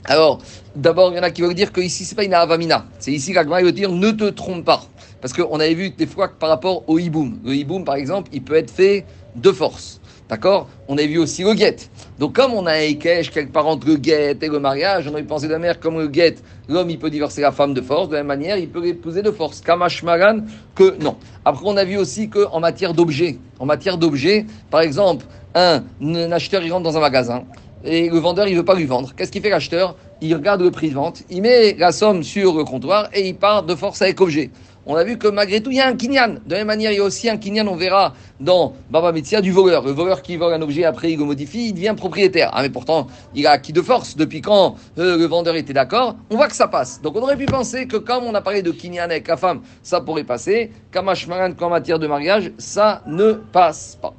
Alors, 0.05 0.39
d'abord, 0.75 1.11
il 1.11 1.15
y 1.15 1.19
en 1.19 1.23
a 1.23 1.31
qui 1.31 1.41
veulent 1.41 1.53
dire 1.53 1.71
que 1.71 1.79
ici, 1.79 2.03
c'est 2.03 2.15
pas 2.15 2.25
une 2.25 2.33
avamina. 2.33 2.85
C'est 2.99 3.11
ici 3.11 3.33
qu'Agma 3.33 3.61
veut 3.61 3.71
dire 3.71 3.91
ne 3.91 4.11
te 4.11 4.25
trompe 4.25 4.65
pas. 4.65 4.83
Parce 5.21 5.33
qu'on 5.33 5.59
avait 5.59 5.73
vu 5.73 5.91
des 5.91 6.05
fois 6.05 6.27
que 6.27 6.35
par 6.35 6.49
rapport 6.49 6.83
au 6.87 6.99
hiboum, 6.99 7.39
le 7.45 7.55
hiboum, 7.55 7.85
par 7.85 7.95
exemple, 7.95 8.29
il 8.33 8.43
peut 8.43 8.55
être 8.55 8.71
fait 8.71 9.05
de 9.35 9.51
force. 9.51 10.01
D'accord? 10.27 10.67
On 10.89 10.97
a 10.97 11.05
vu 11.05 11.17
aussi 11.17 11.43
le 11.43 11.53
guet. 11.53 11.77
Donc, 12.19 12.35
comme 12.35 12.53
on 12.53 12.65
a 12.65 12.73
un 12.73 12.93
quelque 12.95 13.51
part 13.51 13.67
entre 13.67 13.87
le 13.87 13.95
guet 13.95 14.37
et 14.41 14.47
le 14.47 14.59
mariage, 14.59 15.07
on 15.07 15.11
aurait 15.11 15.23
pensé 15.23 15.47
de 15.47 15.53
la 15.53 15.59
mère 15.59 15.79
comme 15.79 15.97
le 15.99 16.07
guet, 16.07 16.35
l'homme, 16.67 16.89
il 16.89 16.99
peut 16.99 17.09
divorcer 17.09 17.41
la 17.41 17.51
femme 17.51 17.73
de 17.73 17.81
force. 17.81 18.09
De 18.09 18.13
la 18.13 18.19
même 18.19 18.27
manière, 18.27 18.57
il 18.57 18.69
peut 18.69 18.81
l'épouser 18.81 19.21
de 19.21 19.31
force. 19.31 19.61
Kamash 19.61 20.03
Magan, 20.03 20.41
que 20.75 20.97
non. 21.01 21.15
Après, 21.45 21.63
on 21.65 21.77
a 21.77 21.85
vu 21.85 21.97
aussi 21.97 22.29
qu'en 22.29 22.59
matière 22.59 22.93
d'objets, 22.93 23.37
en 23.59 23.65
matière 23.65 23.97
d'objets, 23.97 24.45
par 24.69 24.81
exemple, 24.81 25.25
un, 25.55 25.83
un 26.01 26.31
acheteur, 26.31 26.63
il 26.63 26.73
rentre 26.73 26.83
dans 26.83 26.97
un 26.97 27.01
magasin 27.01 27.43
et 27.83 28.09
le 28.09 28.17
vendeur, 28.17 28.47
il 28.47 28.55
veut 28.55 28.65
pas 28.65 28.75
lui 28.75 28.85
vendre. 28.85 29.13
Qu'est-ce 29.15 29.31
qu'il 29.31 29.41
fait 29.41 29.49
l'acheteur? 29.49 29.95
Il 30.21 30.33
regarde 30.33 30.61
le 30.61 30.71
prix 30.71 30.89
de 30.89 30.95
vente, 30.95 31.23
il 31.29 31.41
met 31.41 31.75
la 31.77 31.91
somme 31.91 32.23
sur 32.23 32.55
le 32.55 32.63
comptoir 32.63 33.09
et 33.13 33.27
il 33.27 33.35
part 33.35 33.63
de 33.63 33.75
force 33.75 34.01
avec 34.01 34.21
objet. 34.21 34.51
On 34.85 34.95
a 34.95 35.03
vu 35.05 35.17
que 35.17 35.29
malgré 35.29 35.61
tout, 35.61 35.71
il 35.71 35.77
y 35.77 35.79
a 35.79 35.87
un 35.87 35.95
kinyan. 35.95 36.39
De 36.45 36.51
la 36.51 36.57
même 36.57 36.67
manière, 36.67 36.91
il 36.91 36.97
y 36.97 36.99
a 36.99 37.03
aussi 37.03 37.29
un 37.29 37.37
kinyan, 37.37 37.67
on 37.67 37.75
verra 37.75 38.13
dans 38.41 38.73
Baba 38.89 39.13
Metzia, 39.13 39.39
du 39.39 39.51
voleur. 39.51 39.85
Le 39.85 39.91
voleur 39.91 40.21
qui 40.21 40.35
vole 40.35 40.53
un 40.53 40.61
objet, 40.61 40.83
après 40.83 41.13
il 41.13 41.19
le 41.19 41.23
modifie, 41.23 41.69
il 41.69 41.73
devient 41.73 41.93
propriétaire. 41.95 42.51
Ah, 42.53 42.61
mais 42.61 42.69
pourtant, 42.69 43.07
il 43.33 43.47
a 43.47 43.51
acquis 43.51 43.71
de 43.71 43.81
force. 43.81 44.17
Depuis 44.17 44.41
quand 44.41 44.75
euh, 44.97 45.17
le 45.17 45.25
vendeur 45.25 45.55
était 45.55 45.71
d'accord, 45.71 46.17
on 46.29 46.35
voit 46.35 46.49
que 46.49 46.55
ça 46.55 46.67
passe. 46.67 47.01
Donc 47.01 47.15
on 47.15 47.21
aurait 47.21 47.37
pu 47.37 47.45
penser 47.45 47.87
que 47.87 47.95
comme 47.95 48.25
on 48.25 48.35
a 48.35 48.41
parlé 48.41 48.61
de 48.61 48.71
kinyan 48.71 49.03
avec 49.03 49.27
la 49.29 49.37
femme, 49.37 49.61
ça 49.83 50.01
pourrait 50.01 50.25
passer. 50.25 50.71
Kamashmaran, 50.91 51.53
qu'en 51.53 51.69
matière 51.69 51.97
de 51.97 52.07
mariage, 52.07 52.51
ça 52.57 53.03
ne 53.07 53.33
passe 53.33 53.97
pas. 54.01 54.13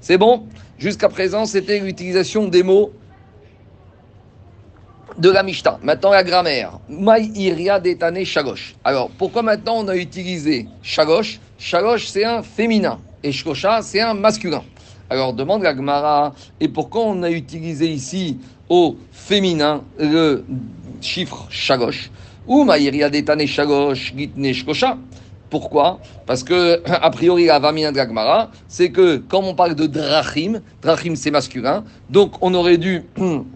C'est 0.00 0.16
bon? 0.16 0.46
Jusqu'à 0.78 1.10
présent, 1.10 1.44
c'était 1.44 1.78
l'utilisation 1.78 2.48
des 2.48 2.62
mots 2.62 2.90
de 5.18 5.30
la 5.30 5.42
Mishnah. 5.42 5.78
Maintenant, 5.82 6.10
la 6.10 6.22
grammaire. 6.22 6.78
Maï 6.88 7.30
iria 7.34 7.80
detane 7.80 8.24
shagosh. 8.24 8.74
Alors, 8.84 9.10
pourquoi 9.10 9.42
maintenant 9.42 9.76
on 9.78 9.88
a 9.88 9.96
utilisé 9.96 10.66
shagosh 10.82 11.40
Shagosh, 11.58 12.06
c'est 12.06 12.24
un 12.24 12.42
féminin. 12.42 12.98
Et 13.22 13.32
shkosha, 13.32 13.80
c'est 13.82 14.00
un 14.00 14.14
masculin. 14.14 14.62
Alors, 15.08 15.32
demande 15.32 15.62
la 15.62 15.74
Gemara, 15.74 16.34
et 16.60 16.68
pourquoi 16.68 17.04
on 17.04 17.22
a 17.22 17.30
utilisé 17.30 17.86
ici 17.88 18.38
au 18.68 18.96
féminin 19.10 19.82
le 19.98 20.44
chiffre 21.00 21.46
shagosh 21.48 22.10
Ou 22.46 22.64
maïria 22.64 23.08
detane 23.08 23.46
shagosh 23.46 24.14
gitne 24.14 24.52
shkosha 24.52 24.98
pourquoi? 25.48 26.00
Parce 26.26 26.42
que, 26.42 26.82
a 26.90 27.08
priori, 27.10 27.46
la 27.46 27.58
vamina 27.58 27.92
de 27.92 27.96
la 27.96 28.50
c'est 28.68 28.90
que, 28.90 29.18
comme 29.18 29.44
on 29.44 29.54
parle 29.54 29.74
de 29.74 29.86
drachim, 29.86 30.60
drachim 30.82 31.14
c'est 31.14 31.30
masculin, 31.30 31.84
donc 32.10 32.34
on 32.40 32.52
aurait 32.54 32.78
dû 32.78 33.04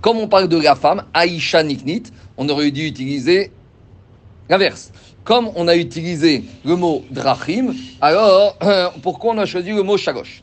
comme 0.00 0.18
on 0.18 0.28
parle 0.28 0.48
de 0.48 0.58
la 0.58 0.74
femme, 0.74 1.04
Aïcha 1.14 1.62
Niknit, 1.62 2.04
on 2.36 2.48
aurait 2.48 2.70
dû 2.70 2.86
utiliser 2.86 3.50
l'inverse. 4.48 4.92
Comme 5.24 5.50
on 5.54 5.68
a 5.68 5.76
utilisé 5.76 6.44
le 6.64 6.76
mot 6.76 7.04
drachim, 7.10 7.74
alors 8.00 8.56
pourquoi 9.02 9.34
on 9.34 9.38
a 9.38 9.46
choisi 9.46 9.70
le 9.70 9.82
mot 9.82 9.96
shagosh. 9.96 10.42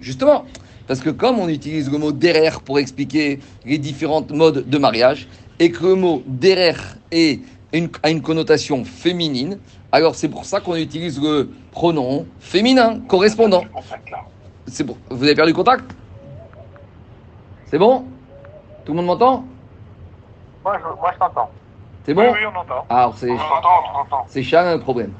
Justement, 0.00 0.44
parce 0.86 1.00
que 1.00 1.10
comme 1.10 1.38
on 1.38 1.48
utilise 1.48 1.90
le 1.90 1.98
mot 1.98 2.12
derer 2.12 2.50
pour 2.64 2.78
expliquer 2.78 3.38
les 3.64 3.78
différents 3.78 4.26
modes 4.30 4.68
de 4.68 4.78
mariage, 4.78 5.28
et 5.58 5.70
que 5.70 5.86
le 5.86 5.94
mot 5.94 6.22
derer 6.26 6.74
a 7.12 8.10
une 8.10 8.20
connotation 8.20 8.84
féminine, 8.84 9.58
alors 9.92 10.14
c'est 10.14 10.28
pour 10.28 10.46
ça 10.46 10.60
qu'on 10.60 10.74
utilise 10.74 11.20
le 11.20 11.50
pronom 11.70 12.26
féminin 12.40 13.00
correspondant. 13.06 13.62
C'est 14.66 14.84
bon. 14.84 14.96
Vous 15.10 15.22
avez 15.22 15.34
perdu 15.34 15.52
contact? 15.52 15.84
C'est 17.66 17.78
bon? 17.78 18.06
Tout 18.84 18.92
le 18.92 18.96
monde 18.96 19.06
m'entend? 19.06 19.44
Moi, 20.64 20.78
je, 20.78 21.18
t'entends. 21.18 21.50
C'est 22.04 22.14
bon? 22.14 22.32
Oui, 22.32 22.38
on 22.46 22.58
entend. 22.58 22.86
Alors 22.88 23.14
c'est 23.16 23.30
c'est 24.28 24.42
chacun 24.42 24.74
le 24.74 24.80
problème. 24.80 25.12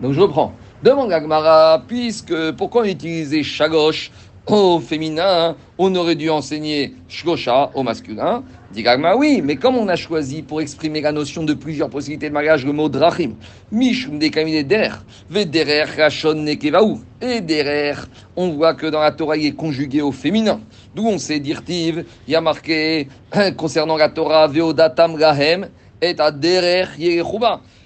Donc 0.00 0.12
je 0.12 0.20
reprends. 0.20 0.52
Demande 0.82 1.12
à 1.12 1.20
Gmara, 1.20 1.82
puisque 1.86 2.52
pourquoi 2.52 2.82
on 2.82 2.86
utilisait 2.86 3.42
chagosh 3.42 4.10
au 4.46 4.80
féminin, 4.80 5.56
on 5.78 5.94
aurait 5.94 6.16
dû 6.16 6.28
enseigner 6.30 6.94
shgosha 7.08 7.70
au 7.74 7.82
masculin. 7.82 8.42
Dit 8.72 8.84
oui, 9.16 9.42
mais 9.44 9.56
comme 9.56 9.76
on 9.76 9.88
a 9.88 9.96
choisi 9.96 10.42
pour 10.42 10.60
exprimer 10.60 11.00
la 11.00 11.12
notion 11.12 11.44
de 11.44 11.54
plusieurs 11.54 11.90
possibilités 11.90 12.28
de 12.28 12.34
mariage 12.34 12.64
le 12.64 12.72
mot 12.72 12.88
drachim, 12.88 13.34
mishum 13.70 14.18
de 14.18 14.62
der, 14.62 15.04
vederer 15.30 15.84
rachon 15.96 16.34
nekevaou, 16.34 17.00
et 17.20 17.40
derer, 17.40 17.94
on 18.34 18.48
voit 18.48 18.74
que 18.74 18.86
dans 18.86 19.00
la 19.00 19.12
Torah 19.12 19.36
il 19.36 19.46
est 19.46 19.52
conjugué 19.52 20.00
au 20.00 20.10
féminin. 20.10 20.60
D'où 20.94 21.06
on 21.06 21.18
sait 21.18 21.38
dirtiv, 21.38 22.04
il 22.26 22.32
y 22.32 22.36
a 22.36 22.40
marqué 22.40 23.08
concernant 23.56 23.96
la 23.96 24.08
Torah, 24.08 24.48
veodatam 24.48 25.16
gahem, 25.16 25.68
et 26.00 26.14
à 26.18 26.30
derer. 26.30 26.84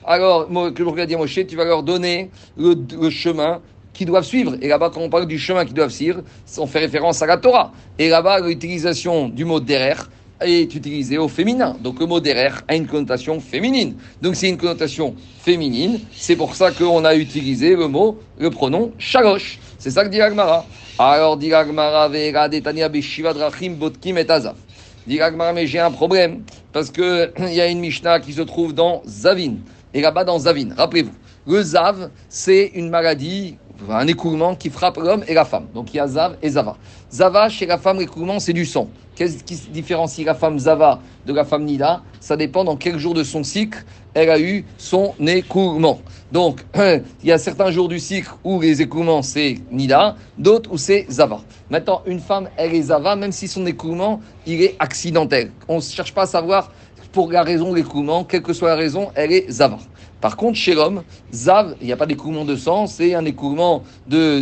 Alors, 0.05 0.49
que 0.73 0.85
je 0.85 0.89
regarde 0.89 1.11
Moshe, 1.13 1.47
tu 1.47 1.57
vas 1.57 1.65
leur 1.65 1.83
donner 1.83 2.31
le 2.57 3.11
chemin 3.11 3.61
qui 3.97 4.05
doivent 4.05 4.25
suivre. 4.25 4.57
Et 4.61 4.69
là-bas, 4.69 4.91
quand 4.93 5.01
on 5.01 5.09
parle 5.09 5.27
du 5.27 5.39
chemin 5.39 5.65
qu'ils 5.65 5.75
doivent 5.75 5.91
suivre, 5.91 6.23
on 6.59 6.67
fait 6.67 6.81
référence 6.81 7.23
à 7.23 7.27
la 7.27 7.37
Torah. 7.37 7.73
Et 7.99 8.09
là-bas, 8.09 8.41
l'utilisation 8.41 9.29
du 9.29 9.45
mot 9.45 9.59
derer 9.61 9.95
est 10.41 10.75
utilisé 10.75 11.19
au 11.19 11.29
féminin. 11.29 11.77
Donc 11.81 11.99
le 11.99 12.07
mot 12.07 12.21
derer 12.21 12.51
a 12.69 12.77
une 12.77 12.87
connotation 12.87 13.41
féminine. 13.41 13.97
Donc 14.21 14.37
c'est 14.37 14.49
une 14.49 14.59
connotation 14.59 15.15
féminine. 15.41 16.01
C'est 16.13 16.37
pour 16.37 16.55
ça 16.55 16.71
qu'on 16.71 17.05
a 17.05 17.15
utilisé 17.15 17.75
le 17.75 17.89
mot, 17.89 18.19
le 18.39 18.51
pronom 18.51 18.93
shalosh. 18.99 19.59
C'est 19.79 19.91
ça 19.91 20.05
que 20.05 20.11
dit 20.11 20.21
Agmara. 20.21 20.67
Alors 20.99 21.37
dit 21.37 21.53
Agmara, 21.53 22.09
Drachim 22.09 23.73
Botkim 23.73 24.19
et 24.19 24.31
Azaf. 24.31 24.57
Dit 25.07 25.21
Agmara, 25.21 25.53
mais 25.53 25.67
j'ai 25.67 25.79
un 25.79 25.91
problème. 25.91 26.43
Parce 26.73 26.91
qu'il 26.91 27.33
y 27.39 27.61
a 27.61 27.67
une 27.67 27.81
Mishnah 27.81 28.21
qui 28.21 28.35
se 28.35 28.43
trouve 28.43 28.75
dans 28.75 29.03
Zavin. 29.07 29.55
Et 29.95 30.03
là-bas, 30.03 30.25
dans 30.25 30.39
Zavin, 30.41 30.75
rappelez-vous, 30.77 31.13
le 31.47 31.63
Zav, 31.63 32.11
c'est 32.29 32.73
une 32.75 32.91
maladie 32.91 33.57
un 33.91 34.07
écoulement 34.07 34.55
qui 34.55 34.71
frappe 34.71 34.97
l'homme 34.97 35.25
et 35.29 35.35
la 35.35 35.45
femme. 35.45 35.67
Donc 35.75 35.93
il 35.93 35.99
y 35.99 36.01
a 36.01 36.07
Zav 36.07 36.37
et 36.43 36.51
Zava. 36.51 36.77
Zava, 37.13 37.49
chez 37.49 37.67
la 37.67 37.79
femme, 37.79 37.99
l'écoulement, 37.99 38.41
c'est 38.41 38.53
du 38.53 38.65
sang. 38.65 38.89
Qu'est-ce 39.15 39.43
qui 39.45 39.57
différencie 39.71 40.27
la 40.27 40.35
femme 40.35 40.59
Zava 40.59 41.01
de 41.25 41.33
la 41.33 41.45
femme 41.45 41.65
Nida? 41.65 42.03
Ça 42.21 42.37
dépend 42.37 42.65
dans 42.65 42.77
quel 42.77 42.99
jour 42.99 43.15
de 43.15 43.25
son 43.25 43.43
cycle 43.43 43.85
elle 44.13 44.31
a 44.31 44.41
eu 44.41 44.65
son 44.79 45.15
écoulement. 45.27 46.01
Donc, 46.33 46.65
il 46.75 47.29
y 47.29 47.33
a 47.33 47.39
certains 47.39 47.71
jours 47.71 47.89
du 47.89 47.99
cycle 47.99 48.31
où 48.45 48.61
les 48.61 48.83
écoulements, 48.83 49.23
c'est 49.23 49.57
Nida, 49.71 50.17
d'autres 50.37 50.71
où 50.73 50.79
c'est 50.79 51.07
Zava. 51.11 51.41
Maintenant, 51.71 52.03
une 52.07 52.21
femme, 52.21 52.49
elle 52.57 52.75
est 52.75 52.83
Zava, 52.83 53.17
même 53.17 53.33
si 53.33 53.49
son 53.49 53.65
écoulement, 53.67 54.21
il 54.47 54.63
est 54.63 54.77
accidentel. 54.79 55.51
On 55.69 55.77
ne 55.77 55.81
cherche 55.83 56.13
pas 56.13 56.23
à 56.23 56.27
savoir 56.27 56.73
pour 57.13 57.33
la 57.33 57.43
raison 57.43 57.71
de 57.71 57.77
l'écoulement, 57.77 58.25
quelle 58.25 58.43
que 58.43 58.53
soit 58.53 58.69
la 58.69 58.77
raison, 58.77 59.11
elle 59.15 59.33
est 59.33 59.51
Zava. 59.51 59.79
Par 60.27 60.37
contre, 60.37 60.59
chez 60.59 60.75
l'homme, 60.75 61.05
Zav, 61.33 61.77
il 61.81 61.87
n'y 61.87 61.93
a 61.93 61.97
pas 61.97 62.05
d'écoulement 62.05 62.45
de 62.45 62.57
sang, 62.57 62.89
c'est 62.89 63.15
un 63.15 63.25
écoulement 63.25 63.85
de, 64.09 64.41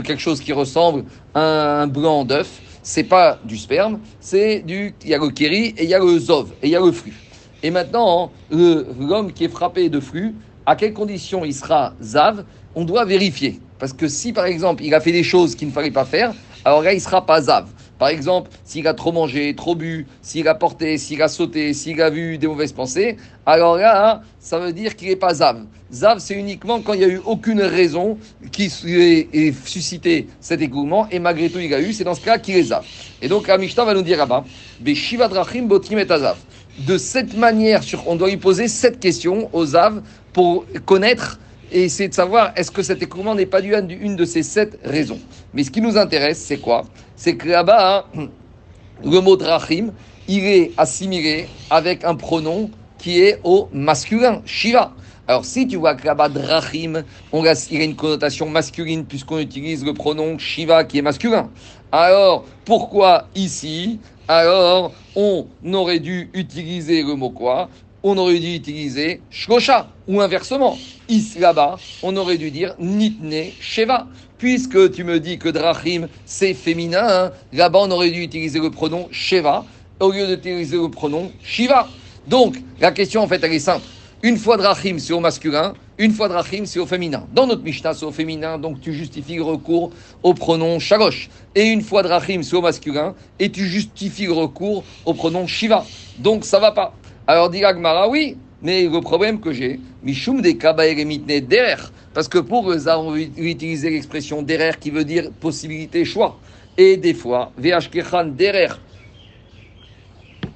quelque 0.00 0.18
chose 0.18 0.38
qui 0.38 0.52
ressemble 0.52 1.04
à 1.32 1.80
un 1.80 1.86
blanc 1.86 2.26
d'œuf. 2.26 2.60
C'est 2.82 3.04
pas 3.04 3.38
du 3.42 3.56
sperme, 3.56 4.00
c'est 4.20 4.60
du. 4.60 4.94
Il 5.02 5.08
y 5.08 5.14
le 5.14 5.54
et 5.54 5.82
il 5.82 5.88
y 5.88 5.94
a 5.94 5.98
le 5.98 6.18
zov 6.18 6.50
et 6.62 6.66
il 6.66 6.72
y 6.72 6.76
a 6.76 6.80
le 6.80 6.92
flux. 6.92 7.14
Et 7.62 7.70
maintenant, 7.70 8.32
l'homme 8.50 9.32
qui 9.32 9.44
est 9.44 9.48
frappé 9.48 9.88
de 9.88 9.98
flux, 9.98 10.34
à 10.66 10.76
quelles 10.76 10.92
conditions 10.92 11.42
il 11.46 11.54
sera 11.54 11.94
Zav 12.02 12.44
On 12.74 12.84
doit 12.84 13.06
vérifier. 13.06 13.60
Parce 13.78 13.94
que 13.94 14.08
si 14.08 14.34
par 14.34 14.44
exemple 14.44 14.84
il 14.84 14.94
a 14.94 15.00
fait 15.00 15.12
des 15.12 15.24
choses 15.24 15.54
qu'il 15.54 15.68
ne 15.68 15.72
fallait 15.72 15.90
pas 15.90 16.04
faire, 16.04 16.34
alors 16.66 16.82
là 16.82 16.92
il 16.92 17.00
sera 17.00 17.24
pas 17.24 17.40
Zav. 17.40 17.64
Par 17.98 18.08
exemple, 18.08 18.50
s'il 18.64 18.88
a 18.88 18.94
trop 18.94 19.12
mangé, 19.12 19.54
trop 19.54 19.74
bu, 19.74 20.06
s'il 20.20 20.48
a 20.48 20.54
porté, 20.54 20.98
s'il 20.98 21.22
a 21.22 21.28
sauté, 21.28 21.72
s'il 21.74 22.00
a 22.02 22.10
vu 22.10 22.38
des 22.38 22.46
mauvaises 22.46 22.72
pensées, 22.72 23.16
alors 23.46 23.76
là, 23.76 24.22
ça 24.40 24.58
veut 24.58 24.72
dire 24.72 24.96
qu'il 24.96 25.08
n'est 25.08 25.16
pas 25.16 25.34
Zav. 25.34 25.62
Zav, 25.92 26.18
c'est 26.18 26.34
uniquement 26.34 26.80
quand 26.80 26.94
il 26.94 26.98
n'y 26.98 27.04
a 27.04 27.08
eu 27.08 27.20
aucune 27.24 27.62
raison 27.62 28.18
qui 28.50 28.64
ait 28.64 29.54
suscité 29.64 30.26
cet 30.40 30.60
écoulement, 30.60 31.06
et 31.10 31.20
malgré 31.20 31.48
tout 31.48 31.60
il 31.60 31.72
a 31.72 31.80
eu, 31.80 31.92
c'est 31.92 32.04
dans 32.04 32.14
ce 32.14 32.20
cas 32.20 32.38
qu'il 32.38 32.56
est 32.56 32.64
Zav. 32.64 32.84
Et 33.22 33.28
donc, 33.28 33.46
la 33.46 33.58
Mishnah 33.58 33.84
va 33.84 33.94
nous 33.94 34.02
dire 34.02 34.18
là-bas, 34.18 34.44
Botrim 34.80 35.98
et 35.98 36.10
Azav. 36.10 36.36
De 36.78 36.98
cette 36.98 37.36
manière, 37.36 37.82
on 38.06 38.16
doit 38.16 38.28
lui 38.28 38.36
poser 38.36 38.66
cette 38.66 38.98
question 38.98 39.48
aux 39.52 39.66
Zav 39.66 40.02
pour 40.32 40.64
connaître 40.84 41.38
et 41.74 41.82
essayer 41.82 42.08
de 42.08 42.14
savoir 42.14 42.52
est-ce 42.56 42.70
que 42.70 42.82
cet 42.82 43.02
écoulement 43.02 43.34
n'est 43.34 43.46
pas 43.46 43.60
dû 43.60 43.74
à 43.74 43.80
une 43.80 44.14
de 44.14 44.24
ces 44.24 44.44
sept 44.44 44.78
raisons? 44.84 45.18
Mais 45.52 45.64
ce 45.64 45.72
qui 45.72 45.80
nous 45.80 45.98
intéresse, 45.98 46.38
c'est 46.38 46.58
quoi? 46.58 46.84
C'est 47.16 47.36
que 47.36 47.48
là-bas, 47.48 48.06
hein, 48.16 48.28
le 49.04 49.20
mot 49.20 49.36
drachim, 49.36 49.92
il 50.28 50.44
est 50.44 50.70
assimilé 50.76 51.48
avec 51.70 52.04
un 52.04 52.14
pronom 52.14 52.70
qui 52.98 53.20
est 53.20 53.40
au 53.42 53.68
masculin, 53.72 54.40
Shiva. 54.46 54.92
Alors, 55.26 55.44
si 55.44 55.66
tu 55.66 55.76
vois 55.76 55.96
que 55.96 56.06
là-bas, 56.06 56.28
drachim, 56.28 57.02
on 57.32 57.44
a, 57.44 57.54
il 57.70 57.80
a 57.80 57.84
une 57.84 57.96
connotation 57.96 58.48
masculine 58.48 59.04
puisqu'on 59.04 59.40
utilise 59.40 59.84
le 59.84 59.94
pronom 59.94 60.38
Shiva 60.38 60.84
qui 60.84 60.98
est 60.98 61.02
masculin. 61.02 61.50
Alors, 61.90 62.44
pourquoi 62.64 63.26
ici, 63.34 63.98
alors, 64.28 64.92
on 65.16 65.46
aurait 65.72 65.98
dû 65.98 66.30
utiliser 66.34 67.02
le 67.02 67.14
mot 67.14 67.30
quoi? 67.30 67.68
On 68.04 68.18
aurait 68.18 68.38
dû 68.38 68.54
utiliser 68.54 69.22
Shkosha, 69.30 69.88
ou 70.06 70.20
inversement. 70.20 70.78
Ici, 71.08 71.38
là-bas, 71.38 71.78
on 72.02 72.14
aurait 72.16 72.36
dû 72.36 72.50
dire 72.50 72.74
Nitne 72.78 73.46
Sheva. 73.60 74.06
Puisque 74.36 74.92
tu 74.92 75.04
me 75.04 75.18
dis 75.20 75.38
que 75.38 75.48
Drachim, 75.48 76.08
c'est 76.26 76.52
féminin, 76.52 77.06
hein, 77.08 77.32
là-bas, 77.52 77.78
on 77.82 77.90
aurait 77.90 78.10
dû 78.10 78.20
utiliser 78.20 78.60
le 78.60 78.70
pronom 78.70 79.08
Sheva 79.10 79.64
au 80.00 80.12
lieu 80.12 80.26
d'utiliser 80.26 80.76
le 80.76 80.90
pronom 80.90 81.32
Shiva. 81.42 81.88
Donc, 82.28 82.56
la 82.78 82.92
question, 82.92 83.22
en 83.22 83.26
fait, 83.26 83.42
elle 83.42 83.54
est 83.54 83.58
simple. 83.58 83.86
Une 84.22 84.36
fois 84.36 84.58
Drachim, 84.58 84.98
c'est 84.98 85.12
au 85.14 85.20
masculin, 85.20 85.72
une 85.96 86.12
fois 86.12 86.28
Drachim, 86.28 86.64
c'est 86.66 86.80
au 86.80 86.86
féminin. 86.86 87.26
Dans 87.32 87.46
notre 87.46 87.62
Mishnah, 87.62 87.94
c'est 87.94 88.04
au 88.04 88.10
féminin, 88.10 88.58
donc 88.58 88.80
tu 88.80 88.92
justifies 88.92 89.36
le 89.36 89.42
recours 89.42 89.90
au 90.22 90.34
pronom 90.34 90.78
Shalosh. 90.78 91.30
Et 91.54 91.64
une 91.64 91.82
fois 91.82 92.02
Drachim, 92.02 92.42
c'est 92.42 92.56
au 92.56 92.62
masculin, 92.62 93.14
et 93.38 93.50
tu 93.50 93.66
justifies 93.66 94.26
le 94.26 94.32
recours 94.32 94.84
au 95.06 95.14
pronom 95.14 95.46
Shiva. 95.46 95.86
Donc, 96.18 96.44
ça 96.44 96.58
va 96.58 96.72
pas. 96.72 96.94
Alors 97.26 97.48
dit 97.48 97.64
Agmara, 97.64 98.06
oui, 98.06 98.36
mais 98.60 98.86
le 98.86 99.00
problème 99.00 99.40
que 99.40 99.50
j'ai, 99.50 99.80
Mishum 100.02 100.42
de 100.42 100.50
Kabaeremitne 100.50 101.40
derer, 101.40 101.76
parce 102.12 102.28
que 102.28 102.36
pour 102.36 102.70
eux, 102.70 102.86
on 102.86 103.12
veut 103.12 103.28
utiliser 103.38 103.88
l'expression 103.88 104.42
derer 104.42 104.72
qui 104.78 104.90
veut 104.90 105.06
dire 105.06 105.30
possibilité, 105.40 106.04
choix. 106.04 106.38
Et 106.76 106.98
des 106.98 107.14
fois, 107.14 107.50
Veashkechan 107.56 108.26
derer, 108.26 108.68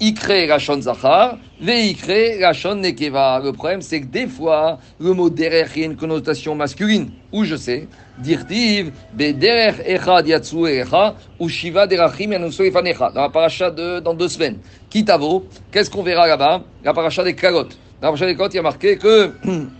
Ikre 0.01 0.49
Rachon 0.49 0.81
Zachar, 0.81 1.39
Veikre 1.61 2.41
Rachon 2.41 2.77
Nekeva. 2.77 3.41
Le 3.43 3.53
problème, 3.53 3.83
c'est 3.83 4.01
que 4.01 4.07
des 4.07 4.27
fois, 4.27 4.79
le 5.01 5.13
mot 5.13 5.29
derer 5.29 5.63
a 5.63 5.85
une 5.85 5.97
connotation 5.97 6.55
masculine. 6.55 7.11
Ou 7.33 7.45
je 7.45 7.57
sais, 7.57 7.89
Dirtiv, 8.19 8.93
Bederer 9.13 9.75
Echad 9.85 10.29
Yatsu 10.29 10.67
Echa, 10.67 11.17
ou 11.41 11.49
Shiva 11.49 11.87
Derachim 11.87 12.31
Yanuso 12.31 12.63
Efanecha. 12.63 13.11
Dans 13.11 13.23
la 13.23 13.29
paracha 13.29 13.71
de, 13.71 13.99
dans 14.01 14.15
deux 14.15 14.29
semaines. 14.29 14.59
Kitavo, 14.89 15.47
qu'est-ce 15.73 15.91
qu'on 15.91 16.03
verra 16.03 16.29
là-bas? 16.29 16.63
La 16.85 16.95
paracha 16.95 17.25
des 17.25 17.35
Kalot. 17.35 17.65
Dans 17.65 17.69
la 18.03 18.09
paracha 18.09 18.27
des 18.27 18.37
Kalot, 18.37 18.51
il 18.51 18.57
y 18.57 18.59
a 18.59 18.63
marqué 18.63 18.97
que 18.97 19.33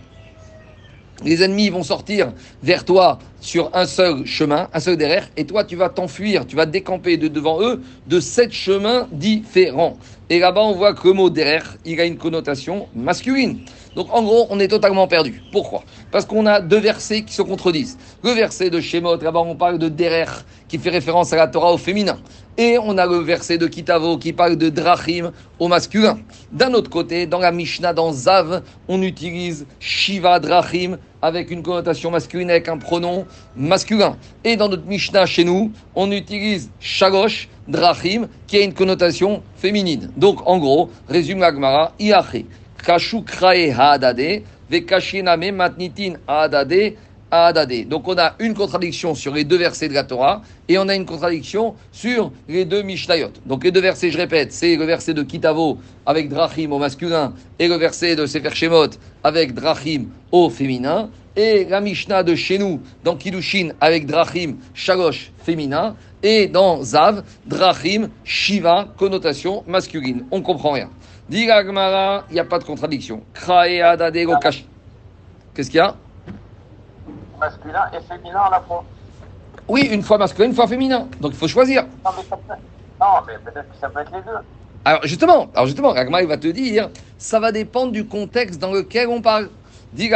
les 1.23 1.43
ennemis 1.43 1.69
vont 1.69 1.83
sortir 1.83 2.33
vers 2.63 2.85
toi 2.85 3.19
sur 3.41 3.69
un 3.73 3.85
seul 3.85 4.25
chemin, 4.25 4.69
un 4.73 4.79
seul 4.79 4.97
derrière, 4.97 5.29
et 5.37 5.45
toi 5.45 5.63
tu 5.63 5.75
vas 5.75 5.89
t'enfuir, 5.89 6.45
tu 6.45 6.55
vas 6.55 6.65
décamper 6.65 7.17
de 7.17 7.27
devant 7.27 7.61
eux 7.61 7.81
de 8.07 8.19
sept 8.19 8.51
chemins 8.51 9.07
différents. 9.11 9.97
Et 10.31 10.37
là-bas, 10.37 10.61
on 10.61 10.73
voit 10.73 10.93
que 10.93 11.07
le 11.07 11.13
mot 11.15 11.31
derrière, 11.31 11.75
il 11.85 11.99
a 11.99 12.05
une 12.05 12.17
connotation 12.17 12.87
masculine. 12.95 13.61
Donc 13.95 14.13
en 14.13 14.21
gros, 14.21 14.45
on 14.51 14.59
est 14.59 14.67
totalement 14.67 15.07
perdu. 15.07 15.41
Pourquoi? 15.51 15.83
Parce 16.11 16.25
qu'on 16.25 16.45
a 16.45 16.61
deux 16.61 16.79
versets 16.79 17.23
qui 17.23 17.33
se 17.33 17.41
contredisent. 17.41 17.97
Le 18.23 18.31
verset 18.31 18.69
de 18.69 18.79
Shemot, 18.79 19.17
là-bas 19.17 19.39
on 19.39 19.55
parle 19.55 19.79
de 19.79 19.89
derrière, 19.89 20.45
qui 20.67 20.77
fait 20.77 20.91
référence 20.91 21.33
à 21.33 21.35
la 21.35 21.47
Torah 21.47 21.73
au 21.73 21.79
féminin. 21.79 22.19
Et 22.57 22.77
on 22.77 22.97
a 22.99 23.07
le 23.07 23.17
verset 23.17 23.57
de 23.57 23.65
Kitavo 23.65 24.17
qui 24.17 24.33
parle 24.33 24.55
de 24.55 24.69
Drachim 24.69 25.31
au 25.57 25.67
masculin. 25.67 26.19
D'un 26.51 26.73
autre 26.73 26.91
côté, 26.91 27.25
dans 27.25 27.39
la 27.39 27.51
Mishnah, 27.51 27.93
dans 27.93 28.11
Zav, 28.11 28.61
on 28.87 29.01
utilise 29.01 29.65
Shiva 29.79 30.39
Drachim 30.39 30.97
avec 31.21 31.51
une 31.51 31.63
connotation 31.63 32.11
masculine, 32.11 32.49
avec 32.49 32.67
un 32.67 32.77
pronom 32.77 33.25
masculin. 33.55 34.17
Et 34.43 34.55
dans 34.55 34.69
notre 34.69 34.85
Mishnah 34.85 35.25
chez 35.25 35.43
nous, 35.43 35.71
on 35.95 36.11
utilise 36.11 36.69
Shagosh 36.79 37.49
Drachim 37.67 38.27
qui 38.47 38.57
a 38.57 38.61
une 38.61 38.73
connotation 38.73 39.43
féminine. 39.55 40.11
Donc 40.17 40.45
en 40.47 40.57
gros, 40.57 40.89
résume 41.07 41.39
l'Agmara, 41.39 41.93
Iaché. 41.99 42.45
Kashu 42.83 43.23
krae 43.23 43.71
haadade, 43.71 44.43
vekashiname 44.69 45.51
matnitin 45.51 46.13
haadade, 46.27 46.95
Donc 47.85 48.07
on 48.07 48.17
a 48.17 48.33
une 48.39 48.53
contradiction 48.53 49.13
sur 49.13 49.33
les 49.33 49.43
deux 49.43 49.57
versets 49.57 49.87
de 49.87 49.93
la 49.93 50.03
Torah 50.03 50.41
et 50.67 50.77
on 50.79 50.87
a 50.87 50.95
une 50.95 51.05
contradiction 51.05 51.75
sur 51.91 52.31
les 52.47 52.65
deux 52.65 52.81
Mishnayot. 52.81 53.31
Donc 53.45 53.63
les 53.63 53.71
deux 53.71 53.81
versets, 53.81 54.09
je 54.09 54.17
répète, 54.17 54.51
c'est 54.51 54.75
le 54.75 54.85
verset 54.85 55.13
de 55.13 55.21
Kitavo 55.21 55.77
avec 56.05 56.29
Drachim 56.29 56.71
au 56.71 56.79
masculin 56.79 57.33
et 57.59 57.67
le 57.67 57.75
verset 57.75 58.15
de 58.15 58.25
Sefer 58.25 58.55
Shemot 58.55 58.89
avec 59.23 59.53
Drachim 59.53 60.07
au 60.31 60.49
féminin. 60.49 61.09
Et 61.35 61.65
la 61.65 61.79
Mishnah 61.79 62.23
de 62.23 62.35
chez 62.35 62.57
nous, 62.57 62.81
dans 63.03 63.15
Kiddushin, 63.15 63.69
avec 63.79 64.05
Drachim, 64.07 64.55
Shalosh, 64.73 65.31
féminin. 65.43 65.95
Et 66.21 66.47
dans 66.47 66.83
Zav, 66.83 67.23
Drachim, 67.45 68.09
Shiva, 68.25 68.89
connotation 68.97 69.63
masculine. 69.65 70.25
On 70.31 70.41
comprend 70.41 70.71
rien. 70.71 70.89
Dit 71.29 71.43
il 71.43 72.33
n'y 72.33 72.39
a 72.39 72.43
pas 72.43 72.59
de 72.59 72.65
contradiction. 72.65 73.21
Qu'est-ce 75.53 75.69
qu'il 75.69 75.77
y 75.77 75.79
a? 75.79 75.95
Masculin 77.39 77.85
et 77.93 78.01
féminin 78.01 78.39
à 78.39 78.49
la 78.51 78.59
fois. 78.61 78.83
Oui, 79.67 79.87
une 79.91 80.01
fois 80.01 80.17
masculin, 80.17 80.49
une 80.49 80.55
fois 80.55 80.67
féminin. 80.67 81.07
Donc 81.21 81.31
il 81.33 81.37
faut 81.37 81.47
choisir. 81.47 81.83
Non, 82.03 82.11
mais, 83.25 83.33
peut-être 83.45 83.69
que 83.71 83.77
ça 83.79 83.89
peut 83.89 84.01
être 84.01 84.11
les 84.11 84.21
deux. 84.21 84.37
Alors 84.83 85.01
justement, 85.03 85.49
alors 85.53 85.67
justement, 85.67 85.95
il 85.95 86.27
va 86.27 86.37
te 86.37 86.47
dire, 86.47 86.89
ça 87.17 87.39
va 87.39 87.51
dépendre 87.51 87.91
du 87.91 88.05
contexte 88.05 88.59
dans 88.59 88.71
lequel 88.71 89.07
on 89.07 89.21
parle. 89.21 89.49
Dit 89.93 90.05
il 90.05 90.09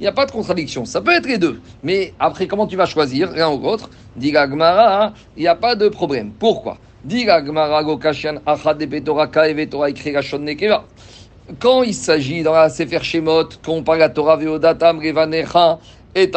n'y 0.00 0.06
a 0.06 0.12
pas 0.12 0.24
de 0.26 0.30
contradiction. 0.30 0.84
Ça 0.86 1.00
peut 1.00 1.12
être 1.12 1.26
les 1.26 1.36
deux. 1.36 1.60
Mais 1.82 2.14
après, 2.18 2.46
comment 2.46 2.66
tu 2.66 2.76
vas 2.76 2.86
choisir 2.86 3.30
l'un 3.32 3.50
ou 3.50 3.60
l'autre? 3.60 3.90
Dit 4.16 4.28
il 4.28 5.12
n'y 5.36 5.46
a 5.46 5.54
pas 5.54 5.74
de 5.74 5.88
problème. 5.88 6.30
Pourquoi? 6.38 6.78
Quand 11.58 11.82
il 11.82 11.94
s'agit 11.94 12.42
dans 12.42 12.52
la 12.52 12.68
Sefer 12.68 13.02
Shemot, 13.02 13.48
qu'on 13.64 13.82
parle 13.82 13.98
de 13.98 14.02
la 14.04 14.08
Torah, 14.08 14.36
Veodatam 14.36 14.98
Revanecha, 14.98 15.78
et 16.14 16.30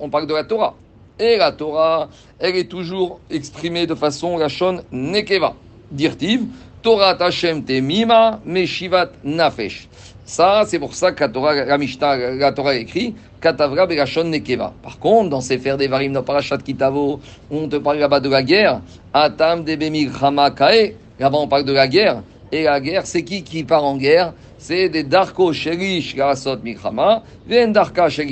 on 0.00 0.08
parle 0.08 0.26
de 0.26 0.34
la 0.34 0.44
Torah. 0.44 0.74
Et 1.18 1.36
la 1.36 1.50
Torah, 1.52 2.08
elle 2.38 2.56
est 2.56 2.68
toujours 2.70 3.20
exprimée 3.30 3.86
de 3.86 3.94
façon 3.94 4.36
Rachon 4.36 4.82
Nekeva. 4.92 5.54
Dirtiv, 5.90 6.42
Torah 6.82 7.14
Tashem 7.14 7.64
Temima, 7.64 8.40
Meshivat 8.44 9.10
Nafesh. 9.24 9.88
Ça, 10.24 10.64
c'est 10.66 10.78
pour 10.78 10.94
ça 10.94 11.12
que 11.12 11.20
la 11.20 11.28
Torah, 11.28 11.54
la 11.54 11.78
Mishnah, 11.78 12.34
la 12.34 12.52
Torah 12.52 12.74
écrit 12.74 13.14
Nekeva. 13.42 14.72
Par 14.82 14.98
contre, 14.98 15.30
dans 15.30 15.40
ces 15.40 15.58
fers 15.58 15.76
des 15.76 15.88
Varim, 15.88 16.12
dans 16.12 16.22
Parashat 16.22 16.58
Kitavo, 16.58 17.20
on 17.50 17.68
te 17.68 17.76
parle 17.76 17.98
là-bas 17.98 18.20
de 18.20 18.28
la 18.28 18.42
guerre. 18.42 18.80
Atam 19.12 19.64
Kae. 19.64 20.96
Là-bas, 21.18 21.38
on 21.38 21.48
parle 21.48 21.64
de 21.64 21.72
la 21.72 21.88
guerre. 21.88 22.22
Et 22.52 22.64
la 22.64 22.80
guerre, 22.80 23.06
c'est 23.06 23.22
qui 23.22 23.42
qui 23.42 23.64
part 23.64 23.84
en 23.84 23.96
guerre? 23.96 24.34
C'est 24.58 24.88
des 24.88 25.04
Darko 25.04 25.52
Garasot 25.52 26.58
Mikrama, 26.62 27.22
Ven 27.46 27.72
Darka. 27.72 28.08
C'est 28.08 28.24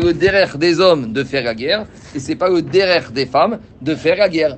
le 0.00 0.12
derer 0.12 0.58
des 0.58 0.80
hommes 0.80 1.12
de 1.12 1.24
faire 1.24 1.44
la 1.44 1.54
guerre, 1.54 1.86
et 2.14 2.18
c'est 2.18 2.34
pas 2.34 2.48
le 2.48 2.62
derer 2.62 3.02
des 3.12 3.26
femmes 3.26 3.60
de 3.80 3.94
faire 3.94 4.16
la 4.16 4.28
guerre. 4.28 4.56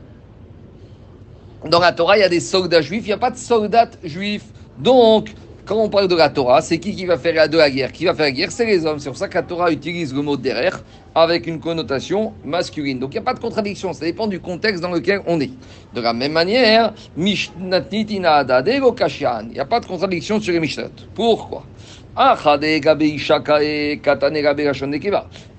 Dans 1.68 1.80
la 1.80 1.93
Torah, 1.93 2.16
il 2.16 2.20
y 2.20 2.24
a 2.24 2.28
des 2.28 2.41
soldats 2.41 2.80
juifs, 2.80 3.03
il 3.05 3.09
n'y 3.09 3.12
a 3.12 3.18
pas 3.18 3.30
de 3.30 3.36
soldats 3.36 3.91
juifs. 4.03 4.47
Donc, 4.78 5.34
quand 5.71 5.79
on 5.79 5.89
parle 5.89 6.09
de 6.09 6.16
la 6.16 6.29
Torah, 6.31 6.62
c'est 6.62 6.79
qui 6.79 6.97
qui 6.97 7.07
va 7.07 7.16
faire 7.16 7.49
de 7.49 7.57
la 7.57 7.71
guerre? 7.71 7.93
Qui 7.93 8.05
va 8.05 8.12
faire 8.12 8.25
la 8.25 8.33
guerre? 8.33 8.51
C'est 8.51 8.66
les 8.66 8.85
hommes. 8.85 8.99
C'est 8.99 9.09
pour 9.09 9.16
ça 9.16 9.29
que 9.29 9.35
la 9.35 9.45
Torah 9.45 9.71
utilise 9.71 10.12
le 10.12 10.21
mot 10.21 10.37
derrière 10.37 10.83
avec 11.14 11.47
une 11.47 11.61
connotation 11.61 12.33
masculine. 12.45 12.99
Donc 12.99 13.11
il 13.12 13.18
n'y 13.18 13.21
a 13.21 13.23
pas 13.23 13.35
de 13.35 13.39
contradiction, 13.39 13.93
ça 13.93 14.05
dépend 14.05 14.27
du 14.27 14.41
contexte 14.41 14.83
dans 14.83 14.91
lequel 14.91 15.21
on 15.29 15.41
est. 15.41 15.53
De 15.95 16.01
la 16.01 16.12
même 16.12 16.33
manière, 16.33 16.93
il 17.16 17.23
n'y 17.23 17.35
a 17.71 19.64
pas 19.64 19.79
de 19.79 19.87
contradiction 19.87 20.41
sur 20.41 20.53
les 20.53 20.59
Mishnat. 20.59 20.91
Pourquoi? 21.14 21.64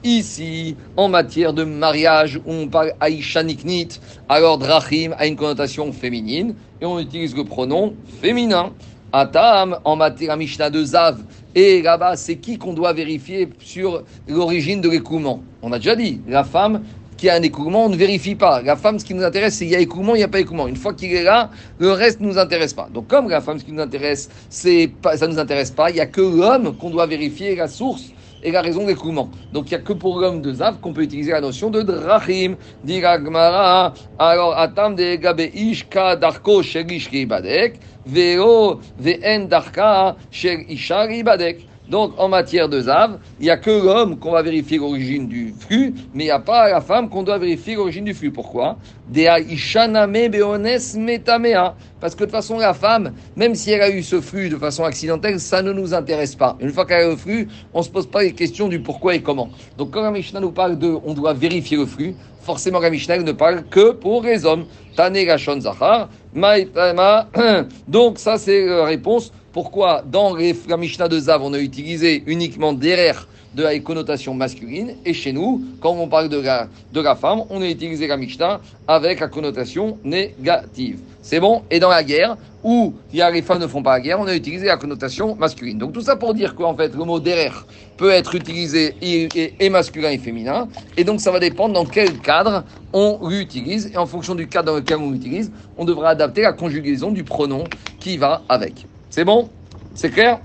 Ici, 0.04 0.76
en 0.98 1.08
matière 1.08 1.54
de 1.54 1.64
mariage, 1.64 2.42
on 2.46 2.68
parle 2.68 2.92
Aisha 3.02 3.44
Niknit, 3.44 3.88
alors 4.28 4.58
Drachim 4.58 5.16
a 5.18 5.26
une 5.26 5.38
connotation 5.38 5.94
féminine 5.94 6.54
et 6.82 6.86
on 6.86 7.00
utilise 7.00 7.34
le 7.34 7.46
pronom 7.46 7.94
féminin. 8.22 8.74
Atam, 9.14 9.80
en 9.84 9.96
matière 9.96 10.38
Mishnah 10.38 10.70
de 10.70 10.84
Zav, 10.84 11.20
et 11.54 11.82
là-bas, 11.82 12.16
c'est 12.16 12.38
qui 12.38 12.58
qu'on 12.58 12.74
doit 12.74 12.94
vérifier 12.94 13.50
sur 13.60 14.04
l'origine 14.28 14.80
de 14.80 14.90
l'écoulement? 14.90 15.44
On 15.62 15.72
a 15.74 15.78
déjà 15.78 15.96
dit, 15.96 16.22
la 16.28 16.44
femme 16.44 16.84
qu'il 17.18 17.28
y 17.28 17.30
a 17.30 17.36
un 17.36 17.42
écoulement, 17.44 17.86
on 17.86 17.90
ne 17.90 17.96
vérifie 17.96 18.36
pas. 18.36 18.62
La 18.62 18.76
femme, 18.76 18.98
ce 18.98 19.06
qui 19.06 19.14
nous 19.14 19.24
intéresse, 19.24 19.56
c'est 19.56 19.66
qu'il 19.66 19.74
y 19.74 19.76
a 19.76 19.80
écoulement, 19.80 20.16
il 20.16 20.20
n'y 20.20 20.24
a 20.24 20.28
pas 20.28 20.40
écoulement. 20.40 20.68
Une 20.68 20.76
fois 20.76 20.94
qu'il 20.94 21.14
est 21.14 21.24
là, 21.24 21.52
le 21.78 21.92
reste 21.92 22.20
ne 22.20 22.28
nous 22.28 22.40
intéresse 22.40 22.74
pas. 22.74 22.90
Donc 22.92 23.08
comme 23.08 23.30
la 23.30 23.42
femme, 23.42 23.60
ce 23.60 23.64
qui 23.64 23.72
nous 23.74 23.82
intéresse, 23.82 24.30
c'est 24.50 24.90
pas, 25.02 25.18
ça 25.18 25.28
ne 25.28 25.34
nous 25.34 25.40
intéresse 25.40 25.72
pas, 25.72 25.92
il 25.92 25.96
n'y 25.96 26.00
a 26.00 26.08
que 26.08 26.22
l'homme 26.22 26.76
qu'on 26.78 26.90
doit 26.90 27.06
vérifier 27.06 27.56
la 27.56 27.68
source 27.68 28.12
et 28.44 28.52
la 28.52 28.62
raison 28.62 28.86
d'écoulement. 28.86 29.30
Donc 29.54 29.72
il 29.72 29.76
n'y 29.76 29.82
a 29.82 29.84
que 29.84 29.94
pour 29.94 30.20
l'homme 30.20 30.42
de 30.42 30.54
Zav 30.54 30.80
qu'on 30.80 30.94
peut 30.94 31.04
utiliser 31.04 31.32
la 31.32 31.42
notion 31.42 31.70
de 31.70 31.82
drachim. 31.82 32.56
Diragmara, 32.84 33.94
alors 34.20 34.58
atam 34.58 34.96
de 34.96 35.16
gabe 35.16 35.42
ishka 35.54 36.16
darko 36.16 36.62
shelish 36.64 37.10
ibadek, 37.12 37.80
veo 38.06 38.80
ve'en 39.00 39.48
darka 39.48 40.16
shel 40.32 40.66
isha 40.70 41.10
ibadek. 41.12 41.71
Donc, 41.92 42.14
en 42.18 42.28
matière 42.30 42.70
de 42.70 42.80
Zav, 42.80 43.20
il 43.42 43.44
n'y 43.44 43.50
a 43.50 43.58
que 43.58 43.70
l'homme 43.70 44.18
qu'on 44.18 44.32
va 44.32 44.42
vérifier 44.42 44.78
l'origine 44.78 45.28
du 45.28 45.54
flux, 45.60 45.94
mais 46.14 46.24
il 46.24 46.28
n'y 46.28 46.32
a 46.32 46.40
pas 46.40 46.70
la 46.70 46.80
femme 46.80 47.10
qu'on 47.10 47.22
doit 47.22 47.38
vérifier 47.38 47.76
l'origine 47.76 48.06
du 48.06 48.14
flux. 48.14 48.32
Pourquoi? 48.32 48.78
Parce 49.14 49.42
que 52.16 52.20
de 52.20 52.26
toute 52.26 52.32
façon, 52.32 52.60
la 52.60 52.74
femme, 52.74 53.12
même 53.36 53.56
si 53.56 53.72
elle 53.72 53.82
a 53.82 53.90
eu 53.90 54.04
ce 54.04 54.22
flux 54.22 54.48
de 54.48 54.56
façon 54.56 54.86
accidentelle, 54.86 55.42
ça 55.42 55.62
ne 55.62 55.74
nous 55.74 55.94
intéresse 55.94 56.34
pas. 56.34 56.56
Une 56.62 56.70
fois 56.70 56.86
qu'elle 56.86 57.02
a 57.02 57.10
le 57.10 57.18
flux, 57.18 57.50
on 57.74 57.80
ne 57.80 57.84
se 57.84 57.90
pose 57.90 58.08
pas 58.08 58.24
les 58.24 58.32
questions 58.32 58.70
du 58.70 58.80
pourquoi 58.80 59.16
et 59.16 59.22
comment. 59.22 59.50
Donc, 59.78 59.92
quand 59.92 60.02
la 60.02 60.12
Mishnah 60.12 60.40
nous 60.40 60.54
parle 60.54 60.80
de 60.80 60.98
on 61.04 61.14
doit 61.14 61.34
vérifier 61.34 61.76
le 61.76 61.86
flux, 61.86 62.16
forcément 62.40 62.80
la 62.80 62.90
Mishnah 62.90 63.18
ne 63.18 63.34
parle 63.34 63.64
que 63.70 63.92
pour 63.92 64.24
les 64.24 64.46
hommes. 64.46 64.64
Tane 64.96 65.26
Gashon 65.26 65.60
Donc, 67.90 68.18
ça, 68.18 68.38
c'est 68.38 68.66
la 68.66 68.86
réponse 68.86 69.34
pourquoi 69.54 70.04
dans 70.06 70.36
la 70.36 70.78
Mishnah 70.78 71.08
de 71.08 71.20
Zav, 71.20 71.42
on 71.44 71.54
a 71.54 71.60
utilisé 71.60 72.24
uniquement 72.28 72.74
derrière 72.74 73.28
de 73.54 73.64
la 73.64 73.78
connotation 73.80 74.34
masculine, 74.34 74.96
et 75.06 75.14
chez 75.14 75.34
nous, 75.34 75.62
quand 75.82 75.92
on 75.92 76.08
parle 76.08 76.30
de 76.30 76.40
la, 76.40 76.70
de 76.94 77.02
la 77.02 77.16
femme, 77.16 77.42
on 77.50 77.62
a 77.62 77.68
utilisé 77.68 78.08
la 78.08 78.16
Mishnah 78.16 78.62
avec 78.88 79.20
la 79.20 79.28
connotation 79.28 79.98
négative. 80.06 81.00
C'est 81.22 81.42
bon? 81.42 81.64
Et 81.70 81.80
dans 81.80 81.90
la 81.90 82.04
guerre, 82.04 82.38
où 82.64 82.94
les 83.12 83.42
femmes 83.42 83.60
ne 83.60 83.68
font 83.68 83.84
pas 83.84 83.94
la 83.94 84.00
guerre, 84.00 84.20
on 84.22 84.28
a 84.28 84.36
utilisé 84.36 84.68
la 84.68 84.78
connotation 84.78 85.36
masculine. 85.36 85.78
Donc 85.78 85.92
tout 85.92 86.02
ça 86.02 86.16
pour 86.16 86.34
dire 86.34 86.56
qu'en 86.56 86.76
fait, 86.76 86.96
le 86.96 87.04
mot 87.04 87.20
derrière 87.20 87.66
peut 87.98 88.12
être 88.12 88.36
utilisé 88.36 88.96
et, 89.02 89.70
masculin 89.70 90.12
et 90.12 90.18
féminin, 90.18 90.70
et 90.96 91.04
donc 91.04 91.20
ça 91.20 91.32
va 91.32 91.40
dépendre 91.40 91.74
dans 91.74 91.86
quel 91.86 92.20
cadre 92.20 92.64
on 92.94 93.28
l'utilise, 93.28 93.92
et 93.94 93.98
en 93.98 94.06
fonction 94.06 94.34
du 94.34 94.48
cadre 94.48 94.72
dans 94.72 94.78
lequel 94.78 94.98
on 94.98 95.12
l'utilise, 95.12 95.52
on 95.78 95.84
devra 95.84 96.10
adapter 96.12 96.42
la 96.42 96.54
conjugaison 96.54 97.12
du 97.12 97.26
pronom 97.26 97.66
qui 98.00 98.16
va 98.16 98.44
avec. 98.48 98.86
C'est 99.12 99.26
bon? 99.26 99.50
C'est 99.94 100.10
clair? 100.10 100.40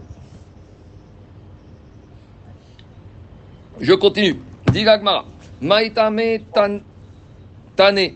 Je 3.81 3.93
continue. 3.93 4.41
Dit 4.73 4.85
Maïtame 5.61 6.41
tane. 7.77 8.11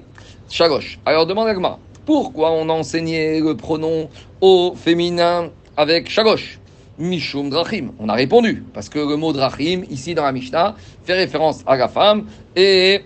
Chagosh. 0.49 0.99
Alors 1.07 1.27
demande 1.27 1.47
Agmara. 1.47 1.79
Pourquoi 2.05 2.51
on 2.51 2.69
a 2.69 2.73
enseigné 2.73 3.41
le 3.41 3.57
pronom 3.57 4.09
au 4.41 4.75
féminin 4.75 5.51
avec 5.77 6.11
Chagosh? 6.11 6.59
Mishum 6.99 7.49
Drachim. 7.49 7.93
On 8.01 8.09
a 8.09 8.15
répondu. 8.15 8.65
Parce 8.75 8.89
que 8.89 8.99
le 8.99 9.17
mot 9.17 9.33
Drachim, 9.33 9.85
ici 9.89 10.17
dans 10.17 10.25
la 10.25 10.33
Mishnah, 10.33 10.75
fait 11.05 11.15
référence 11.15 11.63
à 11.65 11.77
la 11.77 11.87
femme 11.87 12.27
et 12.57 13.03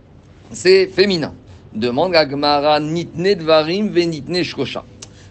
c'est 0.50 0.88
féminin. 0.88 1.32
Demande 1.72 2.16
Agmara 2.16 2.80
Nitne 2.80 3.36
Dvarim 3.36 3.88
Venitne 3.90 4.42
Shkosha. 4.42 4.82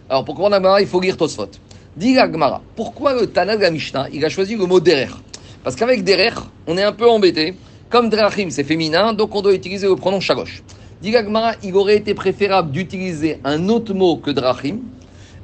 Alors 0.09 0.23
pour 0.23 0.35
comprendre 0.35 0.59
la 0.59 0.81
il 0.81 0.87
faut 0.87 1.01
lire 1.01 1.17
Tosfot. 1.17 1.49
Dis 1.97 2.13
la 2.13 2.29
pourquoi 2.75 3.13
le 3.13 3.27
Tana 3.27 3.57
Mishnah, 3.69 4.07
il 4.13 4.23
a 4.23 4.29
choisi 4.29 4.55
le 4.55 4.65
mot 4.65 4.79
derer? 4.79 5.09
Parce 5.63 5.75
qu'avec 5.75 6.03
derer, 6.03 6.29
on 6.65 6.77
est 6.77 6.83
un 6.83 6.93
peu 6.93 7.09
embêté. 7.09 7.55
Comme 7.89 8.09
drachim, 8.09 8.49
c'est 8.49 8.63
féminin, 8.63 9.13
donc 9.13 9.35
on 9.35 9.41
doit 9.41 9.53
utiliser 9.53 9.87
le 9.87 9.95
pronom 9.95 10.19
shagosh. 10.19 10.63
Dis 11.01 11.11
la 11.11 11.55
il 11.63 11.75
aurait 11.75 11.97
été 11.97 12.13
préférable 12.13 12.71
d'utiliser 12.71 13.39
un 13.43 13.67
autre 13.67 13.93
mot 13.93 14.17
que 14.17 14.31
drachim. 14.31 14.79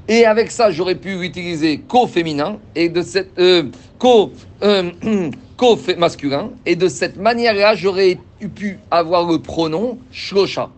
Et 0.08 0.26
avec 0.26 0.52
ça, 0.52 0.72
j'aurais 0.72 0.96
pu 0.96 1.26
utiliser 1.26 1.80
co-féminin 1.80 2.58
et 2.76 2.90
de 2.90 3.02
cette 3.02 3.38
euh, 3.40 3.64
co, 3.98 4.32
euh, 4.62 4.92
co 5.58 5.78
masculin. 5.98 6.52
Et 6.66 6.76
de 6.76 6.88
cette 6.88 7.18
manière-là, 7.18 7.76
j'aurais 7.76 8.18
pu 8.56 8.80
avoir 8.92 9.30
le 9.30 9.40
pronom 9.40 9.98
shlosha. 10.12 10.70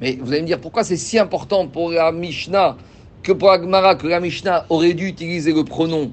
Mais 0.00 0.18
vous 0.20 0.32
allez 0.32 0.42
me 0.42 0.46
dire 0.46 0.60
pourquoi 0.60 0.84
c'est 0.84 0.96
si 0.96 1.18
important 1.18 1.66
pour 1.66 1.90
la 1.90 2.12
Mishnah 2.12 2.76
que 3.24 3.32
pour 3.32 3.50
Agmara, 3.50 3.96
que 3.96 4.06
la 4.06 4.20
Mishnah 4.20 4.66
aurait 4.68 4.92
dû 4.92 5.08
utiliser 5.08 5.52
le 5.52 5.64
pronom 5.64 6.12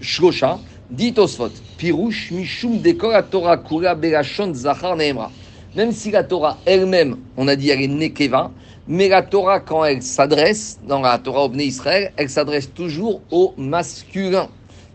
Shlosha, 0.00 0.60
dit 0.88 1.12
Osfot, 1.18 1.50
Pirouche, 1.76 2.30
Mishum 2.30 2.78
Dekor, 2.78 3.10
la 3.10 3.24
Torah, 3.24 3.58
Kura, 3.58 3.96
Berachon, 3.96 4.54
Zachar, 4.54 4.96
Neemra. 4.96 5.32
Même 5.74 5.92
si 5.92 6.12
la 6.12 6.22
Torah 6.22 6.56
elle-même, 6.64 7.18
on 7.36 7.48
a 7.48 7.56
dit, 7.56 7.70
elle 7.70 7.82
est 7.82 7.88
Nekeva, 7.88 8.52
mais 8.86 9.08
la 9.08 9.22
Torah, 9.22 9.60
quand 9.60 9.84
elle 9.84 10.02
s'adresse, 10.02 10.78
dans 10.86 11.00
la 11.00 11.18
Torah 11.18 11.46
au 11.46 11.52
Israël, 11.54 12.12
elle 12.16 12.30
s'adresse 12.30 12.72
toujours 12.72 13.20
au 13.30 13.52
masculin. 13.58 14.48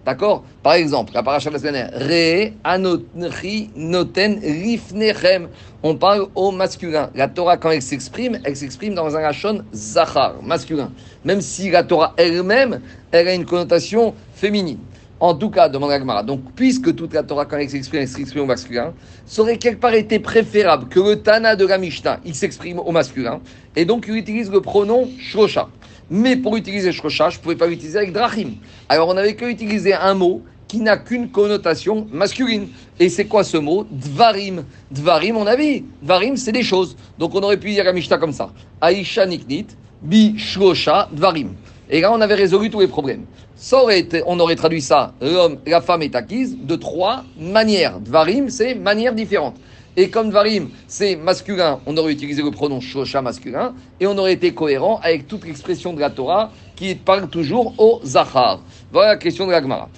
D'accord? 0.06 0.44
Par 0.62 0.74
exemple, 0.74 1.14
la 1.14 1.24
paracha 1.24 1.50
de 1.50 1.56
la 1.56 1.60
semaine, 1.60 1.90
Re 1.94 2.54
anotri 2.64 3.70
noten 3.76 4.40
rifnechem. 4.40 5.48
On 5.82 5.96
parle 5.96 6.28
au 6.36 6.52
masculin. 6.52 7.10
La 7.16 7.30
Torah, 7.30 7.58
quand 7.58 7.72
elle 7.72 7.82
s'exprime, 7.82 8.40
elle 8.44 8.56
s'exprime 8.56 8.96
dans 8.96 9.16
un 9.16 9.22
rachon 9.22 9.64
zachar, 9.74 10.36
masculin. 10.44 10.92
Même 11.24 11.40
si 11.40 11.72
la 11.72 11.84
Torah 11.84 12.14
elle-même, 12.18 12.82
elle 13.12 13.28
a 13.30 13.34
une 13.34 13.46
connotation 13.46 14.14
féminine. 14.36 14.80
En 15.24 15.36
tout 15.36 15.50
cas, 15.50 15.70
demande 15.70 15.92
Agmara. 15.92 16.22
Donc, 16.22 16.42
puisque 16.54 16.94
toute 16.94 17.14
la 17.14 17.24
Torah, 17.24 17.46
quand 17.46 17.56
elle 17.56 17.70
s'exprime, 17.70 18.02
elle 18.02 18.10
s'exprime 18.10 18.44
au 18.44 18.46
masculin, 18.46 18.94
ça 19.26 19.42
aurait 19.42 19.58
quelque 19.58 19.80
part 19.80 19.94
été 19.94 20.20
préférable 20.20 20.90
que 20.90 21.00
le 21.00 21.22
Tana 21.22 21.56
de 21.56 21.66
la 21.66 21.78
Mishnah, 21.78 22.20
il 22.26 22.36
s'exprime 22.36 22.80
au 22.80 22.92
masculin, 22.92 23.40
et 23.74 23.86
donc 23.86 24.04
il 24.10 24.18
utilise 24.18 24.52
le 24.52 24.60
pronom 24.60 25.08
Shrosha. 25.18 25.70
Mais 26.10 26.36
pour 26.36 26.58
utiliser 26.58 26.92
Shrosha, 26.92 27.30
je 27.30 27.38
ne 27.38 27.42
pouvais 27.42 27.56
pas 27.56 27.68
l'utiliser 27.68 28.00
avec 28.00 28.12
Drachim. 28.12 28.56
Alors 28.90 29.08
on 29.08 29.14
n'avait 29.14 29.38
qu'à 29.38 29.48
utiliser 29.48 29.94
un 29.94 30.14
mot 30.14 30.42
qui 30.68 30.82
n'a 30.82 30.98
qu'une 30.98 31.30
connotation 31.30 32.06
masculine. 32.12 32.68
Et 33.00 33.08
c'est 33.08 33.24
quoi 33.24 33.46
ce 33.46 33.56
mot? 33.56 33.88
Dvarim. 33.92 34.66
Dvarim, 34.92 35.38
on 35.38 35.48
a 35.48 35.56
vu. 35.56 35.86
Dvarim, 36.02 36.36
c'est 36.36 36.52
des 36.52 36.64
choses. 36.64 36.98
Donc 37.18 37.34
on 37.34 37.40
aurait 37.44 37.56
pu 37.56 37.70
dire 37.70 37.88
à 37.88 37.94
Mishnah 37.94 38.18
comme 38.18 38.34
ça. 38.34 38.52
Aisha 38.82 39.26
niknit, 39.26 39.68
bi 40.02 40.38
shrosha 40.38 41.08
dvarim. 41.14 41.54
Et 41.90 42.02
là, 42.02 42.12
on 42.12 42.22
avait 42.22 42.36
résolu 42.36 42.70
tous 42.70 42.80
les 42.80 42.88
problèmes. 42.88 43.26
Ça 43.56 43.82
aurait 43.82 44.00
été, 44.00 44.24
on 44.26 44.40
aurait 44.40 44.56
traduit 44.56 44.82
ça, 44.82 45.14
l'homme, 45.22 45.58
la 45.66 45.82
femme 45.82 46.02
est 46.02 46.16
acquise 46.16 46.58
de 46.58 46.76
trois 46.76 47.24
manières. 47.38 48.00
Dvarim, 48.00 48.50
c'est 48.50 48.76
manières 48.76 49.14
différentes. 49.14 49.56
Et 49.96 50.10
comme 50.10 50.32
Varim, 50.32 50.70
c'est 50.88 51.16
masculin, 51.16 51.80
on 51.86 51.96
aurait 51.98 52.14
utilisé 52.14 52.42
le 52.42 52.50
pronom 52.50 52.82
Shosha 52.82 53.22
masculin, 53.22 53.76
et 54.00 54.08
on 54.08 54.18
aurait 54.18 54.34
été 54.34 54.52
cohérent 54.52 55.00
avec 55.04 55.28
toute 55.28 55.46
l'expression 55.46 55.94
de 55.94 56.00
la 56.00 56.10
Torah 56.10 56.50
qui 56.76 56.96
parle 56.96 57.28
toujours 57.28 57.76
au 57.78 58.00
Zachar. 58.04 58.62
Voilà 58.92 59.10
la 59.10 59.18
question 59.18 59.46
de 59.46 59.52
la 59.52 59.62
Gemara. 59.62 59.90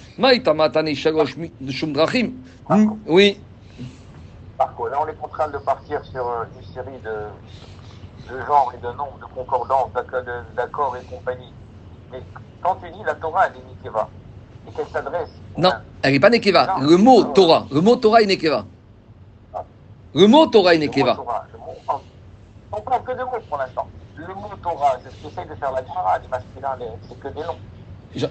Oui. 3.06 3.40
Marco, 4.58 4.86
là 4.88 4.98
on 5.02 5.08
est 5.08 5.16
en 5.22 5.28
train 5.28 5.48
de 5.48 5.58
partir 5.58 6.04
sur 6.04 6.26
euh, 6.26 6.44
une 6.58 6.74
série 6.74 6.98
de, 7.02 8.34
de 8.34 8.40
genres 8.46 8.72
et 8.74 8.78
de 8.78 8.88
nombres, 8.88 9.18
de 9.18 9.34
concordances, 9.34 9.90
d'accords 10.54 10.96
et 10.96 11.04
compagnie. 11.06 11.52
Mais 12.12 12.22
quand 12.62 12.76
tu 12.76 12.90
dis 12.90 13.02
la 13.04 13.14
Torah, 13.14 13.46
elle 13.46 13.56
est 13.56 13.64
Nikeva, 13.68 14.08
et 14.68 14.72
qu'elle 14.72 14.88
s'adresse. 14.88 15.30
Non, 15.56 15.72
elle 16.02 16.12
n'est 16.12 16.20
pas 16.20 16.30
Nekeva. 16.30 16.76
Le 16.80 16.96
mot 16.96 17.24
Torah, 17.24 17.66
le 17.70 17.80
mot 17.80 17.96
Torah 17.96 18.22
est 18.22 18.26
Nekeva. 18.26 18.64
Le 20.14 20.26
mot 20.26 20.46
Torah 20.46 20.74
est 20.74 20.78
Nekeva. 20.78 21.16
On 22.72 22.80
parle 22.80 23.02
que 23.04 23.12
de 23.12 23.22
mots 23.24 23.42
pour 23.48 23.58
l'instant. 23.58 23.88
Le 24.16 24.34
mot 24.34 24.50
Torah, 24.62 24.98
c'est 25.02 25.10
ce 25.10 25.16
qu'essaye 25.22 25.48
de 25.48 25.54
faire 25.54 25.72
la 25.72 25.82
Gemara, 25.84 26.18
les 26.18 26.28
masculins, 26.28 26.76
c'est 27.08 27.20
que 27.20 27.28
des 27.28 27.40
noms. 27.40 27.58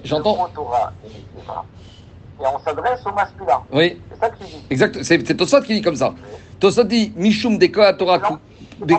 J'entends. 0.04 0.34
Le 0.34 0.40
mot 0.40 0.48
Torah 0.54 0.94
est 1.04 1.10
Nekeva. 1.10 1.66
Et 2.42 2.46
on 2.46 2.60
s'adresse 2.60 3.06
au 3.06 3.12
masculin. 3.14 3.62
Oui. 3.72 4.02
C'est 4.12 4.20
ça 4.20 4.30
que 4.30 4.38
tu 4.38 4.44
dis. 4.44 4.66
Exact. 4.70 5.04
C'est 5.04 5.38
Tosot 5.38 5.62
qui 5.62 5.76
dit 5.76 5.82
comme 5.82 5.96
ça. 5.96 6.14
Tosot 6.60 6.84
dit 6.84 7.14
Mishum 7.16 7.58
Deka 7.58 7.94
Torah. 7.94 8.20
C'est 8.78 8.92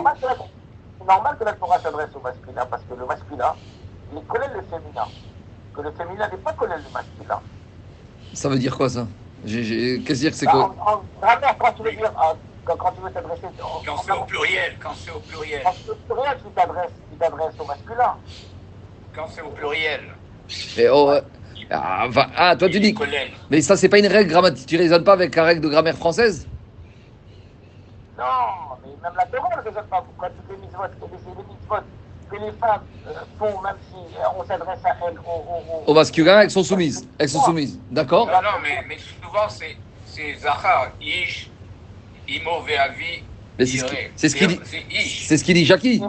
normal 1.07 1.37
que 1.39 1.45
la 1.45 1.53
Torah 1.53 1.79
s'adresse 1.79 2.09
au 2.15 2.19
masculin 2.19 2.65
parce 2.69 2.81
que 2.83 2.95
le 2.95 3.05
masculin, 3.05 3.53
il 4.13 4.21
connaît 4.23 4.47
le 4.53 4.61
féminin. 4.61 5.07
Que 5.75 5.81
le 5.81 5.91
féminin 5.91 6.27
n'est 6.29 6.37
pas 6.37 6.53
collé 6.53 6.73
le 6.75 6.93
masculin. 6.93 7.39
Ça 8.33 8.49
veut 8.49 8.59
dire 8.59 8.75
quoi 8.75 8.89
ça? 8.89 9.07
Qu'est-ce 9.45 10.03
que 10.03 10.13
dire 10.13 10.31
que 10.31 10.37
c'est 10.37 10.45
quoi 10.47 10.75
en, 10.79 11.01
quand 11.59 11.73
tu 11.73 11.83
veux 11.83 11.91
dire, 11.91 12.05
euh, 12.05 12.33
quand, 12.65 12.91
tu 12.91 13.01
veux 13.01 13.11
t'adresser. 13.11 13.47
Quand 13.85 13.97
c'est 14.03 14.11
au 14.11 14.23
pluriel, 14.23 14.75
quand 14.81 14.93
c'est 14.95 15.11
au 15.11 15.19
pluriel. 15.19 15.61
Quand 15.63 15.73
c'est 15.85 15.91
au 15.91 15.95
pluriel, 15.95 16.37
tu 16.43 17.17
t'adresses 17.19 17.59
au 17.59 17.65
masculin. 17.65 18.15
Quand 19.15 19.27
c'est 19.29 19.41
au 19.41 19.49
pluriel. 19.49 20.01
Et 20.77 20.89
oh, 20.89 21.13
ah, 21.69 22.07
ah, 22.35 22.55
toi 22.55 22.69
tu 22.69 22.79
dis. 22.79 22.95
Mais 23.49 23.61
ça, 23.61 23.75
c'est 23.75 23.89
pas 23.89 23.99
une 23.99 24.07
règle 24.07 24.29
grammatique. 24.29 24.67
Tu 24.67 24.77
raisonnes 24.77 25.03
pas 25.03 25.13
avec 25.13 25.35
la 25.35 25.43
règle 25.43 25.61
de 25.61 25.69
grammaire 25.69 25.97
française? 25.97 26.47
Non, 28.17 28.23
mais 28.83 28.89
même 29.03 29.13
la 29.15 29.25
Torah 29.25 29.49
ne 29.49 29.61
raisonne 29.61 29.87
pas. 29.87 30.01
Pourquoi 30.01 30.29
toutes 30.29 30.49
les 30.49 30.57
mitzvot, 30.57 30.83
les 30.83 31.43
mitzvot 31.43 31.75
que 32.29 32.35
les 32.37 32.51
femmes 32.53 32.81
euh, 33.07 33.11
font, 33.37 33.61
même 33.61 33.77
si 33.89 33.95
euh, 33.95 34.19
on 34.39 34.45
s'adresse 34.45 34.79
à 34.85 34.95
elles, 35.07 35.17
au, 35.25 35.83
au, 35.87 35.93
masculin, 35.93 36.41
elles 36.41 36.51
sont 36.51 36.63
soumises. 36.63 37.07
Elles 37.17 37.29
sont 37.29 37.41
soumises. 37.41 37.79
D'accord 37.89 38.27
Non, 38.27 38.33
non, 38.33 38.59
mais, 38.61 38.83
mais 38.87 38.97
souvent 38.97 39.47
c'est 39.49 40.33
Zachar, 40.35 40.93
Ish, 41.01 41.51
Imo 42.27 42.61
Veavi, 42.61 43.23
Mais 43.59 43.65
c'est 43.65 43.77
ce 43.77 43.85
qui- 43.85 43.95
c'est 44.15 44.29
ce 44.29 44.35
qu'il 44.35 44.47
dit. 44.47 44.59
C'est 44.63 44.85
ish. 44.91 45.27
C'est 45.27 45.37
ce 45.37 45.43
qu'il 45.43 45.53
dit 45.55 45.65
Jackie. 45.65 45.99
C'est. 45.99 46.05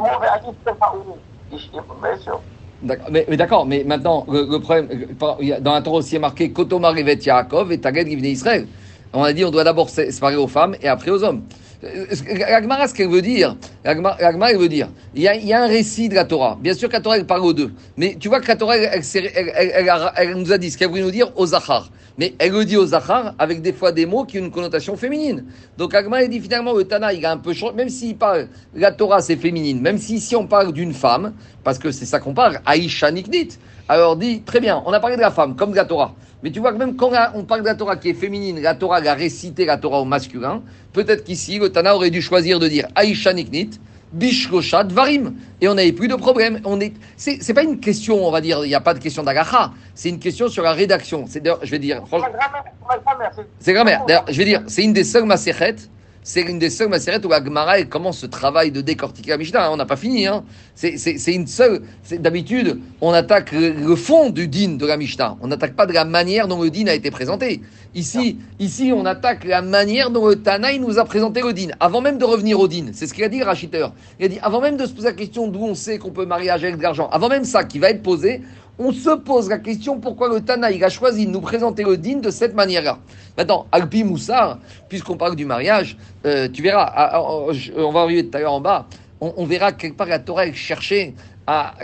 D'accord, 2.80 3.08
mais, 3.10 3.26
mais 3.28 3.36
d'accord, 3.36 3.66
mais 3.66 3.82
maintenant, 3.84 4.24
le, 4.28 4.46
le 4.48 4.60
problème, 4.60 4.88
euh, 4.90 5.60
dans 5.60 5.72
la 5.74 5.82
Torah 5.82 5.96
aussi, 5.98 6.10
il 6.10 6.14
y 6.14 6.16
a 6.16 6.20
marqué 6.20 6.52
Kotomar 6.52 6.96
Yaakov 6.96 7.72
et 7.72 7.80
Givne 7.82 8.24
Israël. 8.24 8.68
On 9.12 9.24
a 9.24 9.32
dit 9.32 9.44
on 9.44 9.50
doit 9.50 9.64
d'abord 9.64 9.90
sé- 9.90 10.12
séparer 10.12 10.36
aux 10.36 10.46
femmes 10.48 10.76
et 10.80 10.86
après 10.88 11.10
aux 11.10 11.24
hommes. 11.24 11.48
Euh, 11.84 12.06
ce 12.10 12.94
qu'elle 12.94 13.08
veut 13.08 13.22
dire, 13.22 13.56
la 13.84 13.94
Gemara, 13.94 14.16
la 14.20 14.32
Gemara, 14.32 14.50
elle 14.50 14.58
veut 14.58 14.68
dire, 14.68 14.88
il 15.14 15.22
y, 15.22 15.52
a, 15.52 15.62
un 15.62 15.68
récit 15.68 16.08
de 16.08 16.14
la 16.16 16.24
Torah. 16.24 16.58
Bien 16.60 16.74
sûr 16.74 16.88
que 16.88 16.94
la 16.94 17.00
Torah, 17.00 17.18
elle 17.18 17.26
parle 17.26 17.42
aux 17.42 17.52
deux. 17.52 17.72
Mais 17.96 18.16
tu 18.18 18.28
vois 18.28 18.40
que 18.40 18.48
la 18.48 18.56
Torah, 18.56 18.76
elle, 18.76 20.34
nous 20.34 20.52
a 20.52 20.58
dit 20.58 20.70
ce 20.70 20.78
qu'elle 20.78 20.88
voulait 20.88 21.02
nous 21.02 21.10
dire 21.12 21.30
aux 21.36 21.46
Zachar. 21.46 21.88
Mais 22.18 22.34
elle 22.40 22.50
le 22.50 22.64
dit 22.64 22.76
aux 22.76 22.86
Zachar 22.86 23.34
avec 23.38 23.62
des 23.62 23.72
fois 23.72 23.92
des 23.92 24.06
mots 24.06 24.24
qui 24.24 24.40
ont 24.40 24.44
une 24.44 24.50
connotation 24.50 24.96
féminine. 24.96 25.44
Donc 25.76 25.92
la 25.92 26.02
Gemara, 26.02 26.24
elle 26.24 26.30
dit 26.30 26.40
finalement, 26.40 26.72
le 26.72 26.82
Tana, 26.82 27.12
il 27.12 27.24
a 27.24 27.30
un 27.30 27.36
peu 27.36 27.52
changé, 27.52 27.74
même 27.74 27.88
s'il 27.88 28.16
parle, 28.16 28.48
la 28.74 28.90
Torah, 28.90 29.20
c'est 29.20 29.36
féminine, 29.36 29.80
même 29.80 29.98
si 29.98 30.16
ici 30.16 30.34
on 30.34 30.48
parle 30.48 30.72
d'une 30.72 30.92
femme, 30.92 31.34
parce 31.62 31.78
que 31.78 31.92
c'est 31.92 32.06
ça 32.06 32.18
qu'on 32.18 32.34
parle, 32.34 32.60
Aïcha 32.66 33.12
Niknit, 33.12 33.50
alors 33.88 34.16
dit, 34.16 34.42
très 34.42 34.58
bien, 34.58 34.82
on 34.84 34.92
a 34.92 34.98
parlé 34.98 35.14
de 35.14 35.20
la 35.20 35.30
femme, 35.30 35.54
comme 35.54 35.70
de 35.70 35.76
la 35.76 35.84
Torah. 35.84 36.14
Mais 36.42 36.50
tu 36.50 36.60
vois 36.60 36.72
que 36.72 36.78
même 36.78 36.96
quand 36.96 37.10
on 37.34 37.44
parle 37.44 37.62
de 37.62 37.66
la 37.66 37.74
Torah 37.74 37.96
qui 37.96 38.10
est 38.10 38.14
féminine, 38.14 38.60
la 38.60 38.74
Torah 38.74 38.98
a 38.98 39.14
récité 39.14 39.64
la 39.64 39.76
Torah 39.76 40.00
au 40.00 40.04
masculin, 40.04 40.62
peut-être 40.92 41.24
qu'ici, 41.24 41.58
le 41.58 41.70
Tana 41.70 41.96
aurait 41.96 42.10
dû 42.10 42.22
choisir 42.22 42.60
de 42.60 42.68
dire 42.68 42.86
Aïcha 42.94 43.32
Niknit, 43.32 43.70
Bishkosha 44.12 44.84
Dvarim. 44.84 45.34
Et 45.60 45.68
on 45.68 45.74
n'avait 45.74 45.92
plus 45.92 46.08
de 46.08 46.14
problème. 46.14 46.60
On 46.64 46.80
est, 46.80 46.92
c'est, 47.16 47.42
c'est 47.42 47.54
pas 47.54 47.64
une 47.64 47.80
question, 47.80 48.26
on 48.26 48.30
va 48.30 48.40
dire, 48.40 48.64
il 48.64 48.68
n'y 48.68 48.74
a 48.74 48.80
pas 48.80 48.94
de 48.94 49.00
question 49.00 49.22
d'agacha. 49.22 49.72
C'est 49.94 50.08
une 50.08 50.20
question 50.20 50.48
sur 50.48 50.62
la 50.62 50.72
rédaction. 50.72 51.24
C'est 51.28 51.40
d'ailleurs, 51.40 51.60
je 51.62 51.70
vais 51.70 51.78
dire, 51.78 52.02
ma 52.12 52.18
grand-mère, 52.98 53.30
c'est. 53.34 53.46
c'est 53.58 53.72
grammaire. 53.72 54.04
D'ailleurs, 54.06 54.24
je 54.28 54.38
vais 54.38 54.44
dire, 54.44 54.62
c'est 54.68 54.82
une 54.82 54.92
des 54.92 55.04
seules 55.04 55.24
macérettes. 55.24 55.90
C'est 56.30 56.42
une 56.42 56.58
des 56.58 56.68
seules 56.68 56.90
macérettes 56.90 57.24
où 57.24 57.30
la 57.30 57.42
Gemara 57.42 57.82
commence 57.84 58.18
ce 58.18 58.26
travail 58.26 58.70
de 58.70 58.82
décortiquer 58.82 59.30
la 59.30 59.38
Mishnah. 59.38 59.64
hein. 59.68 59.70
On 59.72 59.78
n'a 59.78 59.86
pas 59.86 59.96
fini. 59.96 60.26
Hein. 60.26 60.44
C'est, 60.74 60.92
une 61.32 61.46
seule. 61.46 61.80
c'est- 62.02 62.18
D'habitude, 62.18 62.78
on 63.00 63.12
attaque 63.14 63.50
le, 63.52 63.70
le 63.70 63.96
fond 63.96 64.28
du 64.28 64.46
din 64.46 64.72
de 64.76 64.84
la 64.84 64.98
Mishnah. 64.98 65.38
On 65.40 65.46
n'attaque 65.46 65.74
pas 65.74 65.86
de 65.86 65.94
la 65.94 66.04
manière 66.04 66.46
dont 66.46 66.60
le 66.62 66.68
din 66.68 66.86
a 66.86 66.92
été 66.92 67.10
présenté. 67.10 67.62
Ici, 67.94 68.36
ici, 68.58 68.92
on 68.94 69.06
attaque 69.06 69.44
la 69.44 69.62
manière 69.62 70.10
dont 70.10 70.26
le 70.26 70.36
Tanaï 70.36 70.78
nous 70.78 70.98
a 70.98 71.06
présenté 71.06 71.40
le 71.40 71.54
din. 71.54 71.68
Avant 71.80 72.02
même 72.02 72.18
de 72.18 72.26
revenir 72.26 72.60
au 72.60 72.68
din. 72.68 72.88
C'est 72.92 73.06
ce 73.06 73.14
qu'il 73.14 73.24
a 73.24 73.30
dit, 73.30 73.42
Rachiteur. 73.42 73.94
Il 74.20 74.26
a 74.26 74.28
dit, 74.28 74.38
avant 74.42 74.60
même 74.60 74.76
de 74.76 74.84
se 74.84 74.92
poser 74.92 75.06
la 75.08 75.14
question 75.14 75.48
d'où 75.48 75.64
on 75.64 75.74
sait 75.74 75.96
qu'on 75.96 76.10
peut 76.10 76.26
marier 76.26 76.50
avec 76.50 76.76
de 76.76 76.82
l'argent, 76.82 77.08
avant 77.10 77.30
même 77.30 77.44
ça 77.44 77.64
qui 77.64 77.78
va 77.78 77.88
être 77.88 78.02
posé, 78.02 78.42
on 78.78 78.92
se 78.92 79.10
pose 79.16 79.48
la 79.48 79.58
question 79.58 79.98
pourquoi 79.98 80.28
le 80.28 80.40
Tana 80.40 80.68
a 80.68 80.88
choisi 80.88 81.26
de 81.26 81.30
nous 81.30 81.40
présenter 81.40 81.82
le 81.84 81.96
din 81.96 82.18
de 82.18 82.30
cette 82.30 82.54
manière-là? 82.54 82.98
Maintenant, 83.36 83.66
Alpi 83.72 84.04
Moussar, 84.04 84.58
puisqu'on 84.88 85.16
parle 85.16 85.36
du 85.36 85.44
mariage, 85.44 85.96
euh, 86.26 86.48
tu 86.52 86.62
verras, 86.62 86.90
ah, 86.94 87.10
ah, 87.14 87.22
oh, 87.22 87.52
je- 87.52 87.72
on 87.76 87.92
va 87.92 88.00
arriver 88.00 88.26
tout 88.28 88.36
à 88.36 88.40
l'heure 88.40 88.52
en 88.52 88.60
bas, 88.60 88.86
on, 89.20 89.32
on 89.36 89.44
verra 89.44 89.72
quelque 89.72 89.96
part 89.96 90.06
la 90.06 90.18
Torah 90.18 90.46
elle 90.46 90.54
cherchait 90.54 91.14
à 91.46 91.74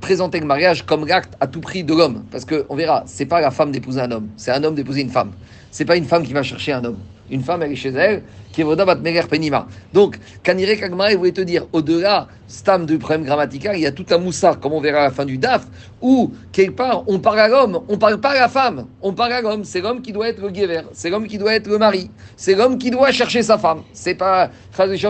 présenter 0.00 0.38
le 0.40 0.46
mariage 0.46 0.84
comme 0.84 1.06
l'acte 1.06 1.34
à 1.40 1.46
tout 1.46 1.60
prix 1.60 1.82
de 1.82 1.94
l'homme. 1.94 2.24
Parce 2.30 2.44
qu'on 2.44 2.74
verra, 2.76 3.02
c'est 3.06 3.26
pas 3.26 3.40
la 3.40 3.50
femme 3.50 3.72
d'épouser 3.72 4.00
un 4.00 4.10
homme, 4.12 4.28
c'est 4.36 4.50
un 4.50 4.62
homme 4.62 4.74
d'épouser 4.74 5.00
une 5.00 5.10
femme. 5.10 5.32
C'est 5.70 5.84
pas 5.86 5.96
une 5.96 6.04
femme 6.04 6.22
qui 6.22 6.32
va 6.32 6.42
chercher 6.42 6.72
un 6.72 6.84
homme. 6.84 6.98
Une 7.30 7.42
femme, 7.42 7.62
elle 7.62 7.72
est 7.72 7.76
chez 7.76 7.90
elle, 7.90 8.22
qui 8.52 8.60
est 8.60 8.64
Voda 8.64 8.84
Bat 8.84 8.96
Meger 8.96 9.28
Penima. 9.28 9.66
Donc, 9.92 10.18
Kanire 10.42 10.78
Kagmara, 10.78 11.12
il 11.12 11.18
voulait 11.18 11.32
te 11.32 11.40
dire, 11.40 11.66
au-delà, 11.72 12.28
stam 12.48 12.86
du 12.86 12.98
problème 12.98 13.24
grammatical, 13.24 13.76
il 13.76 13.82
y 13.82 13.86
a 13.86 13.92
tout 13.92 14.06
un 14.10 14.18
moussard, 14.18 14.60
comme 14.60 14.72
on 14.72 14.80
verra 14.80 15.00
à 15.00 15.04
la 15.04 15.10
fin 15.10 15.24
du 15.24 15.36
DAF, 15.36 15.66
où, 16.00 16.32
quelque 16.52 16.76
part, 16.76 17.04
on 17.06 17.18
parle 17.18 17.40
à 17.40 17.48
l'homme, 17.48 17.80
on 17.88 17.98
parle 17.98 18.18
pas 18.20 18.30
à 18.30 18.40
la 18.40 18.48
femme, 18.48 18.86
on 19.02 19.12
parle 19.12 19.32
à 19.32 19.40
l'homme. 19.42 19.64
C'est 19.64 19.80
l'homme 19.80 20.00
qui 20.00 20.12
doit 20.12 20.28
être 20.28 20.40
le 20.40 20.50
guéver, 20.50 20.82
c'est 20.92 21.10
l'homme 21.10 21.26
qui 21.26 21.38
doit 21.38 21.54
être 21.54 21.66
le 21.66 21.78
mari, 21.78 22.10
c'est 22.36 22.54
l'homme 22.54 22.78
qui 22.78 22.90
doit 22.90 23.10
chercher 23.10 23.42
sa 23.42 23.58
femme. 23.58 23.82
C'est 23.92 24.14
pas, 24.14 24.50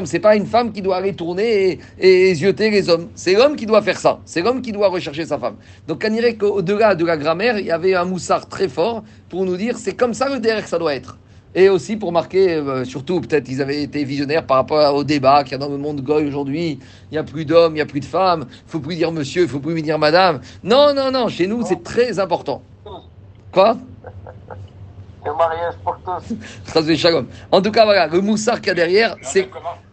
c'est 0.04 0.20
pas 0.20 0.34
une 0.36 0.46
femme 0.46 0.72
qui 0.72 0.82
doit 0.82 0.96
aller 0.96 1.14
tourner 1.14 1.78
et, 2.00 2.30
et 2.30 2.34
zioter 2.34 2.70
les 2.70 2.88
hommes. 2.88 3.08
C'est 3.14 3.34
l'homme 3.34 3.56
qui 3.56 3.66
doit 3.66 3.82
faire 3.82 3.98
ça. 3.98 4.20
C'est 4.24 4.42
l'homme 4.42 4.62
qui 4.62 4.72
doit 4.72 4.88
rechercher 4.88 5.24
sa 5.24 5.38
femme. 5.38 5.56
Donc, 5.86 6.00
Kanire, 6.00 6.36
qu'au-delà 6.38 6.94
de 6.94 7.04
la 7.04 7.16
grammaire, 7.16 7.58
il 7.58 7.66
y 7.66 7.70
avait 7.70 7.94
un 7.94 8.04
moussard 8.04 8.48
très 8.48 8.68
fort 8.68 9.04
pour 9.28 9.44
nous 9.44 9.56
dire, 9.56 9.76
c'est 9.76 9.94
comme 9.94 10.14
ça 10.14 10.28
le 10.28 10.40
derrière 10.40 10.62
que 10.62 10.68
ça 10.70 10.78
doit 10.78 10.94
être. 10.94 11.18
Et 11.58 11.70
aussi 11.70 11.96
pour 11.96 12.12
marquer, 12.12 12.52
euh, 12.52 12.84
surtout 12.84 13.18
peut-être 13.22 13.48
ils 13.48 13.62
avaient 13.62 13.82
été 13.82 14.04
visionnaires 14.04 14.44
par 14.44 14.58
rapport 14.58 14.94
au 14.94 15.04
débat 15.04 15.42
qu'il 15.42 15.52
y 15.52 15.54
a 15.54 15.58
dans 15.58 15.70
le 15.70 15.78
monde 15.78 16.02
goy 16.02 16.26
aujourd'hui. 16.26 16.78
Il 17.10 17.14
n'y 17.14 17.18
a 17.18 17.24
plus 17.24 17.46
d'hommes, 17.46 17.72
il 17.72 17.76
n'y 17.76 17.80
a 17.80 17.86
plus 17.86 18.00
de 18.00 18.04
femmes. 18.04 18.44
Il 18.50 18.70
faut 18.70 18.78
plus 18.78 18.94
dire 18.94 19.10
monsieur, 19.10 19.44
il 19.44 19.48
faut 19.48 19.58
plus 19.58 19.80
dire 19.80 19.98
madame. 19.98 20.42
Non, 20.62 20.92
non, 20.94 21.10
non, 21.10 21.28
chez 21.28 21.46
nous 21.46 21.64
c'est 21.64 21.82
très 21.82 22.18
important. 22.18 22.60
Quoi? 23.50 23.78
Le 25.24 25.34
mariage 25.34 25.74
pour 25.82 25.96
tous. 26.04 26.34
En 27.50 27.62
tout 27.62 27.72
cas, 27.72 27.84
voilà, 27.86 28.06
le 28.06 28.20
moussard 28.20 28.60
qu'il 28.60 28.68
y 28.68 28.70
a 28.72 28.74
derrière, 28.74 29.16
c'est 29.22 29.48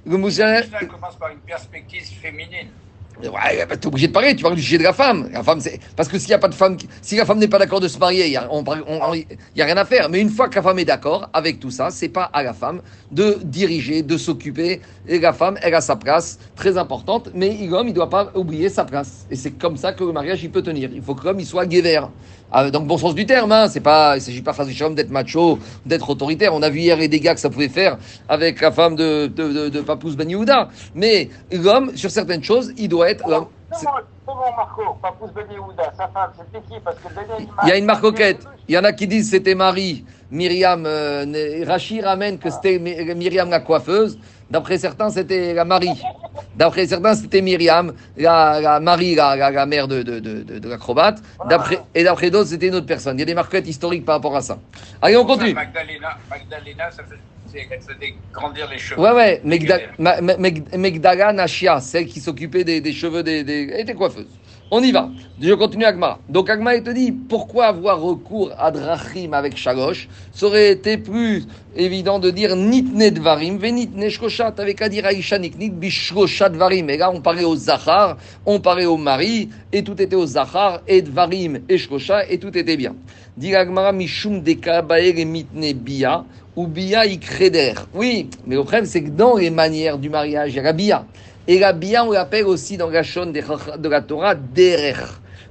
le 0.05 0.17
moussard. 0.17 0.63
Ça 0.69 0.85
commence 0.85 1.15
par 1.15 1.29
une 1.29 1.39
perspective 1.39 2.03
féminine. 2.21 2.67
Ouais, 3.21 3.65
bah, 3.69 3.77
t'es 3.77 3.87
obligé 3.87 4.07
de 4.07 4.11
parler, 4.11 4.35
tu 4.35 4.43
parles 4.43 4.55
du 4.55 4.61
sujet 4.61 4.79
de 4.79 4.83
la 4.83 4.91
femme. 4.93 5.29
La 5.31 5.43
femme, 5.43 5.59
c'est 5.59 5.79
parce 5.95 6.09
que 6.09 6.17
s'il 6.17 6.33
a 6.33 6.39
pas 6.39 6.47
de 6.47 6.55
femme, 6.55 6.77
si 7.01 7.15
la 7.15 7.25
femme 7.25 7.39
n'est 7.39 7.47
pas 7.47 7.59
d'accord 7.59 7.79
de 7.79 7.87
se 7.87 7.97
marier, 7.99 8.25
il 8.25 8.31
y 8.31 8.37
a, 8.37 8.49
a 8.49 9.65
rien 9.65 9.77
à 9.77 9.85
faire. 9.85 10.09
Mais 10.09 10.19
une 10.19 10.29
fois 10.29 10.49
que 10.49 10.55
la 10.55 10.61
femme 10.61 10.79
est 10.79 10.85
d'accord 10.85 11.29
avec 11.31 11.59
tout 11.59 11.69
ça, 11.71 11.89
c'est 11.91 12.09
pas 12.09 12.23
à 12.23 12.43
la 12.43 12.53
femme 12.53 12.81
de 13.11 13.37
diriger, 13.43 14.01
de 14.01 14.17
s'occuper. 14.17 14.81
Et 15.07 15.19
la 15.19 15.31
femme, 15.31 15.57
elle 15.61 15.75
a 15.75 15.81
sa 15.81 15.95
place 15.95 16.39
très 16.55 16.77
importante, 16.77 17.29
mais 17.33 17.55
l'homme, 17.67 17.87
il 17.87 17.93
doit 17.93 18.09
pas 18.09 18.31
oublier 18.35 18.69
sa 18.69 18.83
place. 18.83 19.25
Et 19.29 19.35
c'est 19.35 19.51
comme 19.51 19.77
ça 19.77 19.93
que 19.93 20.03
le 20.03 20.11
mariage, 20.11 20.43
il 20.43 20.51
peut 20.51 20.63
tenir. 20.63 20.89
Il 20.93 21.01
faut 21.01 21.13
que 21.15 21.25
l'homme, 21.25 21.39
il 21.39 21.45
soit 21.45 21.65
guévert. 21.65 22.09
Ah, 22.55 22.69
dans 22.69 22.81
le 22.81 22.85
bon 22.85 22.99
sens 22.99 23.15
du 23.15 23.25
terme, 23.25 23.51
hein. 23.51 23.67
c'est 23.67 23.79
pas, 23.79 24.15
il 24.15 24.21
s'agit 24.21 24.43
pas 24.43 24.53
d'être 24.91 25.09
macho, 25.09 25.57
d'être 25.87 26.07
autoritaire. 26.07 26.53
On 26.53 26.61
a 26.61 26.69
vu 26.69 26.81
hier 26.81 26.95
les 26.95 27.07
dégâts 27.07 27.33
que 27.33 27.39
ça 27.39 27.49
pouvait 27.49 27.67
faire 27.67 27.97
avec 28.29 28.61
la 28.61 28.71
femme 28.71 28.95
de, 28.95 29.25
de, 29.25 29.51
de, 29.51 29.69
de 29.69 29.81
Papous 29.81 30.15
Ben 30.15 30.29
Yehuda. 30.29 30.69
Mais 30.93 31.29
l'homme, 31.51 31.97
sur 31.97 32.11
certaines 32.11 32.43
choses, 32.43 32.71
il 32.77 32.89
doit 32.89 33.09
être 33.09 33.27
l'homme. 33.27 33.47
C'est- 33.71 33.87
Comment, 33.87 33.97
comment 34.27 34.55
Marco, 34.55 34.83
Papous 35.01 35.31
Ben 35.33 35.45
Yehuda, 35.49 35.93
sa 35.97 36.07
femme, 36.09 36.29
c'était 36.37 36.63
qui 36.67 36.79
Parce 36.83 36.95
que 36.97 37.07
Il 37.63 37.69
y 37.69 37.71
a 37.71 37.77
une 37.77 37.85
marcoquette. 37.85 38.45
Il 38.67 38.75
y 38.75 38.77
en 38.77 38.83
a 38.83 38.93
qui 38.93 39.07
disent 39.07 39.31
c'était 39.31 39.55
Marie, 39.55 40.05
Myriam, 40.29 40.83
euh, 40.85 41.63
Rachid 41.65 42.03
ramène 42.03 42.37
que 42.37 42.51
c'était 42.51 42.77
My- 42.77 43.15
Myriam 43.15 43.49
la 43.49 43.61
coiffeuse. 43.61 44.19
D'après 44.49 44.77
certains, 44.77 45.09
c'était 45.09 45.53
la 45.53 45.65
Marie. 45.65 45.99
D'après 46.55 46.85
certains, 46.85 47.15
c'était 47.15 47.41
Myriam, 47.41 47.93
la, 48.17 48.59
la 48.61 48.79
Marie, 48.79 49.15
la, 49.15 49.35
la, 49.35 49.49
la 49.51 49.65
mère 49.65 49.87
de, 49.87 50.03
de, 50.03 50.19
de, 50.19 50.43
de, 50.43 50.59
de 50.59 50.69
l'acrobate. 50.69 51.21
D'après, 51.49 51.79
et 51.95 52.03
d'après 52.03 52.29
d'autres, 52.29 52.49
c'était 52.49 52.67
une 52.67 52.75
autre 52.75 52.85
personne. 52.85 53.17
Il 53.17 53.21
y 53.21 53.23
a 53.23 53.25
des 53.25 53.33
marquettes 53.33 53.67
historiques 53.67 54.05
par 54.05 54.15
rapport 54.15 54.35
à 54.35 54.41
ça. 54.41 54.59
Allez, 55.01 55.17
on 55.17 55.25
continue. 55.25 55.53
Magdalena, 55.53 56.17
Magdalena 56.29 56.91
ça 56.91 57.03
fait, 57.03 57.17
grandir 58.31 58.67
les 58.69 58.77
cheveux. 58.77 59.01
Ouais, 59.01 59.11
ouais, 59.11 59.41
Megdala 60.77 61.33
Nashia, 61.33 61.79
celle 61.79 62.05
qui 62.05 62.19
s'occupait 62.19 62.63
des, 62.63 62.81
des 62.81 62.93
cheveux 62.93 63.23
des, 63.23 63.43
des. 63.43 63.69
Elle 63.71 63.81
était 63.81 63.93
coiffeuse. 63.93 64.27
On 64.75 64.81
y 64.81 64.91
va. 64.91 65.07
Je 65.39 65.53
continue 65.53 65.85
Agma. 65.85 66.17
Donc 66.29 66.49
Agma, 66.49 66.73
il 66.75 66.81
te 66.81 66.89
dit 66.89 67.11
pourquoi 67.11 67.67
avoir 67.67 68.01
recours 68.01 68.49
à 68.57 68.71
Drachim 68.71 69.31
avec 69.33 69.55
Shalosh 69.55 70.09
Ça 70.31 70.47
aurait 70.47 70.71
été 70.71 70.97
plus 70.97 71.45
évident 71.75 72.17
de 72.17 72.31
dire 72.31 72.55
Nitne 72.55 73.11
Dvarim, 73.11 73.57
Venitne 73.59 74.09
Shkoshat, 74.09 74.55
avec 74.57 74.81
Aisha 74.81 75.37
Niknik, 75.37 75.75
Bishkoshat 75.75 76.49
Dvarim. 76.49 76.89
Et 76.89 76.97
là, 76.97 77.11
on 77.11 77.21
parlait 77.21 77.43
au 77.43 77.55
Zachar, 77.55 78.17
on 78.47 78.59
parlait 78.59 78.87
au 78.87 78.97
mari, 78.97 79.49
et 79.71 79.83
tout 79.83 80.01
était 80.01 80.15
au 80.15 80.25
Zachar, 80.25 80.81
et 80.87 81.03
Dvarim, 81.03 81.59
et 81.69 81.77
Shkosha, 81.77 82.27
et 82.27 82.39
tout 82.39 82.57
était 82.57 82.75
bien. 82.75 82.95
Dit 83.37 83.55
Agmara, 83.55 83.91
Mishum 83.91 84.41
Dekabaer 84.41 85.19
et 85.19 85.25
Mitne 85.25 85.73
Bia, 85.73 86.25
ou 86.55 86.65
Bia 86.65 87.05
Ikreder. 87.05 87.73
Oui, 87.93 88.27
mais 88.47 88.55
le 88.55 88.61
problème, 88.61 88.85
c'est 88.85 89.03
que 89.03 89.09
dans 89.09 89.37
les 89.37 89.51
manières 89.51 89.99
du 89.99 90.09
mariage, 90.09 90.53
il 90.53 90.55
y 90.55 90.59
a 90.59 90.63
la 90.63 90.73
Bia. 90.73 91.05
Et 91.47 91.59
la 91.59 91.73
Bia, 91.73 92.05
on 92.05 92.11
l'appelle 92.11 92.45
aussi 92.45 92.77
dans 92.77 92.89
la 92.89 93.03
Shon 93.03 93.25
de 93.25 93.89
la 93.89 94.01
Torah, 94.01 94.33
Derer. 94.35 94.95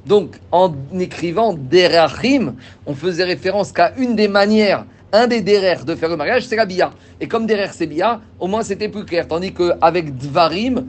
Donc, 0.06 0.36
en 0.50 0.72
écrivant 0.98 1.52
Derachim, 1.52 2.54
on 2.86 2.94
faisait 2.94 3.24
référence 3.24 3.72
qu'à 3.72 3.92
une 3.98 4.16
des 4.16 4.26
manières, 4.26 4.86
un 5.12 5.26
des 5.26 5.42
Derer 5.42 5.84
de 5.84 5.94
faire 5.94 6.08
le 6.08 6.16
mariage, 6.16 6.46
c'est 6.46 6.56
la 6.56 6.64
Bia. 6.64 6.92
Et 7.20 7.28
comme 7.28 7.46
Derer, 7.46 7.68
c'est 7.72 7.86
Bia, 7.86 8.20
au 8.40 8.46
moins 8.46 8.62
c'était 8.62 8.88
plus 8.88 9.04
clair. 9.04 9.28
Tandis 9.28 9.52
qu'avec 9.52 10.16
Dvarim, 10.16 10.86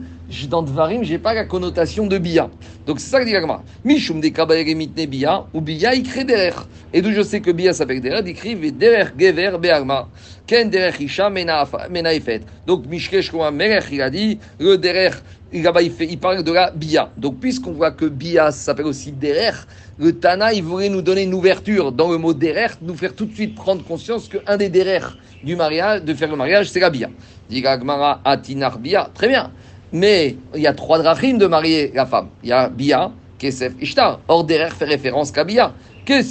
dans 0.48 0.62
Dvarim, 0.62 1.04
j'ai 1.04 1.18
pas 1.18 1.34
la 1.34 1.44
connotation 1.44 2.06
de 2.06 2.16
Bia. 2.16 2.48
Donc 2.86 2.98
c'est 2.98 3.10
ça 3.10 3.20
que 3.20 3.26
dit 3.26 3.32
la 3.32 3.42
Gemara. 3.42 3.62
Mishum 3.84 4.20
de 4.20 4.74
mitne 4.74 5.06
Bia, 5.06 5.44
ou 5.52 5.60
Bia 5.60 5.94
ikre 5.94 6.24
Derer. 6.24 6.54
Et 6.94 7.02
d'où 7.02 7.12
je 7.12 7.22
sais 7.22 7.40
que 7.40 7.50
Bia 7.50 7.74
s'appelle 7.74 8.00
Derer, 8.00 8.22
d'écrire 8.22 8.56
Derer 8.72 9.10
Gever 9.18 9.58
Be'alma. 9.60 10.08
Ken 10.46 10.70
Derer 10.70 10.92
Isha 11.00 11.30
Mena 11.30 11.64
Mena 11.90 12.12
Efet. 12.12 12.42
Donc 12.66 12.86
Mishkesh 12.86 13.32
Melech, 13.32 13.84
il 13.90 14.10
dit, 14.10 14.38
le 14.58 14.76
là-bas, 15.62 15.82
il, 15.82 16.18
parle 16.18 16.42
de 16.42 16.52
la 16.52 16.70
Bia. 16.70 17.10
Donc, 17.16 17.38
puisqu'on 17.38 17.72
voit 17.72 17.92
que 17.92 18.06
Bia 18.06 18.50
s'appelle 18.50 18.86
aussi 18.86 19.12
Derer, 19.12 19.52
le 19.98 20.12
Tana, 20.12 20.52
il 20.52 20.62
voulait 20.62 20.88
nous 20.88 21.02
donner 21.02 21.22
une 21.22 21.34
ouverture 21.34 21.92
dans 21.92 22.10
le 22.10 22.18
mot 22.18 22.34
Derer, 22.34 22.68
nous 22.82 22.96
faire 22.96 23.14
tout 23.14 23.26
de 23.26 23.34
suite 23.34 23.54
prendre 23.54 23.84
conscience 23.84 24.28
qu'un 24.28 24.56
des 24.56 24.68
Derer 24.68 25.00
du 25.42 25.56
mariage, 25.56 26.02
de 26.02 26.14
faire 26.14 26.30
le 26.30 26.36
mariage, 26.36 26.70
c'est 26.70 26.80
la 26.80 26.90
Bia. 26.90 27.10
Dit 27.48 27.62
Atinar 28.24 28.78
Bia. 28.78 29.10
Très 29.14 29.28
bien. 29.28 29.50
Mais 29.92 30.36
il 30.54 30.62
y 30.62 30.66
a 30.66 30.72
trois 30.72 30.98
drachim 30.98 31.38
de 31.38 31.46
marier 31.46 31.92
la 31.94 32.06
femme. 32.06 32.28
Il 32.42 32.48
y 32.48 32.52
a 32.52 32.68
Bia, 32.68 33.12
Kesef, 33.38 33.74
Ishtar. 33.80 34.20
Or, 34.26 34.44
Derer 34.44 34.70
fait 34.70 34.86
référence 34.86 35.30
qu'à 35.30 35.44
Bia. 35.44 35.72
Et 36.06 36.22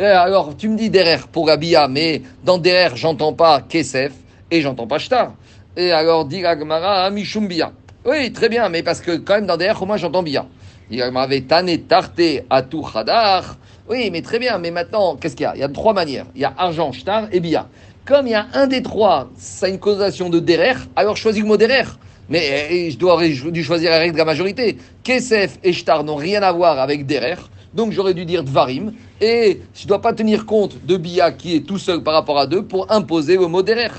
Alors, 0.00 0.56
tu 0.56 0.68
me 0.70 0.76
dis 0.78 0.88
Derer 0.88 1.18
pour 1.30 1.46
la 1.46 1.58
Bia, 1.58 1.88
mais 1.88 2.22
dans 2.42 2.56
Derer, 2.56 2.96
j'entends 2.96 3.34
pas 3.34 3.60
Kesef 3.60 4.12
et 4.50 4.62
j'entends 4.62 4.86
pas 4.86 4.98
shtar. 4.98 5.34
Et 5.76 5.90
alors, 5.90 6.24
dit 6.24 6.42
Agmara, 6.44 7.10
Mishum 7.10 7.46
Bia. 7.46 7.72
Oui, 8.06 8.32
très 8.32 8.48
bien, 8.48 8.70
mais 8.70 8.82
parce 8.82 9.02
que 9.02 9.16
quand 9.16 9.34
même 9.34 9.46
dans 9.46 9.58
derrière, 9.58 9.84
moins 9.84 9.98
j'entends 9.98 10.22
bien. 10.22 10.46
Dit 10.90 11.02
Agmara, 11.02 11.28
Tane 11.46 11.76
Tarte 11.80 12.22
Atu 12.48 12.78
Khadar. 12.80 13.56
Oui, 13.90 14.08
mais 14.10 14.22
très 14.22 14.38
bien, 14.38 14.58
mais 14.58 14.70
maintenant, 14.70 15.16
qu'est-ce 15.16 15.36
qu'il 15.36 15.44
y 15.44 15.46
a? 15.46 15.54
Il 15.54 15.60
y 15.60 15.64
a 15.64 15.68
trois 15.68 15.92
manières. 15.92 16.26
Il 16.34 16.40
y 16.40 16.44
a 16.46 16.54
argent, 16.56 16.92
shtar 16.92 17.28
et 17.30 17.40
bia. 17.40 17.68
Comme 18.06 18.26
il 18.26 18.30
y 18.30 18.34
a 18.34 18.46
un 18.54 18.68
des 18.68 18.82
trois, 18.82 19.28
ça 19.36 19.66
a 19.66 19.68
une 19.68 19.78
causation 19.78 20.30
de 20.30 20.40
derer, 20.40 20.74
alors 20.96 21.18
choisis 21.18 21.42
le 21.42 21.48
mot 21.48 21.58
derer. 21.58 21.84
Mais 22.30 22.68
eh, 22.70 22.90
je 22.90 22.96
dois 22.96 23.20
choisir 23.62 23.90
la 23.90 23.98
règle 23.98 24.14
de 24.14 24.18
la 24.18 24.24
majorité. 24.24 24.78
Kesef 25.02 25.58
et 25.62 25.74
shtar 25.74 26.04
n'ont 26.04 26.16
rien 26.16 26.42
à 26.42 26.52
voir 26.52 26.78
avec 26.78 27.04
derer. 27.04 27.36
Donc 27.74 27.92
j'aurais 27.92 28.14
dû 28.14 28.24
dire 28.24 28.44
dvarim. 28.44 28.92
Et 29.20 29.60
je 29.74 29.84
ne 29.84 29.88
dois 29.88 30.00
pas 30.00 30.12
tenir 30.12 30.46
compte 30.46 30.84
de 30.84 30.96
bia 30.96 31.32
qui 31.32 31.56
est 31.56 31.66
tout 31.66 31.78
seul 31.78 32.02
par 32.02 32.14
rapport 32.14 32.38
à 32.38 32.46
deux 32.46 32.64
pour 32.64 32.90
imposer 32.92 33.36
le 33.36 33.46
mot 33.46 33.62
derer. 33.62 33.90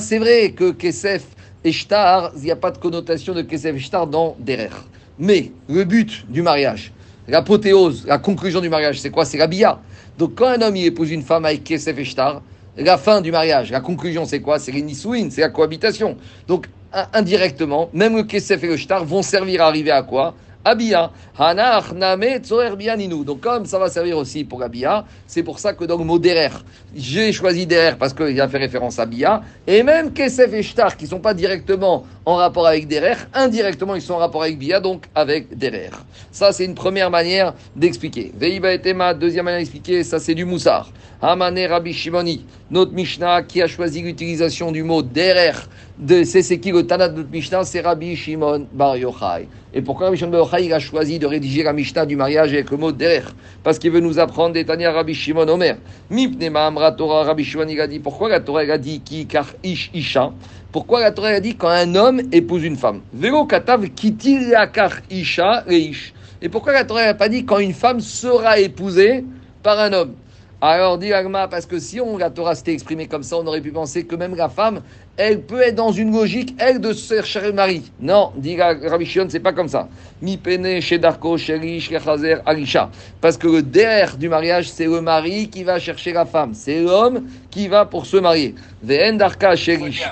c'est 0.00 0.18
vrai 0.18 0.52
que 0.52 0.72
kesef 0.72 1.24
et 1.64 1.72
shtar, 1.72 2.32
il 2.36 2.42
n'y 2.42 2.50
a 2.50 2.56
pas 2.56 2.70
de 2.70 2.78
connotation 2.78 3.32
de 3.32 3.42
kesef 3.42 3.76
et 3.76 3.78
shtar 3.78 4.06
dans 4.06 4.36
derer. 4.38 4.70
Mais 5.18 5.52
le 5.68 5.84
but 5.84 6.28
du 6.28 6.42
mariage, 6.42 6.92
l'apothéose, 7.28 8.04
la 8.06 8.18
conclusion 8.18 8.60
du 8.60 8.68
mariage, 8.68 9.00
c'est 9.00 9.10
quoi? 9.10 9.24
C'est 9.24 9.38
la 9.38 9.46
bia. 9.46 9.78
Donc 10.18 10.34
quand 10.34 10.48
un 10.48 10.60
homme 10.60 10.76
épouse 10.76 11.10
une 11.10 11.22
femme 11.22 11.44
avec 11.44 11.64
kesef 11.64 11.98
et 11.98 12.04
shtar, 12.04 12.42
la 12.76 12.98
fin 12.98 13.20
du 13.20 13.30
mariage, 13.30 13.70
la 13.70 13.80
conclusion, 13.80 14.24
c'est 14.24 14.40
quoi? 14.40 14.58
C'est 14.58 14.72
les 14.72 14.84
c'est 14.94 15.40
la 15.40 15.48
cohabitation. 15.48 16.16
Donc 16.48 16.66
indirectement, 17.12 17.88
même 17.92 18.16
le 18.16 18.24
kesef 18.24 18.62
et 18.62 18.68
le 18.68 18.76
shtar 18.76 19.04
vont 19.04 19.22
servir 19.22 19.62
à 19.62 19.66
arriver 19.66 19.90
à 19.90 20.02
quoi? 20.02 20.34
Abia. 20.64 21.10
Hanach 21.38 21.92
name 21.92 22.40
bianinu. 22.76 23.24
Donc, 23.24 23.40
comme 23.40 23.66
ça 23.66 23.78
va 23.78 23.88
servir 23.88 24.16
aussi 24.16 24.44
pour 24.44 24.62
Abia, 24.62 25.04
c'est 25.26 25.42
pour 25.42 25.58
ça 25.58 25.72
que 25.72 25.84
dans 25.84 25.98
le 25.98 26.04
mot 26.04 26.18
derer, 26.18 26.50
j'ai 26.94 27.32
choisi 27.32 27.66
derer 27.66 27.96
parce 27.98 28.14
qu'il 28.14 28.40
a 28.40 28.48
fait 28.48 28.58
référence 28.58 28.98
à 28.98 29.06
Bia. 29.06 29.42
Et 29.66 29.82
même 29.82 30.12
Kesef 30.12 30.52
et 30.52 30.62
Shtar, 30.62 30.96
qui 30.96 31.04
ne 31.04 31.10
sont 31.10 31.20
pas 31.20 31.34
directement 31.34 32.06
en 32.24 32.36
rapport 32.36 32.66
avec 32.66 32.88
derer, 32.88 33.16
indirectement, 33.34 33.94
ils 33.94 34.02
sont 34.02 34.14
en 34.14 34.18
rapport 34.18 34.42
avec 34.42 34.58
Bia, 34.58 34.80
donc 34.80 35.06
avec 35.14 35.56
derer. 35.56 35.90
Ça, 36.30 36.52
c'est 36.52 36.64
une 36.64 36.74
première 36.74 37.10
manière 37.10 37.54
d'expliquer. 37.76 38.32
Veiba 38.36 38.72
et 38.72 38.80
Tema, 38.80 39.12
deuxième 39.12 39.44
manière 39.44 39.60
d'expliquer, 39.60 40.04
ça, 40.04 40.18
c'est 40.18 40.34
du 40.34 40.44
Moussar. 40.44 40.90
Hamane 41.20 41.66
Rabbi 41.66 41.92
Shimoni, 41.92 42.44
notre 42.70 42.92
Mishnah 42.92 43.42
qui 43.42 43.62
a 43.62 43.66
choisi 43.66 44.02
l'utilisation 44.02 44.72
du 44.72 44.82
mot 44.82 45.02
derer. 45.02 45.52
De, 45.96 46.24
c'est 46.24 46.58
qui 46.58 46.72
le 46.72 46.84
Tanat 46.84 47.08
de 47.08 47.22
Mishnah, 47.22 47.62
c'est 47.62 47.80
Rabbi 47.80 48.16
Shimon 48.16 48.66
Bar 48.72 48.96
Yochai. 48.96 49.46
Et 49.72 49.80
pourquoi 49.80 50.06
Rabbi 50.06 50.18
Shimon 50.18 50.32
Bar 50.32 50.40
Yochai 50.40 50.72
a 50.72 50.80
choisi 50.80 51.20
de 51.20 51.26
rédiger 51.26 51.62
la 51.62 51.72
Mishnah 51.72 52.04
du 52.04 52.16
mariage 52.16 52.52
avec 52.52 52.72
le 52.72 52.76
mot 52.76 52.90
derer 52.90 53.22
Parce 53.62 53.78
qu'il 53.78 53.92
veut 53.92 54.00
nous 54.00 54.18
apprendre 54.18 54.54
des 54.54 54.64
Tania 54.64 54.90
Rabbi 54.90 55.14
Shimon 55.14 55.46
Omer. 55.46 55.76
Mipnema 56.10 56.66
Amra 56.66 56.90
Torah, 56.90 57.22
Rabbi 57.22 57.44
Shimon 57.44 57.68
il 57.68 57.80
a 57.80 57.86
dit, 57.86 58.00
pourquoi 58.00 58.28
la 58.28 58.40
Torah 58.40 58.62
a 58.62 58.76
dit 58.76 59.02
qui? 59.04 59.26
Car 59.26 59.46
ish 59.62 59.92
isha 59.94 60.32
Pourquoi 60.72 60.98
la 60.98 61.12
Torah 61.12 61.28
a 61.28 61.38
dit 61.38 61.54
quand 61.54 61.68
un 61.68 61.94
homme 61.94 62.22
épouse 62.32 62.64
une 62.64 62.76
femme? 62.76 63.02
Vero 63.12 63.44
katav 63.46 63.88
kiti 63.90 64.50
kar 64.72 64.94
isha 65.12 65.62
ish. 65.70 66.12
Et 66.42 66.48
pourquoi 66.48 66.72
la 66.72 66.84
Torah 66.84 67.04
n'a 67.04 67.14
pas 67.14 67.28
dit 67.28 67.44
quand 67.44 67.60
une 67.60 67.72
femme 67.72 68.00
sera 68.00 68.58
épousée 68.58 69.24
par 69.62 69.78
un 69.78 69.92
homme? 69.92 70.14
Alors, 70.60 70.96
dit 70.98 71.12
Agma, 71.12 71.46
parce 71.48 71.66
que 71.66 71.78
si 71.78 72.00
on, 72.00 72.16
la 72.16 72.30
Torah 72.30 72.54
s'était 72.54 72.72
exprimée 72.72 73.06
comme 73.06 73.22
ça, 73.22 73.36
on 73.36 73.46
aurait 73.46 73.60
pu 73.60 73.70
penser 73.70 74.04
que 74.04 74.16
même 74.16 74.34
la 74.34 74.48
femme, 74.48 74.80
elle 75.16 75.42
peut 75.42 75.60
être 75.60 75.74
dans 75.74 75.92
une 75.92 76.12
logique, 76.12 76.54
elle, 76.58 76.80
de 76.80 76.92
chercher 76.92 77.40
le 77.42 77.52
mari. 77.52 77.92
Non, 78.00 78.32
dit 78.36 78.60
Rabbi 78.60 79.04
Shion, 79.04 79.26
c'est 79.28 79.40
pas 79.40 79.52
comme 79.52 79.68
ça. 79.68 79.88
Mi 80.22 80.38
pene, 80.38 80.80
shedarko, 80.80 81.36
sherish, 81.36 81.90
kechazer, 81.90 82.38
alisha. 82.46 82.90
Parce 83.20 83.36
que 83.36 83.46
le 83.46 83.62
der 83.62 84.16
du 84.16 84.28
mariage, 84.28 84.70
c'est 84.70 84.86
le 84.86 85.00
mari 85.00 85.48
qui 85.50 85.64
va 85.64 85.78
chercher 85.78 86.12
la 86.12 86.24
femme. 86.24 86.54
C'est 86.54 86.80
l'homme 86.80 87.26
qui 87.50 87.68
va 87.68 87.84
pour 87.84 88.06
se 88.06 88.16
marier. 88.16 88.54
Ve'en 88.82 89.18
sherish. 89.56 90.02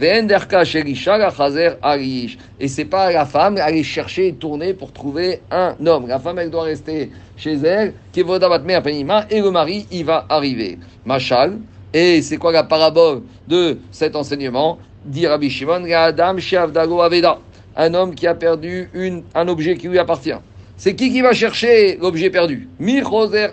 Et 0.00 0.26
c'est 2.68 2.84
pas 2.84 3.12
la 3.12 3.24
femme 3.26 3.58
aller 3.58 3.84
chercher 3.84 4.26
et 4.28 4.34
tourner 4.34 4.74
pour 4.74 4.92
trouver 4.92 5.40
un 5.52 5.76
homme. 5.86 6.08
La 6.08 6.18
femme, 6.18 6.40
elle 6.40 6.50
doit 6.50 6.64
rester 6.64 7.12
chez 7.36 7.54
elle, 7.54 7.92
et 8.16 8.22
le 8.22 9.50
mari, 9.50 9.86
il 9.92 10.04
va 10.04 10.26
arriver. 10.28 10.78
Machal, 11.04 11.58
et 11.92 12.22
c'est 12.22 12.38
quoi 12.38 12.50
la 12.50 12.64
parabole 12.64 13.22
de 13.46 13.78
cet 13.92 14.16
enseignement? 14.16 14.78
Dit 15.04 15.28
Rabbi 15.28 15.48
Shimon, 15.48 15.84
un 17.76 17.94
homme 17.94 18.14
qui 18.14 18.26
a 18.26 18.34
perdu 18.34 18.90
un 19.34 19.48
objet 19.48 19.76
qui 19.76 19.86
lui 19.88 19.98
appartient. 19.98 20.32
C'est 20.76 20.96
qui 20.96 21.12
qui 21.12 21.20
va 21.20 21.32
chercher 21.32 21.98
l'objet 22.00 22.30
perdu? 22.30 22.68
Mi 22.80 23.00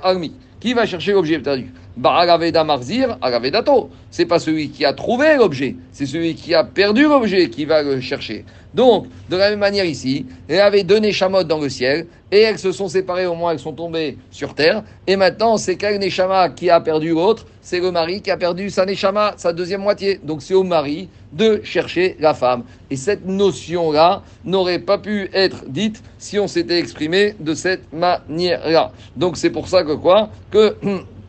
Armi. 0.01 0.33
Qui 0.59 0.73
va 0.73 0.87
chercher 0.87 1.11
l'objet 1.11 1.37
perdu? 1.39 1.71
Baragaveda 1.97 2.63
Marzir, 2.63 3.17
Agavedato. 3.21 3.89
C'est 4.09 4.25
pas 4.25 4.39
celui 4.39 4.69
qui 4.69 4.85
a 4.85 4.93
trouvé 4.93 5.35
l'objet, 5.37 5.75
c'est 5.91 6.05
celui 6.05 6.35
qui 6.35 6.53
a 6.53 6.63
perdu 6.63 7.03
l'objet 7.03 7.49
qui 7.49 7.65
va 7.65 7.83
le 7.83 7.99
chercher. 8.01 8.45
Donc, 8.73 9.07
de 9.29 9.35
la 9.35 9.49
même 9.49 9.59
manière 9.59 9.85
ici, 9.85 10.25
elle 10.47 10.61
avait 10.61 10.83
deux 10.83 10.99
Neshamot 10.99 11.43
dans 11.43 11.59
le 11.59 11.67
ciel, 11.67 12.07
et 12.31 12.39
elles 12.39 12.59
se 12.59 12.71
sont 12.71 12.87
séparées, 12.87 13.25
au 13.25 13.35
moins 13.35 13.51
elles 13.51 13.59
sont 13.59 13.73
tombées 13.73 14.17
sur 14.31 14.55
terre, 14.55 14.83
et 15.05 15.17
maintenant 15.17 15.57
c'est 15.57 15.75
quel 15.75 15.99
Neshama 15.99 16.49
qui 16.49 16.69
a 16.69 16.79
perdu 16.79 17.09
l'autre, 17.09 17.45
c'est 17.61 17.79
le 17.79 17.91
mari 17.91 18.21
qui 18.21 18.31
a 18.31 18.37
perdu 18.37 18.69
sa 18.69 18.85
Neshama, 18.85 19.33
sa 19.37 19.51
deuxième 19.53 19.81
moitié. 19.81 20.19
Donc 20.23 20.41
c'est 20.41 20.53
au 20.53 20.63
mari 20.63 21.09
de 21.33 21.61
chercher 21.63 22.15
la 22.19 22.33
femme. 22.33 22.63
Et 22.89 22.95
cette 22.95 23.25
notion-là 23.25 24.23
n'aurait 24.45 24.79
pas 24.79 24.97
pu 24.97 25.29
être 25.33 25.65
dite 25.67 26.01
si 26.17 26.39
on 26.39 26.47
s'était 26.47 26.79
exprimé 26.79 27.35
de 27.39 27.53
cette 27.53 27.91
manière-là. 27.93 28.91
Donc 29.15 29.37
c'est 29.37 29.49
pour 29.49 29.67
ça 29.67 29.83
que 29.83 29.93
quoi? 29.93 30.29
Que 30.49 30.75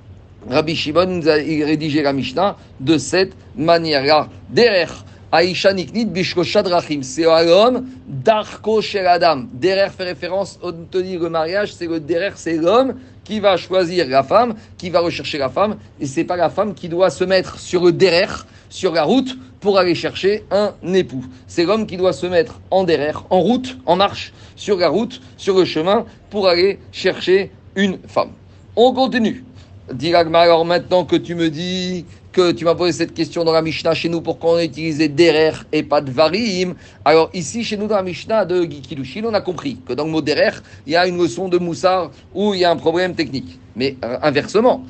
Rabbi 0.48 0.74
Shimon 0.74 1.06
nous 1.06 1.28
a 1.28 1.34
rédigé 1.34 2.02
la 2.02 2.12
Mishnah 2.12 2.56
de 2.80 2.98
cette 2.98 3.32
manière-là. 3.56 4.28
Derrière, 4.50 5.04
Aisha 5.32 5.72
Niknit 5.72 6.06
Bishkosha 6.06 6.62
Drachim, 6.62 7.02
c'est 7.02 7.22
l'homme 7.22 7.86
d'Arko 8.06 8.82
Shel 8.82 9.06
Adam. 9.06 9.44
Derrière 9.52 9.92
fait 9.92 10.04
référence 10.04 10.58
au 10.62 10.72
tenir 10.72 11.20
le 11.20 11.30
mariage, 11.30 11.72
c'est 11.72 11.86
le 11.86 12.00
derrière, 12.00 12.36
c'est 12.36 12.56
l'homme 12.56 12.94
qui 13.24 13.38
va 13.40 13.56
choisir 13.56 14.08
la 14.08 14.24
femme, 14.24 14.54
qui 14.76 14.90
va 14.90 15.00
rechercher 15.00 15.38
la 15.38 15.48
femme, 15.48 15.76
et 16.00 16.06
c'est 16.06 16.24
pas 16.24 16.36
la 16.36 16.50
femme 16.50 16.74
qui 16.74 16.88
doit 16.88 17.10
se 17.10 17.24
mettre 17.24 17.58
sur 17.58 17.84
le 17.84 17.92
derrière, 17.92 18.46
sur 18.68 18.92
la 18.92 19.04
route, 19.04 19.38
pour 19.60 19.78
aller 19.78 19.94
chercher 19.94 20.44
un 20.50 20.74
époux. 20.92 21.24
C'est 21.46 21.64
l'homme 21.64 21.86
qui 21.86 21.96
doit 21.96 22.12
se 22.12 22.26
mettre 22.26 22.60
en 22.70 22.82
derrière, 22.82 23.24
en 23.30 23.40
route, 23.40 23.78
en 23.86 23.94
marche, 23.94 24.32
sur 24.56 24.76
la 24.76 24.88
route, 24.88 25.22
sur 25.36 25.56
le 25.56 25.64
chemin, 25.64 26.04
pour 26.30 26.48
aller 26.48 26.80
chercher 26.90 27.52
une 27.76 27.98
femme. 28.08 28.32
On 28.74 28.92
continue. 28.92 29.44
Diragma, 29.92 30.40
alors 30.40 30.64
maintenant 30.64 31.04
que 31.04 31.16
tu 31.16 31.34
me 31.34 31.50
dis 31.50 32.04
que 32.32 32.52
tu 32.52 32.64
m'as 32.64 32.74
posé 32.74 32.92
cette 32.92 33.12
question 33.12 33.44
dans 33.44 33.52
la 33.52 33.60
Mishnah 33.60 33.94
chez 33.94 34.08
nous, 34.08 34.22
pourquoi 34.22 34.52
on 34.52 34.56
a 34.56 34.64
utilisé 34.64 35.08
derer 35.08 35.52
et 35.70 35.82
pas 35.82 36.00
de 36.00 36.10
varim? 36.10 36.74
Alors 37.04 37.28
ici, 37.34 37.62
chez 37.62 37.76
nous, 37.76 37.86
dans 37.86 37.96
la 37.96 38.02
Mishnah 38.02 38.46
de 38.46 38.62
Gikidushin, 38.62 39.22
on 39.26 39.34
a 39.34 39.40
compris 39.42 39.78
que 39.86 39.92
dans 39.92 40.04
le 40.04 40.10
mot 40.10 40.22
derer, 40.22 40.52
il 40.86 40.94
y 40.94 40.96
a 40.96 41.06
une 41.06 41.18
leçon 41.18 41.48
de 41.48 41.58
Moussar 41.58 42.10
où 42.34 42.54
il 42.54 42.60
y 42.60 42.64
a 42.64 42.70
un 42.70 42.76
problème 42.76 43.14
technique. 43.14 43.58
Mais 43.76 43.96
euh, 44.04 44.18
inversement, 44.22 44.84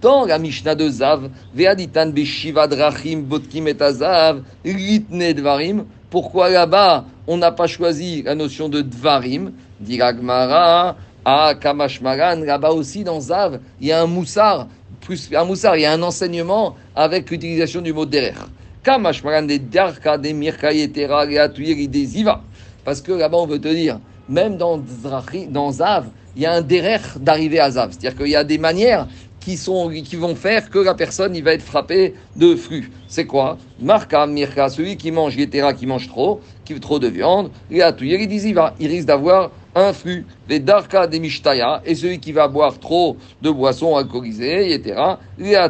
dans 0.00 0.24
la 0.24 0.38
Mishnah 0.38 0.74
de 0.74 0.88
Zav, 0.88 1.30
Veaditan 1.54 2.08
Beshiva 2.08 2.66
Drachim 2.66 3.20
Botkim 3.20 3.68
et 3.68 3.80
Azav, 3.80 4.42
Ritne 4.64 5.32
Dvarim, 5.32 5.84
pourquoi 6.10 6.50
là-bas 6.50 7.04
on 7.26 7.36
n'a 7.36 7.52
pas 7.52 7.66
choisi 7.66 8.22
la 8.22 8.34
notion 8.34 8.68
de 8.68 8.80
Dvarim 8.80 9.52
Diragmara, 9.80 10.96
ah, 11.24 11.54
Kamashmaran, 11.60 12.40
là-bas 12.40 12.70
aussi 12.70 13.04
dans 13.04 13.20
Zav, 13.20 13.60
il 13.80 13.88
y 13.88 13.92
a 13.92 14.02
un 14.02 14.06
moussard, 14.06 14.68
plus 15.00 15.28
un 15.34 15.44
moussard, 15.44 15.76
il 15.76 15.82
y 15.82 15.84
a 15.84 15.92
un 15.92 16.02
enseignement 16.02 16.76
avec 16.94 17.30
l'utilisation 17.30 17.80
du 17.80 17.92
mot 17.92 18.06
derer. 18.06 18.34
Kamashmaran 18.82 19.42
des 19.42 19.58
Darka, 19.58 20.16
des 20.16 20.32
Mirkayetera, 20.32 21.26
des 21.26 22.04
Ziva. 22.04 22.42
Parce 22.84 23.02
que 23.02 23.12
là-bas, 23.12 23.38
on 23.38 23.46
veut 23.46 23.60
te 23.60 23.68
dire, 23.68 24.00
même 24.28 24.56
dans, 24.56 24.80
dans 25.50 25.72
Zav, 25.72 26.06
il 26.36 26.42
y 26.42 26.46
a 26.46 26.52
un 26.52 26.62
derer 26.62 27.00
d'arriver 27.20 27.60
à 27.60 27.70
Zav. 27.70 27.90
C'est-à-dire 27.90 28.16
qu'il 28.16 28.30
y 28.30 28.36
a 28.36 28.44
des 28.44 28.58
manières 28.58 29.06
qui, 29.40 29.56
sont, 29.56 29.90
qui 29.90 30.16
vont 30.16 30.34
faire 30.34 30.70
que 30.70 30.78
la 30.78 30.94
personne 30.94 31.34
il 31.34 31.42
va 31.42 31.52
être 31.52 31.62
frappée 31.62 32.14
de 32.36 32.54
flux. 32.54 32.90
C'est 33.08 33.26
quoi? 33.26 33.58
Marka, 33.80 34.26
Mirka, 34.26 34.68
celui 34.68 34.96
qui 34.96 35.10
mange 35.10 35.36
Yetera, 35.36 35.72
qui 35.72 35.86
mange 35.86 36.08
trop, 36.08 36.40
qui 36.64 36.74
veut 36.74 36.80
trop 36.80 36.98
de 36.98 37.08
viande, 37.08 37.50
il 37.70 37.82
risque 37.82 39.06
d'avoir 39.06 39.50
un 39.74 39.92
flux, 39.92 40.26
les 40.48 40.60
darka 40.60 41.06
des 41.06 41.20
mishtaya, 41.20 41.82
et 41.84 41.94
celui 41.94 42.18
qui 42.18 42.32
va 42.32 42.48
boire 42.48 42.78
trop 42.78 43.16
de 43.42 43.50
boissons 43.50 43.96
alcoolisées, 43.96 44.72
etc., 44.72 45.00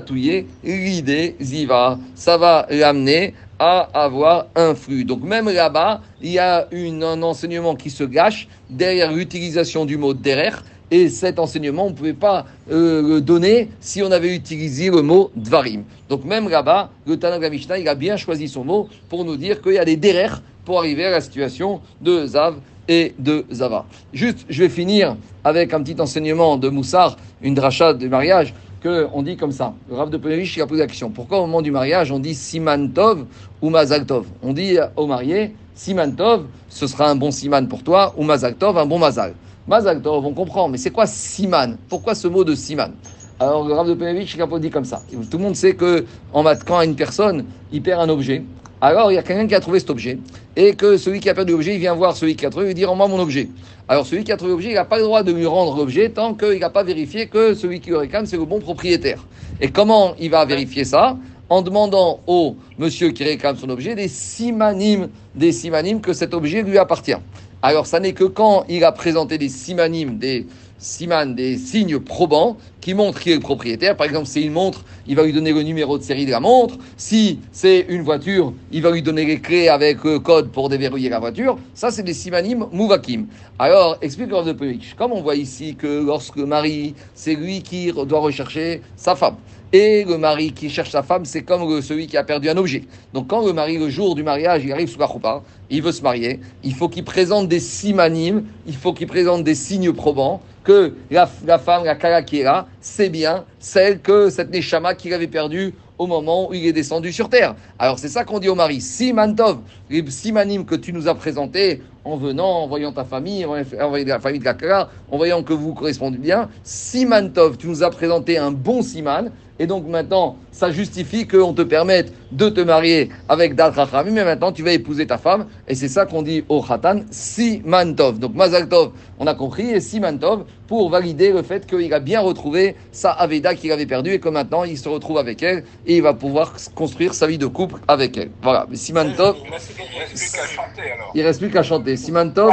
touillé 0.07 0.47
l'idée 0.65 1.37
ziva. 1.41 1.99
Ça 2.15 2.37
va 2.37 2.67
l'amener 2.71 3.35
à 3.59 3.89
avoir 3.93 4.47
un 4.55 4.75
flux. 4.75 5.05
Donc 5.05 5.23
même 5.23 5.49
là-bas, 5.49 6.01
il 6.23 6.31
y 6.31 6.39
a 6.39 6.69
un 6.73 7.23
enseignement 7.23 7.75
qui 7.75 7.91
se 7.91 8.05
gâche 8.05 8.49
derrière 8.71 9.13
l'utilisation 9.13 9.85
du 9.85 9.97
mot 9.97 10.15
derer, 10.15 10.53
et 10.91 11.11
cet 11.11 11.39
enseignement, 11.39 11.87
on 11.87 11.91
ne 11.91 11.95
pouvait 11.95 12.15
pas 12.15 12.47
euh, 12.71 13.03
le 13.03 13.21
donner 13.21 13.69
si 13.81 14.03
on 14.03 14.11
avait 14.11 14.35
utilisé 14.35 14.91
le 14.91 15.03
mot 15.03 15.31
dvarim. 15.37 15.85
Donc 16.09 16.25
même 16.25 16.49
là-bas, 16.49 16.91
le 17.07 17.19
Tanakh 17.19 17.53
il 17.79 17.89
a 17.89 17.95
bien 17.95 18.17
choisi 18.17 18.49
son 18.49 18.65
mot 18.65 18.89
pour 19.11 19.25
nous 19.25 19.37
dire 19.37 19.61
qu'il 19.61 19.75
y 19.75 19.79
a 19.79 19.85
des 19.85 19.97
derer 19.97 20.31
pour 20.65 20.79
arriver 20.79 21.05
à 21.05 21.11
la 21.11 21.21
situation 21.21 21.81
de 22.01 22.27
Zav 22.27 22.57
et 22.89 23.15
de 23.19 23.45
Zava. 23.53 23.85
Juste, 24.13 24.47
je 24.49 24.63
vais 24.63 24.69
finir 24.69 25.17
avec 25.45 25.73
un 25.75 25.83
petit 25.83 26.01
enseignement 26.01 26.57
de 26.57 26.69
Moussar, 26.69 27.17
une 27.43 27.55
dracha 27.55 27.95
de 27.95 28.09
mariage. 28.09 28.55
qu'on 28.83 29.23
dit 29.23 29.37
comme 29.37 29.53
ça. 29.53 29.75
Le 29.89 29.97
Rav 29.97 30.11
de 30.11 30.17
Pelevich, 30.17 30.57
il 30.57 30.63
a 30.63 30.67
posé 30.67 30.81
la 30.81 30.87
question. 30.87 31.11
Pourquoi 31.11 31.39
au 31.39 31.43
moment 31.43 31.63
du 31.63 31.71
mariage, 31.71 32.13
on 32.13 32.19
dit 32.19 32.35
Siman 32.35 32.93
Tov 32.93 33.25
ou 33.61 33.71
Mazal 33.71 34.07
Tov? 34.07 34.27
On 34.43 34.53
dit 34.53 34.79
au 34.97 35.07
marié, 35.07 35.55
Siman 35.75 36.15
Tov, 36.15 36.47
ce 36.69 36.87
sera 36.87 37.11
un 37.11 37.17
bon 37.17 37.31
Siman 37.31 37.69
pour 37.69 37.83
toi, 37.83 38.15
ou 38.17 38.23
Mazal 38.23 38.55
Tov, 38.55 38.79
un 38.79 38.87
bon 38.87 38.99
Mazal. 38.99 39.35
Mazal 39.67 40.01
Tov, 40.01 40.25
on 40.25 40.33
comprend, 40.33 40.69
mais 40.69 40.79
c'est 40.79 40.91
quoi 40.91 41.07
Siman? 41.07 41.77
Pourquoi 41.89 42.15
ce 42.15 42.29
mot 42.29 42.45
de 42.45 42.55
Siman? 42.55 42.93
Alors, 43.41 43.67
le 43.67 43.75
Rav 43.75 43.89
de 43.89 43.95
Pelevich, 43.95 44.37
il 44.37 44.61
dit 44.61 44.71
comme 44.71 44.85
ça. 44.85 45.03
Tout 45.31 45.39
le 45.39 45.45
monde 45.45 45.57
sait 45.57 45.75
que 45.75 46.05
en 46.33 46.45
quand 46.67 46.81
une 46.83 46.97
personne, 46.97 47.45
il 47.73 47.83
perd 47.83 48.01
un 48.01 48.09
objet, 48.09 48.45
alors 48.81 49.11
il 49.11 49.15
y 49.15 49.19
a 49.19 49.23
quelqu'un 49.23 49.47
qui 49.47 49.55
a 49.55 49.61
trouvé 49.61 49.81
cet 49.81 49.91
objet, 49.91 50.19
et 50.57 50.75
que 50.75 50.97
celui 50.97 51.21
qui 51.21 51.29
a 51.29 51.35
perdu 51.35 51.53
l'objet, 51.53 51.75
il 51.75 51.81
vient 51.81 51.95
voir 51.95 52.17
celui 52.17 52.37
qui 52.37 52.47
a 52.47 52.51
trouvé, 52.51 52.67
et 52.67 52.69
lui 52.69 52.75
dire, 52.75 52.89
rends-moi 52.89 53.09
mon 53.09 53.19
objet. 53.19 53.49
Alors 53.89 54.07
celui 54.07 54.25
qui 54.25 54.33
a 54.33 54.37
trouvé 54.37 54.53
l'objet, 54.53 54.69
il 54.69 54.75
n'a 54.75 54.85
pas 54.85 54.99
le 54.99 55.05
droit 55.05 55.23
de 55.23 55.33
lui 55.33 55.47
rendre 55.47 55.77
l'objet 55.77 56.11
tant 56.11 56.35
qu'il 56.35 56.59
n'a 56.59 56.71
pas 56.71 56.83
vérifié 56.83 57.27
que 57.27 57.55
celui 57.55 57.81
qui 57.81 57.91
le 57.91 57.99
réclame, 57.99 58.27
c'est 58.27 58.37
le 58.37 58.45
bon 58.45 58.61
propriétaire. 58.61 59.25
Et 59.61 59.69
comment 59.71 60.15
il 60.21 60.31
va 60.31 60.45
vérifier 60.45 60.85
ça? 60.85 61.17
En 61.49 61.63
demandant 61.63 62.21
au 62.27 62.57
monsieur 62.77 63.11
qui 63.11 63.25
réclame 63.25 63.57
son 63.57 63.71
objet 63.71 63.95
des 63.95 64.09
simanimes, 64.09 65.09
des 65.35 65.53
simanimes 65.53 66.03
que 66.03 66.13
cet 66.13 66.35
objet 66.35 66.63
lui 66.63 66.77
appartient. 66.77 67.17
Alors 67.63 67.87
ça 67.87 67.99
n'est 67.99 68.13
que 68.13 68.25
quand 68.25 68.65
il 68.69 68.85
a 68.85 68.93
présenté 68.93 69.39
des 69.39 69.49
simanimes, 69.49 70.19
des 70.19 70.47
siman, 70.79 71.35
des 71.35 71.57
signes 71.57 71.99
probants 71.99 72.57
qui 72.81 72.95
montrent 72.95 73.21
qui 73.21 73.31
est 73.31 73.35
le 73.35 73.41
propriétaire. 73.41 73.97
Par 73.97 74.07
exemple, 74.07 74.27
c'est 74.27 74.43
une 74.43 74.53
montre, 74.53 74.85
il 75.07 75.17
va 75.17 75.25
lui 75.25 75.33
donner 75.33 75.53
le 75.53 75.63
numéro 75.63 75.99
de 75.99 76.03
série 76.03 76.27
de 76.27 76.31
la 76.31 76.41
montre. 76.41 76.77
Si 76.97 77.41
c'est 77.53 77.87
une 77.89 78.03
voiture, 78.03 78.53
il 78.73 78.83
va 78.83 78.91
lui 78.91 79.03
donner 79.03 79.25
les 79.25 79.41
clés 79.41 79.69
avec 79.69 80.05
le 80.05 80.19
code 80.19 80.51
pour 80.51 80.69
déverrouiller 80.69 81.09
la 81.09 81.19
voiture. 81.19 81.59
Ça, 81.75 81.91
c'est 81.91 82.03
des 82.03 82.15
simanim 82.15 82.67
mouvakim. 82.73 83.27
Alors, 83.59 83.99
explique 84.01 84.31
le 84.31 84.45
de 84.45 84.53
Pelevich. 84.53 84.95
Comme 84.97 85.13
on 85.13 85.21
voit 85.21 85.37
ici 85.37 85.75
que 85.75 86.05
lorsque 86.05 86.37
le 86.37 86.47
mari, 86.47 86.95
c'est 87.15 87.35
lui 87.35 87.63
qui 87.63 87.93
doit 87.93 88.21
rechercher 88.21 88.83
sa 88.97 89.17
femme. 89.17 89.37
Et 89.71 90.05
le 90.05 90.17
mari 90.17 90.53
qui 90.53 90.71
cherche 90.71 90.91
sa 90.91 91.03
femme, 91.03 91.27
c'est 91.27 91.43
comme 91.43 91.83
celui 91.83 92.07
qui 92.07 92.17
a 92.17 92.25
perdu 92.25 92.49
un 92.49 92.57
objet. 92.57 92.85
Donc 93.13 93.29
quand 93.29 93.45
le 93.45 93.53
mari, 93.53 93.77
le 93.77 93.91
jour 93.91 94.15
du 94.15 94.23
mariage, 94.23 94.65
il 94.65 94.73
arrive 94.73 94.89
sous 94.89 94.99
la 94.99 95.07
choupa, 95.07 95.43
il 95.69 95.83
veut 95.83 95.93
se 95.93 96.01
marier, 96.01 96.41
il 96.65 96.73
faut 96.73 96.89
qu'il 96.89 97.05
présente 97.05 97.49
des 97.49 97.61
simanim, 97.61 98.45
il 98.67 98.77
faut 98.77 98.95
qu'il 98.95 99.07
présente 99.07 99.45
des 99.45 99.55
signes 99.55 99.93
probants 99.93 100.41
que 100.69 100.93
la, 101.11 101.27
femme, 101.27 101.85
la 101.85 101.95
kala 101.95 102.23
qui 102.23 102.41
est 102.41 102.45
là, 102.45 102.67
c'est 102.79 103.09
bien 103.09 103.47
celle 103.59 104.01
que 104.01 104.29
cette 104.29 104.53
Neshama 104.53 104.95
qu'il 104.95 105.15
avait 105.15 105.27
perdue 105.27 105.73
au 105.97 106.07
moment 106.07 106.51
où 106.51 106.53
il 106.53 106.67
est 106.67 106.75
descendu 106.75 107.11
sur 107.11 107.31
terre. 107.31 107.55
Alors 107.79 107.99
c'est 107.99 108.11
ça 108.11 108.23
qu'on 108.23 108.39
dit 108.39 108.51
au 108.51 108.55
mari, 108.55 108.83
Simantov, 108.83 109.61
les 109.89 110.05
simanim 110.11 110.67
que 110.67 110.75
tu 110.75 110.93
nous 110.93 111.09
as 111.09 111.15
présentés 111.15 111.81
en 112.09 112.17
venant, 112.17 112.63
en 112.63 112.67
voyant 112.67 112.93
ta 112.93 113.05
famille, 113.05 113.45
en 113.45 113.49
voyant 113.89 114.07
la 114.07 114.21
famille 114.21 114.41
de 114.41 114.45
la 114.45 114.55
Kala, 114.55 114.89
en 115.11 115.17
voyant 115.17 115.43
que 115.43 115.53
vous 115.53 115.75
correspondez 115.75 116.19
bien, 116.19 116.49
Simantov, 116.63 117.59
tu 117.59 117.67
nous 117.69 117.83
as 117.83 117.91
présenté 117.91 118.39
un 118.39 118.51
bon 118.51 118.83
siman, 118.83 119.31
et 119.61 119.67
donc 119.67 119.89
maintenant, 119.89 120.37
ça 120.53 120.71
justifie 120.71 121.27
qu'on 121.27 121.53
te 121.53 121.63
permette 121.63 122.13
de 122.31 122.49
te 122.49 122.61
marier 122.61 123.09
avec 123.29 123.57
Dal 123.57 123.73
mais 124.05 124.25
maintenant 124.25 124.53
tu 124.53 124.63
vas 124.63 124.73
épouser 124.73 125.07
ta 125.07 125.19
femme, 125.19 125.47
et 125.67 125.75
c'est 125.75 125.89
ça 125.89 126.07
qu'on 126.07 126.23
dit 126.23 126.45
au 126.49 126.63
Khatan, 126.63 127.01
Simantov. 127.11 128.21
Donc 128.21 128.35
Mazal 128.35 128.69
Tov, 128.69 128.93
on 129.19 129.27
a 129.27 129.35
compris, 129.35 129.71
et 129.71 129.81
Simantov, 129.81 130.45
pour 130.69 130.91
valider 130.91 131.33
le 131.33 131.43
fait 131.43 131.67
qu'il 131.67 131.93
a 131.93 131.99
bien 131.99 132.21
retrouvé 132.21 132.77
sa 132.93 133.11
Aveda 133.11 133.55
qu'il 133.55 133.73
avait 133.73 133.87
perdue, 133.87 134.13
et 134.13 134.21
que 134.21 134.29
maintenant 134.29 134.63
il 134.63 134.79
se 134.79 134.89
retrouve 134.89 135.19
avec 135.19 135.43
elle, 135.43 135.65
et 135.87 135.97
il 135.97 136.03
va 136.03 136.15
pouvoir 136.15 136.55
construire 136.75 137.15
sa 137.15 137.27
vie 137.27 137.39
de 137.39 137.47
couple 137.47 137.81
avec 137.89 138.17
elle. 138.17 138.31
Voilà, 138.43 138.67
mais 138.71 138.77
Simantov... 138.77 139.37
Il 139.45 139.51
reste 139.51 139.75
plus 140.15 140.33
qu'à 140.33 140.47
chanter 140.47 140.93
alors. 140.93 141.13
Il 141.15 141.23
reste 141.23 141.41
plus 141.41 141.51
qu'à 141.51 141.63
chanter. 141.63 141.97
Simantov... 141.99 142.53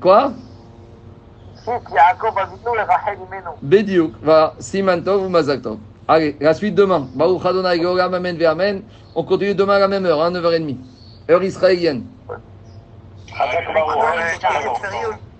Quoi 0.00 0.32
Bédiouk, 3.62 4.12
va 4.22 4.54
Simantov 4.58 5.24
ou 5.24 5.28
Mazaltov. 5.28 5.78
Allez, 6.08 6.36
la 6.40 6.54
suite 6.54 6.74
demain. 6.74 7.08
Baruch 7.14 7.44
Adonai 7.44 7.80
Geolam 7.80 8.14
Amen 8.14 8.42
Amen. 8.44 8.82
On 9.14 9.22
continue 9.22 9.54
demain 9.54 9.74
à 9.74 9.78
la 9.80 9.88
même 9.88 10.04
heure, 10.06 10.22
hein, 10.22 10.32
9h30. 10.32 10.76
Heure 11.30 11.42
israélienne. 11.42 12.04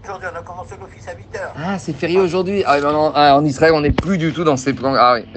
Aujourd'hui, 0.05 0.29
on 0.33 0.37
a 0.37 0.43
commencé 0.43 0.75
l'office 0.81 1.09
à 1.09 1.13
8h. 1.13 1.41
Ah, 1.57 1.79
c'est 1.79 1.93
férié 1.93 2.21
aujourd'hui. 2.21 2.63
Ah, 2.67 2.81
non, 2.81 3.13
ah, 3.15 3.37
en 3.37 3.45
Israël, 3.45 3.73
on 3.75 3.81
n'est 3.81 3.93
plus 3.93 4.19
du 4.19 4.33
tout 4.33 4.45
dans 4.45 4.57
ces 4.57 4.73
plans. 4.73 4.95
Ah 4.97 5.15
oui. 5.15 5.25